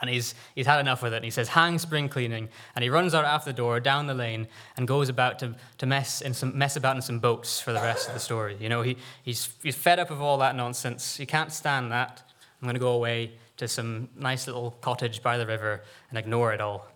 And 0.00 0.10
he's, 0.10 0.34
he's 0.54 0.66
had 0.66 0.80
enough 0.80 1.02
with 1.02 1.12
it. 1.12 1.16
And 1.16 1.24
he 1.24 1.30
says, 1.30 1.48
hang 1.48 1.78
spring 1.78 2.08
cleaning. 2.08 2.48
And 2.74 2.82
he 2.82 2.90
runs 2.90 3.14
out 3.14 3.24
after 3.24 3.50
the 3.50 3.56
door, 3.56 3.78
down 3.80 4.06
the 4.06 4.14
lane, 4.14 4.48
and 4.76 4.88
goes 4.88 5.08
about 5.08 5.38
to, 5.38 5.54
to 5.78 5.86
mess, 5.86 6.20
in 6.20 6.34
some, 6.34 6.58
mess 6.58 6.76
about 6.76 6.96
in 6.96 7.02
some 7.02 7.20
boats 7.20 7.60
for 7.60 7.72
the 7.72 7.80
rest 7.80 8.08
of 8.08 8.14
the 8.14 8.20
story. 8.20 8.56
You 8.60 8.68
know, 8.68 8.82
he, 8.82 8.96
he's, 9.22 9.50
he's 9.62 9.76
fed 9.76 9.98
up 9.98 10.10
of 10.10 10.20
all 10.20 10.38
that 10.38 10.56
nonsense. 10.56 11.16
He 11.16 11.26
can't 11.26 11.52
stand 11.52 11.92
that. 11.92 12.22
I'm 12.60 12.66
going 12.66 12.74
to 12.74 12.80
go 12.80 12.92
away 12.92 13.32
to 13.56 13.68
some 13.68 14.08
nice 14.16 14.46
little 14.46 14.72
cottage 14.80 15.22
by 15.22 15.38
the 15.38 15.46
river 15.46 15.82
and 16.10 16.18
ignore 16.18 16.52
it 16.52 16.60
all. 16.60 16.88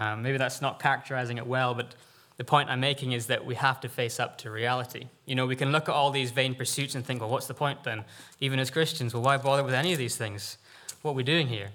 Um, 0.00 0.22
maybe 0.22 0.38
that's 0.38 0.60
not 0.60 0.80
characterizing 0.80 1.38
it 1.38 1.46
well, 1.46 1.74
but 1.74 1.94
the 2.38 2.44
point 2.44 2.70
I'm 2.70 2.80
making 2.80 3.12
is 3.12 3.26
that 3.26 3.44
we 3.44 3.54
have 3.54 3.80
to 3.82 3.88
face 3.88 4.18
up 4.18 4.38
to 4.38 4.50
reality. 4.50 5.06
You 5.26 5.34
know, 5.34 5.46
we 5.46 5.54
can 5.54 5.70
look 5.70 5.88
at 5.88 5.94
all 5.94 6.10
these 6.10 6.30
vain 6.30 6.54
pursuits 6.54 6.94
and 6.94 7.04
think, 7.04 7.20
well, 7.20 7.30
what's 7.30 7.46
the 7.46 7.54
point 7.54 7.84
then? 7.84 8.04
Even 8.40 8.58
as 8.58 8.70
Christians, 8.70 9.14
well, 9.14 9.22
why 9.22 9.36
bother 9.36 9.62
with 9.62 9.74
any 9.74 9.92
of 9.92 9.98
these 9.98 10.16
things? 10.16 10.58
What 11.02 11.12
are 11.12 11.14
we 11.14 11.22
doing 11.22 11.48
here? 11.48 11.70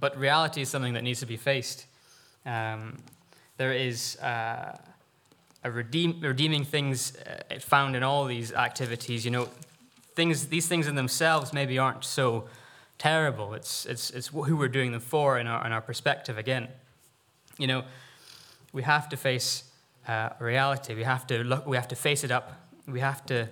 But 0.00 0.16
reality 0.16 0.60
is 0.60 0.68
something 0.68 0.94
that 0.94 1.02
needs 1.02 1.20
to 1.20 1.26
be 1.26 1.36
faced. 1.36 1.86
Um, 2.46 2.98
there 3.56 3.72
is 3.72 4.16
uh, 4.18 4.78
a 5.64 5.70
redeem, 5.70 6.20
redeeming 6.20 6.64
things 6.64 7.16
uh, 7.16 7.58
found 7.60 7.96
in 7.96 8.02
all 8.02 8.24
these 8.24 8.52
activities. 8.52 9.24
You 9.24 9.32
know, 9.32 9.48
things, 10.14 10.46
these 10.46 10.68
things 10.68 10.86
in 10.86 10.94
themselves 10.94 11.52
maybe 11.52 11.78
aren't 11.78 12.04
so 12.04 12.48
terrible. 12.98 13.54
It's, 13.54 13.86
it's, 13.86 14.10
it's 14.10 14.28
who 14.28 14.56
we're 14.56 14.68
doing 14.68 14.92
them 14.92 15.00
for 15.00 15.38
in 15.38 15.46
our, 15.46 15.64
in 15.66 15.72
our 15.72 15.80
perspective 15.80 16.38
again. 16.38 16.68
You 17.58 17.66
know, 17.66 17.84
we 18.72 18.82
have 18.82 19.08
to 19.08 19.16
face 19.16 19.64
uh, 20.06 20.30
reality. 20.38 20.94
We 20.94 21.04
have 21.04 21.26
to 21.28 21.44
look. 21.44 21.66
We 21.66 21.76
have 21.76 21.88
to 21.88 21.96
face 21.96 22.24
it 22.24 22.30
up. 22.30 22.52
We 22.86 23.00
have 23.00 23.24
to. 23.26 23.48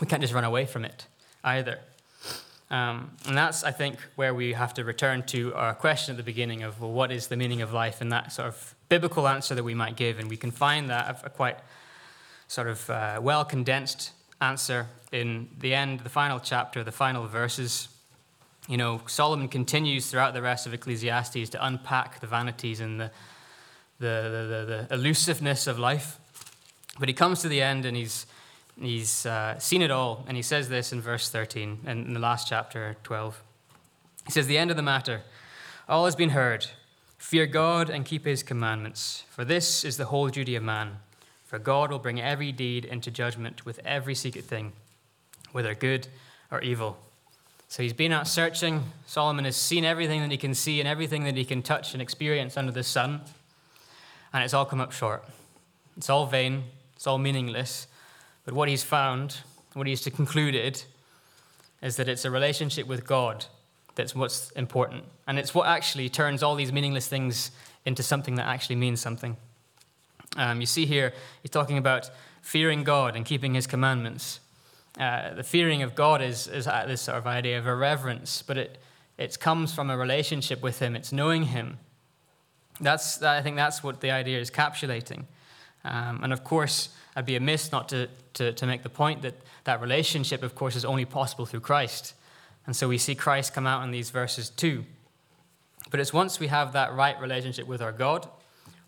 We 0.00 0.06
can't 0.06 0.22
just 0.22 0.34
run 0.34 0.44
away 0.44 0.66
from 0.66 0.84
it 0.84 1.06
either. 1.44 1.78
Um, 2.70 3.12
and 3.26 3.36
that's, 3.36 3.62
I 3.62 3.70
think, 3.70 3.98
where 4.16 4.34
we 4.34 4.52
have 4.52 4.74
to 4.74 4.84
return 4.84 5.22
to 5.24 5.54
our 5.54 5.74
question 5.74 6.12
at 6.12 6.16
the 6.16 6.24
beginning 6.24 6.62
of 6.62 6.80
well, 6.80 6.92
what 6.92 7.12
is 7.12 7.28
the 7.28 7.36
meaning 7.36 7.62
of 7.62 7.72
life, 7.72 8.00
and 8.00 8.10
that 8.12 8.32
sort 8.32 8.48
of 8.48 8.74
biblical 8.88 9.28
answer 9.28 9.54
that 9.54 9.64
we 9.64 9.74
might 9.74 9.96
give. 9.96 10.18
And 10.18 10.28
we 10.28 10.36
can 10.36 10.50
find 10.50 10.90
that 10.90 11.22
a 11.24 11.30
quite 11.30 11.58
sort 12.48 12.68
of 12.68 12.90
uh, 12.90 13.20
well 13.22 13.44
condensed 13.44 14.12
answer 14.40 14.86
in 15.12 15.48
the 15.58 15.74
end, 15.74 16.00
the 16.00 16.08
final 16.08 16.40
chapter, 16.40 16.82
the 16.82 16.92
final 16.92 17.26
verses 17.26 17.88
you 18.68 18.76
know, 18.76 19.00
Solomon 19.06 19.48
continues 19.48 20.10
throughout 20.10 20.34
the 20.34 20.42
rest 20.42 20.66
of 20.66 20.74
Ecclesiastes 20.74 21.50
to 21.50 21.66
unpack 21.66 22.20
the 22.20 22.26
vanities 22.26 22.80
and 22.80 23.00
the, 23.00 23.10
the, 23.98 24.06
the, 24.06 24.66
the, 24.66 24.86
the 24.88 24.94
elusiveness 24.94 25.66
of 25.66 25.78
life. 25.78 26.18
But 26.98 27.08
he 27.08 27.14
comes 27.14 27.42
to 27.42 27.48
the 27.48 27.62
end 27.62 27.84
and 27.84 27.96
he's, 27.96 28.26
he's 28.80 29.26
uh, 29.26 29.58
seen 29.58 29.82
it 29.82 29.90
all. 29.90 30.24
And 30.28 30.36
he 30.36 30.42
says 30.42 30.68
this 30.68 30.92
in 30.92 31.00
verse 31.00 31.28
13, 31.28 31.80
in 31.86 32.12
the 32.12 32.20
last 32.20 32.48
chapter 32.48 32.96
12. 33.02 33.42
He 34.26 34.32
says, 34.32 34.46
The 34.46 34.58
end 34.58 34.70
of 34.70 34.76
the 34.76 34.82
matter, 34.82 35.22
all 35.88 36.04
has 36.04 36.16
been 36.16 36.30
heard. 36.30 36.66
Fear 37.18 37.46
God 37.46 37.90
and 37.90 38.04
keep 38.04 38.24
his 38.24 38.42
commandments, 38.42 39.24
for 39.30 39.44
this 39.44 39.84
is 39.84 39.96
the 39.96 40.06
whole 40.06 40.28
duty 40.28 40.54
of 40.54 40.62
man. 40.62 40.98
For 41.44 41.58
God 41.58 41.90
will 41.90 41.98
bring 41.98 42.20
every 42.20 42.52
deed 42.52 42.84
into 42.84 43.10
judgment 43.10 43.64
with 43.64 43.80
every 43.84 44.14
secret 44.14 44.44
thing, 44.44 44.72
whether 45.52 45.74
good 45.74 46.08
or 46.50 46.60
evil. 46.60 46.98
So 47.68 47.82
he's 47.82 47.92
been 47.92 48.12
out 48.12 48.28
searching. 48.28 48.84
Solomon 49.06 49.44
has 49.44 49.56
seen 49.56 49.84
everything 49.84 50.20
that 50.20 50.30
he 50.30 50.36
can 50.36 50.54
see 50.54 50.80
and 50.80 50.88
everything 50.88 51.24
that 51.24 51.36
he 51.36 51.44
can 51.44 51.62
touch 51.62 51.94
and 51.94 52.02
experience 52.02 52.56
under 52.56 52.72
the 52.72 52.82
sun. 52.82 53.22
And 54.32 54.44
it's 54.44 54.54
all 54.54 54.64
come 54.64 54.80
up 54.80 54.92
short. 54.92 55.24
It's 55.96 56.10
all 56.10 56.26
vain, 56.26 56.64
it's 56.94 57.06
all 57.06 57.18
meaningless. 57.18 57.86
But 58.46 58.54
what 58.54 58.68
he's 58.68 58.82
found, 58.82 59.40
what 59.74 59.86
he's 59.86 60.08
concluded, 60.08 60.82
is 61.82 61.96
that 61.96 62.08
it's 62.08 62.24
a 62.24 62.30
relationship 62.30 62.86
with 62.86 63.06
God 63.06 63.44
that's 63.94 64.14
what's 64.14 64.50
important. 64.52 65.04
And 65.26 65.38
it's 65.38 65.54
what 65.54 65.66
actually 65.66 66.08
turns 66.08 66.42
all 66.42 66.54
these 66.54 66.72
meaningless 66.72 67.08
things 67.08 67.50
into 67.84 68.02
something 68.02 68.36
that 68.36 68.46
actually 68.46 68.76
means 68.76 69.00
something. 69.00 69.36
Um, 70.36 70.60
you 70.60 70.66
see 70.66 70.86
here, 70.86 71.12
he's 71.42 71.50
talking 71.50 71.76
about 71.76 72.10
fearing 72.40 72.84
God 72.84 73.16
and 73.16 73.24
keeping 73.24 73.54
his 73.54 73.66
commandments. 73.66 74.40
Uh, 74.98 75.34
the 75.34 75.42
fearing 75.42 75.82
of 75.82 75.94
God 75.94 76.22
is, 76.22 76.46
is 76.46 76.64
this 76.86 77.02
sort 77.02 77.18
of 77.18 77.26
idea 77.26 77.58
of 77.58 77.66
a 77.66 77.74
reverence, 77.74 78.42
but 78.42 78.56
it, 78.56 78.78
it 79.18 79.38
comes 79.38 79.74
from 79.74 79.90
a 79.90 79.96
relationship 79.96 80.62
with 80.62 80.78
Him, 80.78 80.96
it's 80.96 81.12
knowing 81.12 81.44
Him. 81.44 81.78
That's, 82.80 83.22
I 83.22 83.42
think 83.42 83.56
that's 83.56 83.82
what 83.82 84.00
the 84.00 84.10
idea 84.10 84.38
is 84.38 84.50
capsulating. 84.50 85.24
Um, 85.84 86.20
and 86.22 86.32
of 86.32 86.44
course, 86.44 86.90
I'd 87.16 87.26
be 87.26 87.34
amiss 87.34 87.72
not 87.72 87.88
to, 87.88 88.08
to, 88.34 88.52
to 88.52 88.66
make 88.66 88.82
the 88.82 88.90
point 88.90 89.22
that 89.22 89.34
that 89.64 89.80
relationship, 89.80 90.42
of 90.42 90.54
course, 90.54 90.76
is 90.76 90.84
only 90.84 91.04
possible 91.04 91.46
through 91.46 91.60
Christ. 91.60 92.14
And 92.66 92.76
so 92.76 92.88
we 92.88 92.98
see 92.98 93.14
Christ 93.14 93.54
come 93.54 93.66
out 93.66 93.82
in 93.82 93.90
these 93.90 94.10
verses 94.10 94.50
too. 94.50 94.84
But 95.90 95.98
it's 95.98 96.12
once 96.12 96.38
we 96.38 96.48
have 96.48 96.72
that 96.74 96.94
right 96.94 97.18
relationship 97.20 97.66
with 97.66 97.80
our 97.80 97.92
God, 97.92 98.28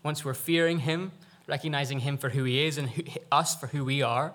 once 0.03 0.23
we're 0.23 0.33
fearing 0.33 0.79
Him, 0.79 1.11
recognizing 1.47 1.99
Him 2.01 2.17
for 2.17 2.29
who 2.29 2.43
He 2.43 2.63
is 2.63 2.77
and 2.77 2.89
who, 2.89 3.03
us 3.31 3.55
for 3.55 3.67
who 3.67 3.83
we 3.83 4.01
are, 4.01 4.33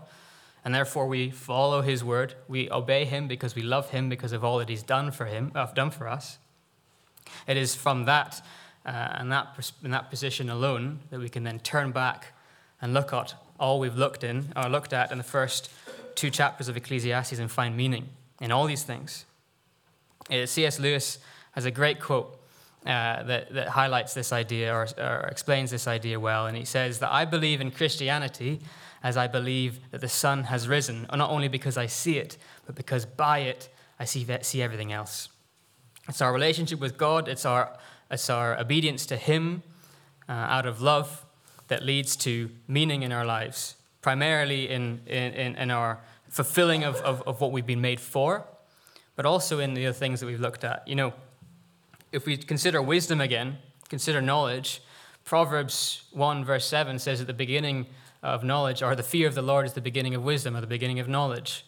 and 0.65 0.75
therefore 0.75 1.07
we 1.07 1.31
follow 1.31 1.83
his 1.83 2.03
word. 2.03 2.35
We 2.49 2.71
obey 2.71 3.05
him 3.05 3.29
because 3.29 3.55
we 3.55 3.63
love 3.63 3.91
him 3.91 4.09
because 4.09 4.33
of 4.33 4.43
all 4.43 4.59
that 4.59 4.71
he's 4.71 4.83
done 4.83 5.11
for 5.11 5.27
him, 5.27 5.53
uh, 5.55 5.67
done 5.67 5.91
for 5.91 6.09
us. 6.09 6.39
It 7.47 7.59
is 7.59 7.75
from 7.75 8.07
that 8.07 8.45
uh, 8.87 8.89
and 8.89 9.31
that 9.31 9.73
in 9.83 9.91
that 9.91 10.09
position 10.09 10.49
alone 10.49 11.01
that 11.11 11.21
we 11.21 11.29
can 11.29 11.45
then 11.45 11.61
turn 11.61 11.93
back 11.93 12.33
and 12.81 12.95
look 12.95 13.13
at 13.13 13.35
all 13.59 13.79
we've 13.79 13.97
looked 13.97 14.25
in 14.25 14.53
or 14.57 14.69
looked 14.69 14.93
at 14.93 15.13
in 15.13 15.19
the 15.19 15.25
first 15.25 15.71
two 16.15 16.31
chapters 16.31 16.69
of 16.69 16.77
Ecclesiastes 16.77 17.39
and 17.39 17.51
find 17.51 17.77
meaning 17.77 18.09
in 18.41 18.53
all 18.53 18.67
these 18.67 18.83
things. 18.83 19.25
Uh, 20.31 20.47
C.S. 20.47 20.79
Lewis 20.79 21.19
has 21.53 21.65
a 21.65 21.71
great 21.71 22.01
quote 22.01 22.41
uh, 22.87 23.23
that, 23.23 23.53
that 23.55 23.69
highlights 23.69 24.15
this 24.15 24.33
idea 24.33 24.75
or, 24.75 24.87
or 24.99 25.29
explains 25.31 25.71
this 25.71 25.87
idea 25.87 26.19
well, 26.19 26.47
and 26.47 26.57
he 26.57 26.65
says 26.65 26.99
that 26.99 27.13
I 27.13 27.25
believe 27.25 27.61
in 27.61 27.71
Christianity 27.71 28.61
as 29.03 29.17
I 29.17 29.27
believe 29.27 29.81
that 29.91 30.01
the 30.01 30.09
sun 30.09 30.45
has 30.45 30.67
risen, 30.67 31.07
not 31.15 31.31
only 31.31 31.49
because 31.49 31.77
I 31.77 31.87
see 31.87 32.19
it, 32.19 32.37
but 32.67 32.75
because 32.75 33.05
by 33.05 33.41
it 33.41 33.69
I 33.99 34.05
see, 34.05 34.27
see 34.43 34.63
everything 34.63 34.93
else. 34.93 35.29
It's 36.09 36.21
our 36.21 36.33
relationship 36.33 36.81
with 36.81 36.99
God, 36.99 37.29
it's 37.29 37.45
our, 37.45 37.77
it's 38.11 38.29
our 38.29 38.59
obedience 38.59 39.07
to 39.07 39.17
Him 39.17 39.63
uh, 40.29 40.33
out 40.33 40.67
of 40.67 40.81
love 40.81 41.24
that 41.75 41.83
leads 41.83 42.15
to 42.15 42.49
meaning 42.69 43.03
in 43.03 43.11
our 43.11 43.27
lives, 43.27 43.75
primarily 44.01 44.69
in, 44.69 45.01
in, 45.09 45.57
in 45.57 45.73
our 45.73 45.99
fulfilling 46.29 46.85
of, 46.85 46.95
of, 47.01 47.21
of 47.23 47.41
what 47.41 47.51
we've 47.51 47.67
been 47.67 47.81
made 47.81 47.99
for, 47.99 48.45
but 49.17 49.27
also 49.27 49.59
in 49.59 49.75
the 49.75 49.85
other 49.85 49.93
things 49.93 50.21
that 50.21 50.27
we've 50.27 50.39
looked 50.39 50.63
at. 50.63 50.87
You 50.87 50.95
know, 50.95 51.15
if 52.13 52.27
we 52.27 52.37
consider 52.37 52.81
wisdom 52.81 53.21
again, 53.21 53.59
consider 53.89 54.23
knowledge, 54.23 54.83
Proverbs 55.25 56.05
1, 56.13 56.45
verse 56.45 56.65
7 56.65 57.01
says 57.01 57.21
at 57.21 57.27
the 57.27 57.35
beginning 57.35 57.87
of 58.23 58.45
knowledge, 58.45 58.81
or 58.81 58.95
the 58.95 59.03
fear 59.03 59.27
of 59.27 59.35
the 59.35 59.43
Lord 59.43 59.67
is 59.67 59.73
the 59.73 59.81
beginning 59.81 60.15
of 60.15 60.23
wisdom, 60.23 60.57
or 60.57 60.61
the 60.61 60.69
beginning 60.69 61.01
of 61.01 61.09
knowledge. 61.09 61.67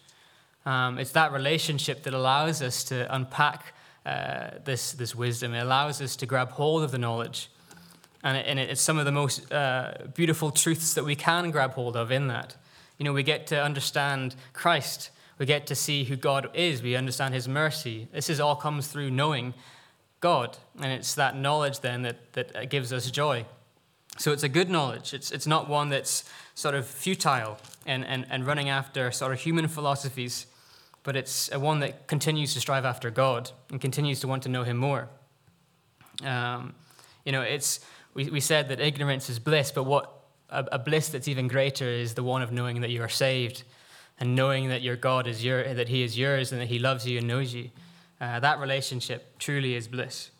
Um, 0.64 1.00
it's 1.00 1.10
that 1.12 1.32
relationship 1.32 2.04
that 2.04 2.14
allows 2.14 2.62
us 2.62 2.84
to 2.84 3.12
unpack 3.12 3.74
uh, 4.04 4.50
this, 4.64 4.92
this 4.92 5.16
wisdom. 5.16 5.52
It 5.52 5.62
allows 5.62 6.00
us 6.00 6.14
to 6.14 6.26
grab 6.26 6.52
hold 6.52 6.84
of 6.84 6.92
the 6.92 6.98
knowledge. 6.98 7.50
And, 8.22 8.36
it, 8.36 8.46
and 8.46 8.58
it's 8.58 8.80
some 8.80 8.98
of 8.98 9.04
the 9.04 9.12
most 9.12 9.52
uh, 9.52 9.94
beautiful 10.14 10.50
truths 10.50 10.94
that 10.94 11.04
we 11.04 11.14
can 11.14 11.50
grab 11.50 11.72
hold 11.72 11.96
of 11.96 12.10
in 12.10 12.28
that. 12.28 12.56
You 12.98 13.04
know, 13.04 13.12
we 13.12 13.22
get 13.22 13.46
to 13.48 13.62
understand 13.62 14.34
Christ. 14.52 15.10
We 15.38 15.46
get 15.46 15.66
to 15.66 15.74
see 15.74 16.04
who 16.04 16.16
God 16.16 16.48
is. 16.54 16.82
We 16.82 16.96
understand 16.96 17.34
his 17.34 17.46
mercy. 17.46 18.08
This 18.12 18.30
is 18.30 18.40
all 18.40 18.56
comes 18.56 18.88
through 18.88 19.10
knowing 19.10 19.54
God. 20.20 20.56
And 20.80 20.92
it's 20.92 21.14
that 21.14 21.36
knowledge 21.36 21.80
then 21.80 22.02
that, 22.02 22.32
that 22.32 22.70
gives 22.70 22.92
us 22.92 23.10
joy. 23.10 23.44
So 24.18 24.32
it's 24.32 24.42
a 24.42 24.48
good 24.48 24.70
knowledge. 24.70 25.12
It's, 25.12 25.30
it's 25.30 25.46
not 25.46 25.68
one 25.68 25.90
that's 25.90 26.24
sort 26.54 26.74
of 26.74 26.86
futile 26.86 27.58
and, 27.84 28.04
and, 28.04 28.26
and 28.30 28.46
running 28.46 28.68
after 28.68 29.10
sort 29.10 29.32
of 29.32 29.40
human 29.40 29.68
philosophies, 29.68 30.46
but 31.02 31.16
it's 31.16 31.52
a 31.52 31.60
one 31.60 31.80
that 31.80 32.06
continues 32.06 32.54
to 32.54 32.60
strive 32.60 32.84
after 32.84 33.10
God 33.10 33.50
and 33.70 33.80
continues 33.80 34.20
to 34.20 34.28
want 34.28 34.42
to 34.44 34.48
know 34.48 34.62
Him 34.62 34.78
more. 34.78 35.08
Um, 36.24 36.74
you 37.26 37.32
know, 37.32 37.42
it's, 37.42 37.80
we, 38.16 38.30
we 38.30 38.40
said 38.40 38.70
that 38.70 38.80
ignorance 38.80 39.28
is 39.28 39.38
bliss, 39.38 39.70
but 39.70 39.84
what 39.84 40.10
a, 40.48 40.64
a 40.72 40.78
bliss 40.78 41.10
that's 41.10 41.28
even 41.28 41.48
greater 41.48 41.84
is 41.84 42.14
the 42.14 42.22
one 42.22 42.40
of 42.40 42.50
knowing 42.50 42.80
that 42.80 42.88
you 42.88 43.02
are 43.02 43.10
saved 43.10 43.62
and 44.18 44.34
knowing 44.34 44.70
that 44.70 44.80
your 44.80 44.96
God 44.96 45.26
is 45.26 45.44
your, 45.44 45.74
that 45.74 45.88
He 45.88 46.02
is 46.02 46.16
yours 46.16 46.50
and 46.50 46.60
that 46.60 46.68
He 46.68 46.78
loves 46.78 47.06
you 47.06 47.18
and 47.18 47.28
knows 47.28 47.52
you. 47.52 47.70
Uh, 48.18 48.40
that 48.40 48.58
relationship 48.58 49.38
truly 49.38 49.74
is 49.74 49.86
bliss. 49.86 50.30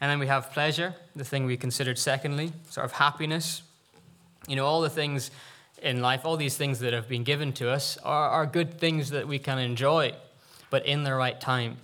And 0.00 0.08
then 0.08 0.20
we 0.20 0.28
have 0.28 0.52
pleasure, 0.52 0.94
the 1.16 1.24
thing 1.24 1.44
we 1.44 1.56
considered 1.56 1.98
secondly, 1.98 2.52
sort 2.70 2.84
of 2.84 2.92
happiness. 2.92 3.62
You 4.46 4.54
know, 4.54 4.64
all 4.64 4.80
the 4.80 4.88
things 4.88 5.32
in 5.82 6.00
life, 6.00 6.24
all 6.24 6.36
these 6.36 6.56
things 6.56 6.78
that 6.78 6.92
have 6.92 7.08
been 7.08 7.24
given 7.24 7.52
to 7.54 7.68
us 7.68 7.98
are, 8.04 8.28
are 8.28 8.46
good 8.46 8.78
things 8.78 9.10
that 9.10 9.26
we 9.26 9.40
can 9.40 9.58
enjoy, 9.58 10.14
but 10.70 10.86
in 10.86 11.02
the 11.02 11.14
right 11.14 11.40
time, 11.40 11.78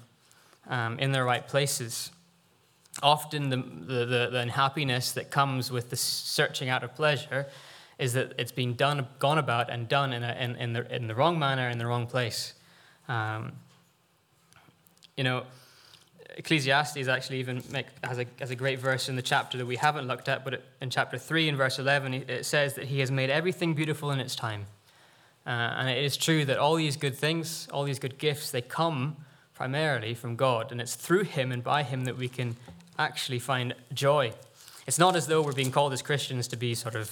um, 0.68 0.96
in 1.00 1.10
the 1.10 1.24
right 1.24 1.46
places. 1.46 2.12
Often, 3.02 3.50
the, 3.50 3.56
the, 3.56 4.06
the, 4.06 4.28
the 4.30 4.38
unhappiness 4.38 5.12
that 5.12 5.30
comes 5.30 5.70
with 5.70 5.90
the 5.90 5.96
searching 5.96 6.68
out 6.68 6.84
of 6.84 6.94
pleasure 6.94 7.46
is 7.98 8.12
that 8.14 8.32
it's 8.38 8.52
been 8.52 8.74
done, 8.74 9.06
gone 9.18 9.38
about 9.38 9.70
and 9.70 9.88
done 9.88 10.12
in, 10.12 10.22
a, 10.22 10.32
in, 10.38 10.56
in, 10.56 10.72
the, 10.72 10.94
in 10.94 11.06
the 11.06 11.14
wrong 11.14 11.38
manner, 11.38 11.68
in 11.68 11.78
the 11.78 11.86
wrong 11.86 12.06
place. 12.06 12.54
Um, 13.08 13.52
you 15.16 15.24
know, 15.24 15.44
Ecclesiastes 16.36 17.06
actually 17.08 17.38
even 17.38 17.62
make, 17.70 17.86
has, 18.02 18.18
a, 18.18 18.26
has 18.40 18.50
a 18.50 18.56
great 18.56 18.80
verse 18.80 19.08
in 19.08 19.16
the 19.16 19.22
chapter 19.22 19.56
that 19.58 19.66
we 19.66 19.76
haven't 19.76 20.08
looked 20.08 20.28
at, 20.28 20.44
but 20.44 20.62
in 20.80 20.90
chapter 20.90 21.16
3 21.18 21.48
in 21.48 21.56
verse 21.56 21.78
11, 21.78 22.14
it 22.14 22.44
says 22.44 22.74
that 22.74 22.86
he 22.86 23.00
has 23.00 23.10
made 23.10 23.30
everything 23.30 23.74
beautiful 23.74 24.10
in 24.10 24.18
its 24.18 24.34
time. 24.34 24.66
Uh, 25.46 25.50
and 25.50 25.88
it 25.90 26.02
is 26.02 26.16
true 26.16 26.44
that 26.44 26.58
all 26.58 26.74
these 26.74 26.96
good 26.96 27.16
things, 27.16 27.68
all 27.72 27.84
these 27.84 27.98
good 27.98 28.18
gifts, 28.18 28.50
they 28.50 28.62
come 28.62 29.16
primarily 29.54 30.14
from 30.14 30.34
God. 30.34 30.72
And 30.72 30.80
it's 30.80 30.96
through 30.96 31.24
him 31.24 31.52
and 31.52 31.62
by 31.62 31.82
him 31.82 32.06
that 32.06 32.16
we 32.16 32.28
can 32.28 32.56
actually 32.98 33.38
find 33.38 33.74
joy. 33.92 34.32
It's 34.86 34.98
not 34.98 35.16
as 35.16 35.26
though 35.26 35.42
we're 35.42 35.52
being 35.52 35.70
called 35.70 35.92
as 35.92 36.02
Christians 36.02 36.48
to 36.48 36.56
be 36.56 36.74
sort 36.74 36.94
of 36.94 37.10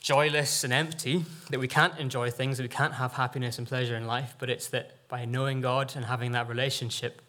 joyless 0.00 0.64
and 0.64 0.72
empty, 0.72 1.24
that 1.50 1.60
we 1.60 1.68
can't 1.68 1.96
enjoy 1.98 2.30
things, 2.30 2.56
that 2.56 2.64
we 2.64 2.68
can't 2.68 2.94
have 2.94 3.12
happiness 3.12 3.58
and 3.58 3.66
pleasure 3.66 3.96
in 3.96 4.06
life, 4.06 4.34
but 4.38 4.50
it's 4.50 4.68
that 4.68 5.08
by 5.08 5.24
knowing 5.24 5.60
God 5.60 5.92
and 5.94 6.04
having 6.04 6.32
that 6.32 6.48
relationship, 6.48 7.22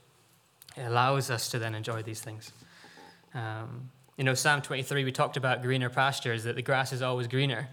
it 0.75 0.81
allows 0.81 1.29
us 1.29 1.49
to 1.49 1.59
then 1.59 1.75
enjoy 1.75 2.01
these 2.01 2.21
things. 2.21 2.51
Um, 3.35 3.91
you 4.17 4.23
know, 4.23 4.33
Psalm 4.33 4.61
23, 4.61 5.03
we 5.03 5.11
talked 5.11 5.37
about 5.37 5.61
greener 5.61 5.89
pastures, 5.89 6.43
that 6.45 6.55
the 6.55 6.61
grass 6.61 6.93
is 6.93 7.01
always 7.01 7.27
greener. 7.27 7.67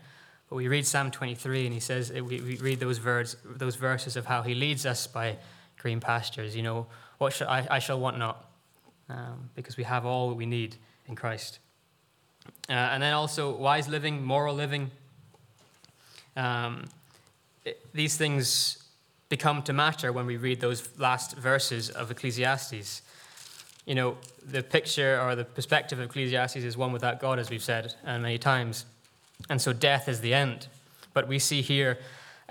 But 0.48 0.56
we 0.56 0.68
read 0.68 0.86
Psalm 0.86 1.10
23, 1.10 1.66
and 1.66 1.72
he 1.72 1.80
says, 1.80 2.10
we, 2.12 2.40
read 2.40 2.80
those, 2.80 3.02
words, 3.02 3.36
those 3.44 3.76
verses 3.76 4.16
of 4.16 4.26
how 4.26 4.42
he 4.42 4.54
leads 4.54 4.84
us 4.84 5.06
by 5.06 5.36
green 5.78 6.00
pastures. 6.00 6.56
You 6.56 6.62
know, 6.62 6.86
what 7.18 7.32
shall 7.32 7.48
I, 7.48 7.66
I 7.70 7.78
shall 7.78 8.00
want 8.00 8.18
not, 8.18 8.49
um, 9.10 9.50
because 9.54 9.76
we 9.76 9.84
have 9.84 10.06
all 10.06 10.28
that 10.28 10.36
we 10.36 10.46
need 10.46 10.76
in 11.08 11.16
Christ. 11.16 11.58
Uh, 12.68 12.72
and 12.72 13.02
then 13.02 13.12
also 13.12 13.54
wise 13.54 13.88
living, 13.88 14.24
moral 14.24 14.54
living. 14.54 14.90
Um, 16.36 16.84
it, 17.64 17.84
these 17.92 18.16
things 18.16 18.84
become 19.28 19.62
to 19.62 19.72
matter 19.72 20.12
when 20.12 20.26
we 20.26 20.36
read 20.36 20.60
those 20.60 20.88
last 20.98 21.36
verses 21.36 21.90
of 21.90 22.10
Ecclesiastes. 22.10 23.02
You 23.86 23.94
know, 23.94 24.16
the 24.44 24.62
picture 24.62 25.20
or 25.20 25.34
the 25.34 25.44
perspective 25.44 25.98
of 25.98 26.06
Ecclesiastes 26.06 26.56
is 26.56 26.76
one 26.76 26.92
without 26.92 27.20
God, 27.20 27.38
as 27.38 27.50
we've 27.50 27.62
said 27.62 27.94
uh, 28.04 28.18
many 28.18 28.38
times. 28.38 28.84
And 29.48 29.60
so 29.60 29.72
death 29.72 30.08
is 30.08 30.20
the 30.20 30.34
end. 30.34 30.68
But 31.12 31.26
we 31.26 31.38
see 31.38 31.62
here 31.62 31.98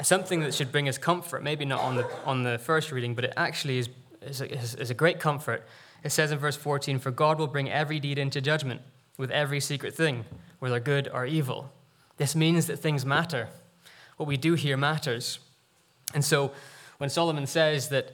something 0.01 0.41
that 0.41 0.53
should 0.53 0.71
bring 0.71 0.87
us 0.89 0.97
comfort, 0.97 1.43
maybe 1.43 1.65
not 1.65 1.81
on 1.81 1.95
the, 1.95 2.09
on 2.25 2.43
the 2.43 2.57
first 2.57 2.91
reading, 2.91 3.15
but 3.15 3.25
it 3.25 3.33
actually 3.37 3.79
is, 3.79 3.89
is, 4.21 4.41
a, 4.41 4.81
is 4.81 4.89
a 4.89 4.93
great 4.93 5.19
comfort. 5.19 5.65
It 6.03 6.11
says 6.11 6.31
in 6.31 6.39
verse 6.39 6.55
14, 6.55 6.99
For 6.99 7.11
God 7.11 7.39
will 7.39 7.47
bring 7.47 7.69
every 7.69 7.99
deed 7.99 8.17
into 8.17 8.41
judgment 8.41 8.81
with 9.17 9.31
every 9.31 9.59
secret 9.59 9.93
thing, 9.93 10.25
whether 10.59 10.79
good 10.79 11.09
or 11.13 11.25
evil. 11.25 11.71
This 12.17 12.35
means 12.35 12.67
that 12.67 12.77
things 12.77 13.05
matter. 13.05 13.49
What 14.17 14.27
we 14.27 14.37
do 14.37 14.53
here 14.53 14.77
matters. 14.77 15.39
And 16.13 16.23
so 16.23 16.51
when 16.97 17.09
Solomon 17.09 17.47
says 17.47 17.89
that 17.89 18.11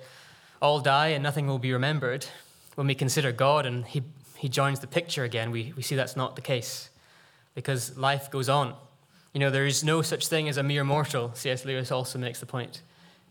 all 0.61 0.79
die 0.79 1.09
and 1.09 1.23
nothing 1.23 1.47
will 1.47 1.59
be 1.59 1.73
remembered, 1.73 2.25
when 2.75 2.87
we 2.87 2.95
consider 2.95 3.31
God 3.31 3.65
and 3.65 3.85
he, 3.85 4.03
he 4.37 4.49
joins 4.49 4.79
the 4.79 4.87
picture 4.87 5.23
again, 5.23 5.51
we, 5.51 5.73
we 5.75 5.81
see 5.81 5.95
that's 5.95 6.15
not 6.15 6.35
the 6.35 6.41
case 6.41 6.89
because 7.55 7.97
life 7.97 8.29
goes 8.29 8.49
on. 8.49 8.75
You 9.33 9.39
know, 9.39 9.49
there 9.49 9.65
is 9.65 9.83
no 9.83 10.01
such 10.01 10.27
thing 10.27 10.47
as 10.47 10.57
a 10.57 10.63
mere 10.63 10.83
mortal. 10.83 11.31
C.S. 11.33 11.65
Lewis 11.65 11.91
also 11.91 12.19
makes 12.19 12.39
the 12.39 12.45
point. 12.45 12.81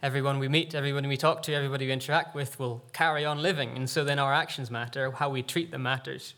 Everyone 0.05 0.38
we 0.38 0.48
meet, 0.48 0.74
everyone 0.74 1.09
we 1.09 1.16
talk 1.16 1.42
to, 1.44 1.55
everybody 1.55 1.86
we 1.86 1.92
interact 1.92 2.34
with 2.34 2.59
will 2.59 2.84
carry 2.92 3.24
on 3.24 3.40
living. 3.40 3.74
And 3.74 3.88
so 3.88 4.05
then 4.05 4.18
our 4.18 4.34
actions 4.34 4.70
matter, 4.70 5.11
how 5.11 5.30
we 5.30 5.42
treat 5.42 5.70
them 5.70 5.84
matters. 5.84 6.34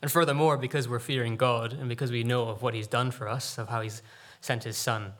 And 0.00 0.12
furthermore, 0.12 0.56
because 0.56 0.86
we're 0.86 1.00
fearing 1.00 1.36
God 1.36 1.72
and 1.72 1.88
because 1.88 2.12
we 2.12 2.22
know 2.22 2.44
of 2.44 2.62
what 2.62 2.72
He's 2.72 2.86
done 2.86 3.10
for 3.10 3.28
us, 3.28 3.58
of 3.58 3.68
how 3.68 3.80
He's 3.80 4.00
sent 4.40 4.62
His 4.62 4.76
Son, 4.76 5.12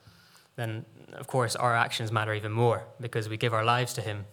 then 0.55 0.85
of 1.15 1.27
course 1.27 1.57
our 1.57 1.75
actions 1.75 2.13
matter 2.13 2.33
even 2.33 2.53
more 2.53 2.85
because 3.01 3.29
we 3.29 3.37
give 3.37 3.53
our 3.53 3.65
lives 3.65 3.93
to 3.95 4.03
Him. 4.03 4.25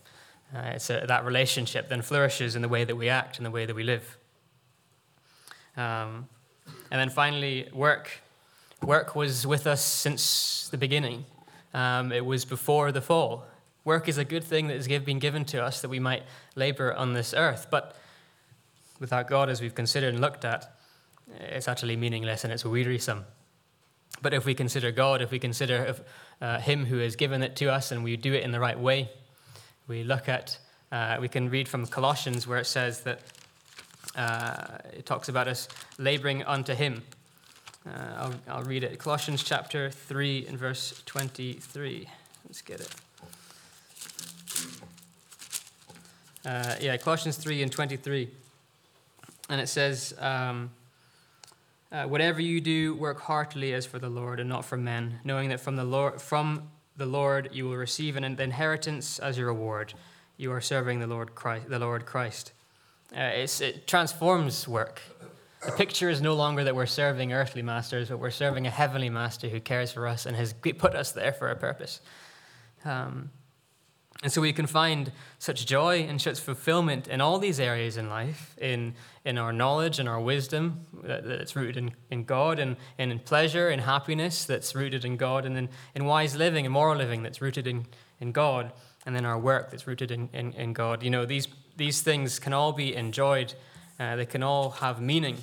Uh, 0.56 0.74
it's 0.76 0.92
a, 0.92 1.04
that 1.08 1.26
relationship 1.26 1.90
then 1.90 2.04
flourishes 2.04 2.56
in 2.56 2.62
the 2.62 2.70
way 2.70 2.84
that 2.84 2.96
we 2.96 3.10
act 3.10 3.38
and 3.38 3.46
the 3.48 3.50
way 3.50 3.66
that 3.66 3.76
we 3.76 3.82
live. 3.82 4.20
Um, 5.76 6.30
and 6.92 7.02
then 7.02 7.10
finally, 7.10 7.70
work. 7.74 8.22
Work 8.84 9.16
was 9.16 9.48
with 9.48 9.66
us 9.66 9.84
since 9.84 10.70
the 10.70 10.78
beginning. 10.78 11.26
Um, 11.78 12.12
it 12.12 12.26
was 12.26 12.44
before 12.44 12.92
the 12.92 13.02
fall. 13.02 13.46
Work 13.86 14.10
is 14.10 14.18
a 14.18 14.26
good 14.26 14.44
thing 14.44 14.66
that 14.68 14.78
has 14.78 14.88
been 14.88 15.20
given 15.20 15.46
to 15.46 15.64
us 15.64 15.82
that 15.82 15.90
we 15.90 16.00
might 16.00 16.24
labor 16.56 16.92
on 16.92 17.14
this 17.14 17.36
earth. 17.36 17.68
But 17.70 17.96
without 19.00 19.28
God, 19.28 19.48
as 19.48 19.62
we've 19.62 19.76
considered 19.76 20.16
and 20.16 20.20
looked 20.20 20.44
at, 20.44 20.76
it's 21.40 21.68
utterly 21.68 21.96
meaningless 21.96 22.44
and 22.44 22.52
it's 22.52 22.66
wearisome. 22.66 23.26
But 24.24 24.34
if 24.34 24.44
we 24.44 24.56
consider 24.56 24.92
God, 24.92 25.22
if 25.22 25.30
we 25.30 25.38
consider 25.38 25.86
if, 25.86 26.02
uh, 26.42 26.60
Him 26.60 26.84
who 26.84 26.98
has 26.98 27.16
given 27.16 27.44
it 27.44 27.56
to 27.58 27.72
us 27.72 27.92
and 27.92 28.04
we 28.04 28.18
do 28.18 28.34
it 28.34 28.44
in 28.44 28.52
the 28.52 28.60
right 28.60 28.80
way, 28.80 29.12
we 29.88 30.04
look 30.04 30.28
at, 30.28 30.58
uh, 30.92 31.18
we 31.22 31.28
can 31.28 31.48
read 31.48 31.68
from 31.70 31.86
Colossians 31.86 32.48
where 32.48 32.58
it 32.58 32.66
says 32.66 33.02
that 33.02 33.22
uh, 34.16 34.80
it 34.94 35.06
talks 35.06 35.30
about 35.30 35.48
us 35.48 35.68
laboring 36.00 36.42
unto 36.42 36.74
Him. 36.74 37.04
Uh, 37.88 38.14
I'll, 38.18 38.34
I'll 38.58 38.64
read 38.64 38.84
it. 38.84 39.00
Colossians 39.00 39.44
chapter 39.44 39.90
3 39.90 40.48
and 40.48 40.58
verse 40.58 41.02
23. 41.06 42.08
Let's 42.46 42.62
get 42.62 42.82
it. 42.82 42.96
Uh, 46.46 46.76
yeah, 46.82 46.98
Colossians 46.98 47.38
3 47.38 47.64
and 47.64 47.72
23 47.72 48.30
and 49.50 49.62
it 49.62 49.68
says, 49.68 50.14
um, 50.20 50.72
uh, 51.92 52.06
"Whatever 52.06 52.42
you 52.42 52.60
do, 52.60 52.96
work 52.96 53.22
heartily 53.22 53.74
as 53.74 53.86
for 53.86 54.00
the 54.00 54.10
Lord 54.10 54.40
and 54.40 54.50
not 54.50 54.66
for 54.66 54.78
men, 54.78 55.20
knowing 55.24 55.50
that 55.50 55.60
from 55.60 55.76
the 55.76 55.84
Lord, 55.84 56.22
from 56.22 56.70
the 56.98 57.06
Lord 57.06 57.50
you 57.54 57.66
will 57.66 57.78
receive 57.78 58.16
an 58.18 58.24
inheritance 58.24 59.20
as 59.20 59.38
your 59.38 59.48
reward. 59.48 59.94
You 60.36 60.52
are 60.52 60.62
serving 60.62 61.00
the 61.00 61.08
Lord 61.08 61.34
Christ. 61.34 61.70
The 61.70 61.80
Lord 61.80 62.06
Christ. 62.06 62.52
Uh, 63.16 63.32
it 63.34 63.88
transforms 63.88 64.68
work. 64.68 65.02
The 65.66 65.72
picture 65.72 66.10
is 66.10 66.22
no 66.22 66.36
longer 66.36 66.64
that 66.64 66.76
we're 66.76 66.86
serving 66.86 67.34
earthly 67.34 67.62
masters, 67.62 68.10
but 68.10 68.20
we're 68.20 68.30
serving 68.30 68.68
a 68.68 68.70
heavenly 68.70 69.10
master 69.10 69.50
who 69.50 69.60
cares 69.60 69.92
for 69.92 70.08
us 70.08 70.26
and 70.26 70.36
has 70.36 70.54
put 70.54 70.96
us 70.96 71.12
there 71.12 71.34
for 71.34 71.50
a 71.50 71.56
purpose. 71.56 72.00
Um, 72.86 73.32
and 74.24 74.32
so 74.32 74.42
we 74.42 74.52
can 74.52 74.66
find 74.66 75.12
such 75.38 75.68
joy 75.68 76.00
and 76.00 76.20
such 76.20 76.40
fulfillment 76.40 77.08
in 77.08 77.22
all 77.22 77.38
these 77.38 77.60
areas 77.60 77.98
in 77.98 78.10
life, 78.10 78.56
in, 78.60 78.96
in 79.24 79.38
our 79.38 79.54
knowledge 79.54 80.00
and 80.00 80.10
our 80.10 80.20
wisdom 80.20 80.88
that's 81.04 81.56
rooted 81.56 81.78
in, 81.78 81.92
in 82.10 82.24
God, 82.24 82.58
and, 82.58 82.78
and 82.98 83.12
in 83.12 83.20
pleasure 83.20 83.70
and 83.70 83.82
happiness 83.82 84.46
that's 84.46 84.74
rooted 84.74 85.06
in 85.06 85.18
God, 85.18 85.46
and 85.46 85.56
in, 85.56 85.70
in 85.94 86.06
wise 86.06 86.36
living 86.36 86.66
and 86.66 86.74
moral 86.74 86.98
living 86.98 87.22
that's 87.22 87.42
rooted 87.42 87.68
in, 87.68 87.86
in 88.20 88.32
God, 88.32 88.72
and 89.06 89.16
then 89.16 89.24
our 89.24 89.38
work 89.38 89.70
that's 89.70 89.86
rooted 89.86 90.10
in, 90.10 90.30
in, 90.34 90.52
in 90.54 90.74
God. 90.74 91.04
You 91.04 91.12
know, 91.12 91.26
these, 91.26 91.48
these 91.76 92.02
things 92.02 92.40
can 92.40 92.54
all 92.54 92.74
be 92.74 92.96
enjoyed, 92.96 93.54
uh, 94.00 94.16
they 94.16 94.26
can 94.26 94.44
all 94.44 94.70
have 94.70 95.02
meaning, 95.02 95.38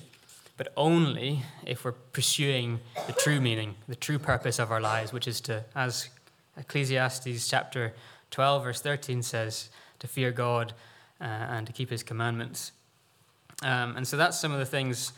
but 0.56 0.72
only 0.76 1.42
if 1.66 1.84
we're 1.84 1.92
pursuing 1.92 2.80
the 3.06 3.12
true 3.12 3.40
meaning, 3.40 3.74
the 3.88 3.96
true 3.96 4.18
purpose 4.18 4.58
of 4.58 4.70
our 4.70 4.80
lives, 4.80 5.12
which 5.12 5.26
is 5.26 5.40
to, 5.42 5.64
as 5.74 6.08
Ecclesiastes 6.56 7.48
chapter 7.48 7.92
12, 8.30 8.64
verse 8.64 8.80
13 8.80 9.22
says, 9.22 9.70
to 9.98 10.06
fear 10.06 10.30
God 10.30 10.72
uh, 11.20 11.24
and 11.24 11.66
to 11.66 11.72
keep 11.72 11.90
his 11.90 12.02
commandments. 12.02 12.72
Um, 13.62 13.96
and 13.96 14.06
so 14.06 14.16
that's 14.16 14.38
some 14.38 14.52
of 14.52 14.58
the 14.58 14.66
things, 14.66 15.12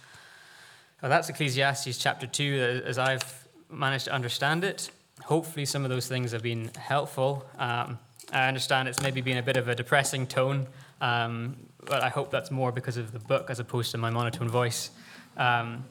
well, 1.02 1.10
that's 1.10 1.28
Ecclesiastes 1.28 1.98
chapter 1.98 2.26
2 2.26 2.82
as 2.86 2.98
I've 2.98 3.48
managed 3.70 4.06
to 4.06 4.12
understand 4.12 4.64
it. 4.64 4.90
Hopefully, 5.24 5.64
some 5.64 5.84
of 5.84 5.90
those 5.90 6.06
things 6.06 6.32
have 6.32 6.42
been 6.42 6.70
helpful. 6.78 7.46
Um, 7.58 7.98
I 8.32 8.48
understand 8.48 8.88
it's 8.88 9.00
maybe 9.02 9.20
been 9.20 9.38
a 9.38 9.42
bit 9.42 9.56
of 9.56 9.68
a 9.68 9.74
depressing 9.74 10.26
tone, 10.26 10.66
um, 11.00 11.56
but 11.86 12.02
I 12.02 12.08
hope 12.08 12.30
that's 12.30 12.50
more 12.50 12.72
because 12.72 12.96
of 12.96 13.12
the 13.12 13.18
book 13.18 13.50
as 13.50 13.60
opposed 13.60 13.90
to 13.92 13.98
my 13.98 14.10
monotone 14.10 14.48
voice. 14.48 14.90
Um, 15.36 15.84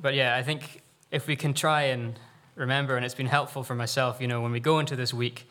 but 0.00 0.14
yeah, 0.14 0.36
I 0.36 0.42
think 0.42 0.82
if 1.10 1.26
we 1.26 1.36
can 1.36 1.54
try 1.54 1.82
and 1.84 2.18
remember, 2.54 2.96
and 2.96 3.04
it's 3.04 3.14
been 3.14 3.26
helpful 3.26 3.62
for 3.62 3.74
myself, 3.74 4.20
you 4.20 4.28
know, 4.28 4.40
when 4.40 4.52
we 4.52 4.60
go 4.60 4.78
into 4.78 4.96
this 4.96 5.14
week, 5.14 5.48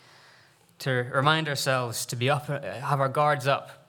to 0.80 0.92
remind 1.12 1.50
ourselves 1.50 2.06
to 2.06 2.16
be 2.16 2.30
up, 2.30 2.48
have 2.48 3.00
our 3.00 3.10
guards 3.10 3.48
up 3.48 3.88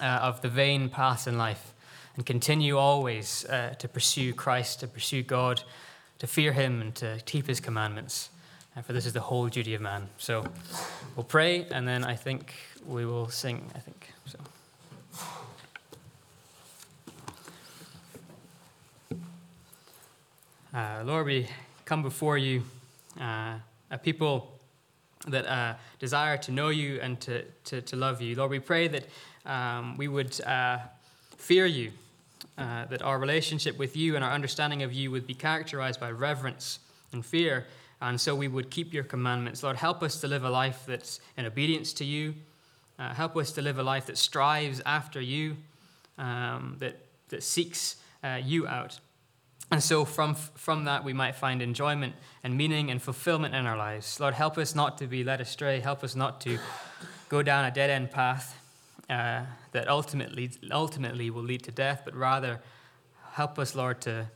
uh, 0.00 0.04
of 0.04 0.42
the 0.42 0.48
vain 0.48 0.88
paths 0.88 1.26
in 1.26 1.38
life, 1.38 1.72
and 2.16 2.26
continue 2.26 2.76
always 2.76 3.46
uh, 3.46 3.74
to 3.78 3.88
pursue 3.88 4.34
Christ, 4.34 4.80
to 4.80 4.86
pursue 4.86 5.22
God, 5.22 5.62
to 6.18 6.26
fear 6.26 6.52
Him, 6.52 6.82
and 6.82 6.94
to 6.96 7.20
keep 7.24 7.46
His 7.46 7.60
commandments. 7.60 8.28
And 8.76 8.84
for 8.84 8.92
this 8.92 9.06
is 9.06 9.12
the 9.12 9.20
whole 9.20 9.48
duty 9.48 9.74
of 9.74 9.80
man. 9.80 10.08
So 10.18 10.44
we'll 11.16 11.24
pray, 11.24 11.66
and 11.70 11.88
then 11.88 12.04
I 12.04 12.14
think 12.14 12.54
we 12.86 13.06
will 13.06 13.28
sing. 13.28 13.70
I 13.74 13.78
think 13.78 14.12
so. 14.26 14.38
Uh, 20.74 21.02
Lord, 21.04 21.26
we 21.26 21.46
come 21.84 22.02
before 22.02 22.38
you, 22.38 22.62
uh, 23.20 23.56
a 23.90 23.98
people 23.98 24.58
that 25.26 25.44
uh, 25.46 25.74
desire 25.98 26.38
to 26.38 26.50
know 26.50 26.70
you 26.70 26.98
and 27.02 27.20
to, 27.20 27.44
to, 27.64 27.82
to, 27.82 27.94
love 27.94 28.22
you. 28.22 28.34
Lord, 28.36 28.50
we 28.50 28.58
pray 28.58 28.88
that 28.88 29.04
um, 29.44 29.98
we 29.98 30.08
would 30.08 30.40
uh, 30.40 30.78
fear 31.36 31.66
you, 31.66 31.92
uh, 32.56 32.86
that 32.86 33.02
our 33.02 33.18
relationship 33.18 33.78
with 33.78 33.98
you 33.98 34.16
and 34.16 34.24
our 34.24 34.32
understanding 34.32 34.82
of 34.82 34.94
you 34.94 35.10
would 35.10 35.26
be 35.26 35.34
characterized 35.34 36.00
by 36.00 36.10
reverence 36.10 36.78
and 37.12 37.22
fear, 37.22 37.66
and 38.00 38.18
so 38.18 38.34
we 38.34 38.48
would 38.48 38.70
keep 38.70 38.94
your 38.94 39.04
commandments. 39.04 39.62
Lord, 39.62 39.76
help 39.76 40.02
us 40.02 40.22
to 40.22 40.26
live 40.26 40.42
a 40.42 40.50
life 40.50 40.84
that's 40.86 41.20
in 41.36 41.44
obedience 41.44 41.92
to 41.94 42.06
you. 42.06 42.32
Uh, 42.98 43.12
help 43.12 43.36
us 43.36 43.52
to 43.52 43.60
live 43.60 43.78
a 43.78 43.82
life 43.82 44.06
that 44.06 44.16
strives 44.16 44.80
after 44.86 45.20
you, 45.20 45.54
um, 46.16 46.76
that, 46.78 46.96
that 47.28 47.42
seeks 47.42 47.96
you 48.42 48.66
out. 48.66 48.98
And 49.72 49.82
so 49.82 50.04
from, 50.04 50.34
from 50.34 50.84
that, 50.84 51.02
we 51.02 51.14
might 51.14 51.34
find 51.34 51.62
enjoyment 51.62 52.14
and 52.44 52.58
meaning 52.58 52.90
and 52.90 53.00
fulfillment 53.00 53.54
in 53.54 53.64
our 53.64 53.76
lives. 53.76 54.20
Lord, 54.20 54.34
help 54.34 54.58
us 54.58 54.74
not 54.74 54.98
to 54.98 55.06
be 55.06 55.24
led 55.24 55.40
astray. 55.40 55.80
Help 55.80 56.04
us 56.04 56.14
not 56.14 56.42
to 56.42 56.58
go 57.30 57.42
down 57.42 57.64
a 57.64 57.70
dead 57.70 57.88
end 57.88 58.10
path 58.10 58.54
uh, 59.08 59.44
that 59.72 59.88
ultimately, 59.88 60.50
ultimately 60.70 61.30
will 61.30 61.42
lead 61.42 61.62
to 61.62 61.70
death, 61.70 62.02
but 62.04 62.14
rather 62.14 62.60
help 63.32 63.58
us, 63.58 63.74
Lord, 63.74 64.02
to 64.02 64.26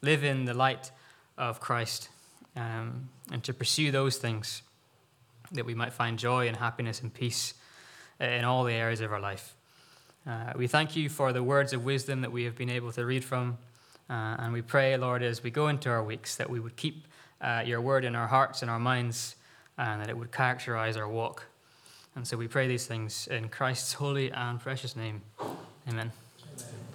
live 0.00 0.24
in 0.24 0.46
the 0.46 0.54
light 0.54 0.90
of 1.36 1.60
Christ 1.60 2.08
um, 2.56 3.10
and 3.30 3.44
to 3.44 3.52
pursue 3.52 3.90
those 3.90 4.16
things 4.16 4.62
that 5.52 5.66
we 5.66 5.74
might 5.74 5.92
find 5.92 6.18
joy 6.18 6.48
and 6.48 6.56
happiness 6.56 7.02
and 7.02 7.12
peace 7.12 7.52
in 8.18 8.44
all 8.44 8.64
the 8.64 8.72
areas 8.72 9.02
of 9.02 9.12
our 9.12 9.20
life. 9.20 9.56
Uh, 10.26 10.54
we 10.56 10.66
thank 10.66 10.96
you 10.96 11.10
for 11.10 11.34
the 11.34 11.42
words 11.42 11.74
of 11.74 11.84
wisdom 11.84 12.22
that 12.22 12.32
we 12.32 12.44
have 12.44 12.56
been 12.56 12.70
able 12.70 12.92
to 12.92 13.04
read 13.04 13.22
from. 13.22 13.58
Uh, 14.08 14.36
and 14.38 14.52
we 14.52 14.62
pray, 14.62 14.96
Lord, 14.96 15.22
as 15.22 15.42
we 15.42 15.50
go 15.50 15.68
into 15.68 15.90
our 15.90 16.02
weeks, 16.02 16.36
that 16.36 16.48
we 16.48 16.60
would 16.60 16.76
keep 16.76 17.06
uh, 17.40 17.62
your 17.66 17.80
word 17.80 18.04
in 18.04 18.14
our 18.14 18.26
hearts 18.26 18.62
and 18.62 18.70
our 18.70 18.78
minds, 18.78 19.36
and 19.78 20.00
that 20.00 20.08
it 20.08 20.16
would 20.16 20.32
characterize 20.32 20.96
our 20.96 21.08
walk. 21.08 21.46
And 22.14 22.26
so 22.26 22.36
we 22.36 22.48
pray 22.48 22.66
these 22.66 22.86
things 22.86 23.26
in 23.26 23.48
Christ's 23.48 23.94
holy 23.94 24.30
and 24.30 24.60
precious 24.60 24.96
name. 24.96 25.22
Amen. 25.40 25.52
Amen. 25.88 26.85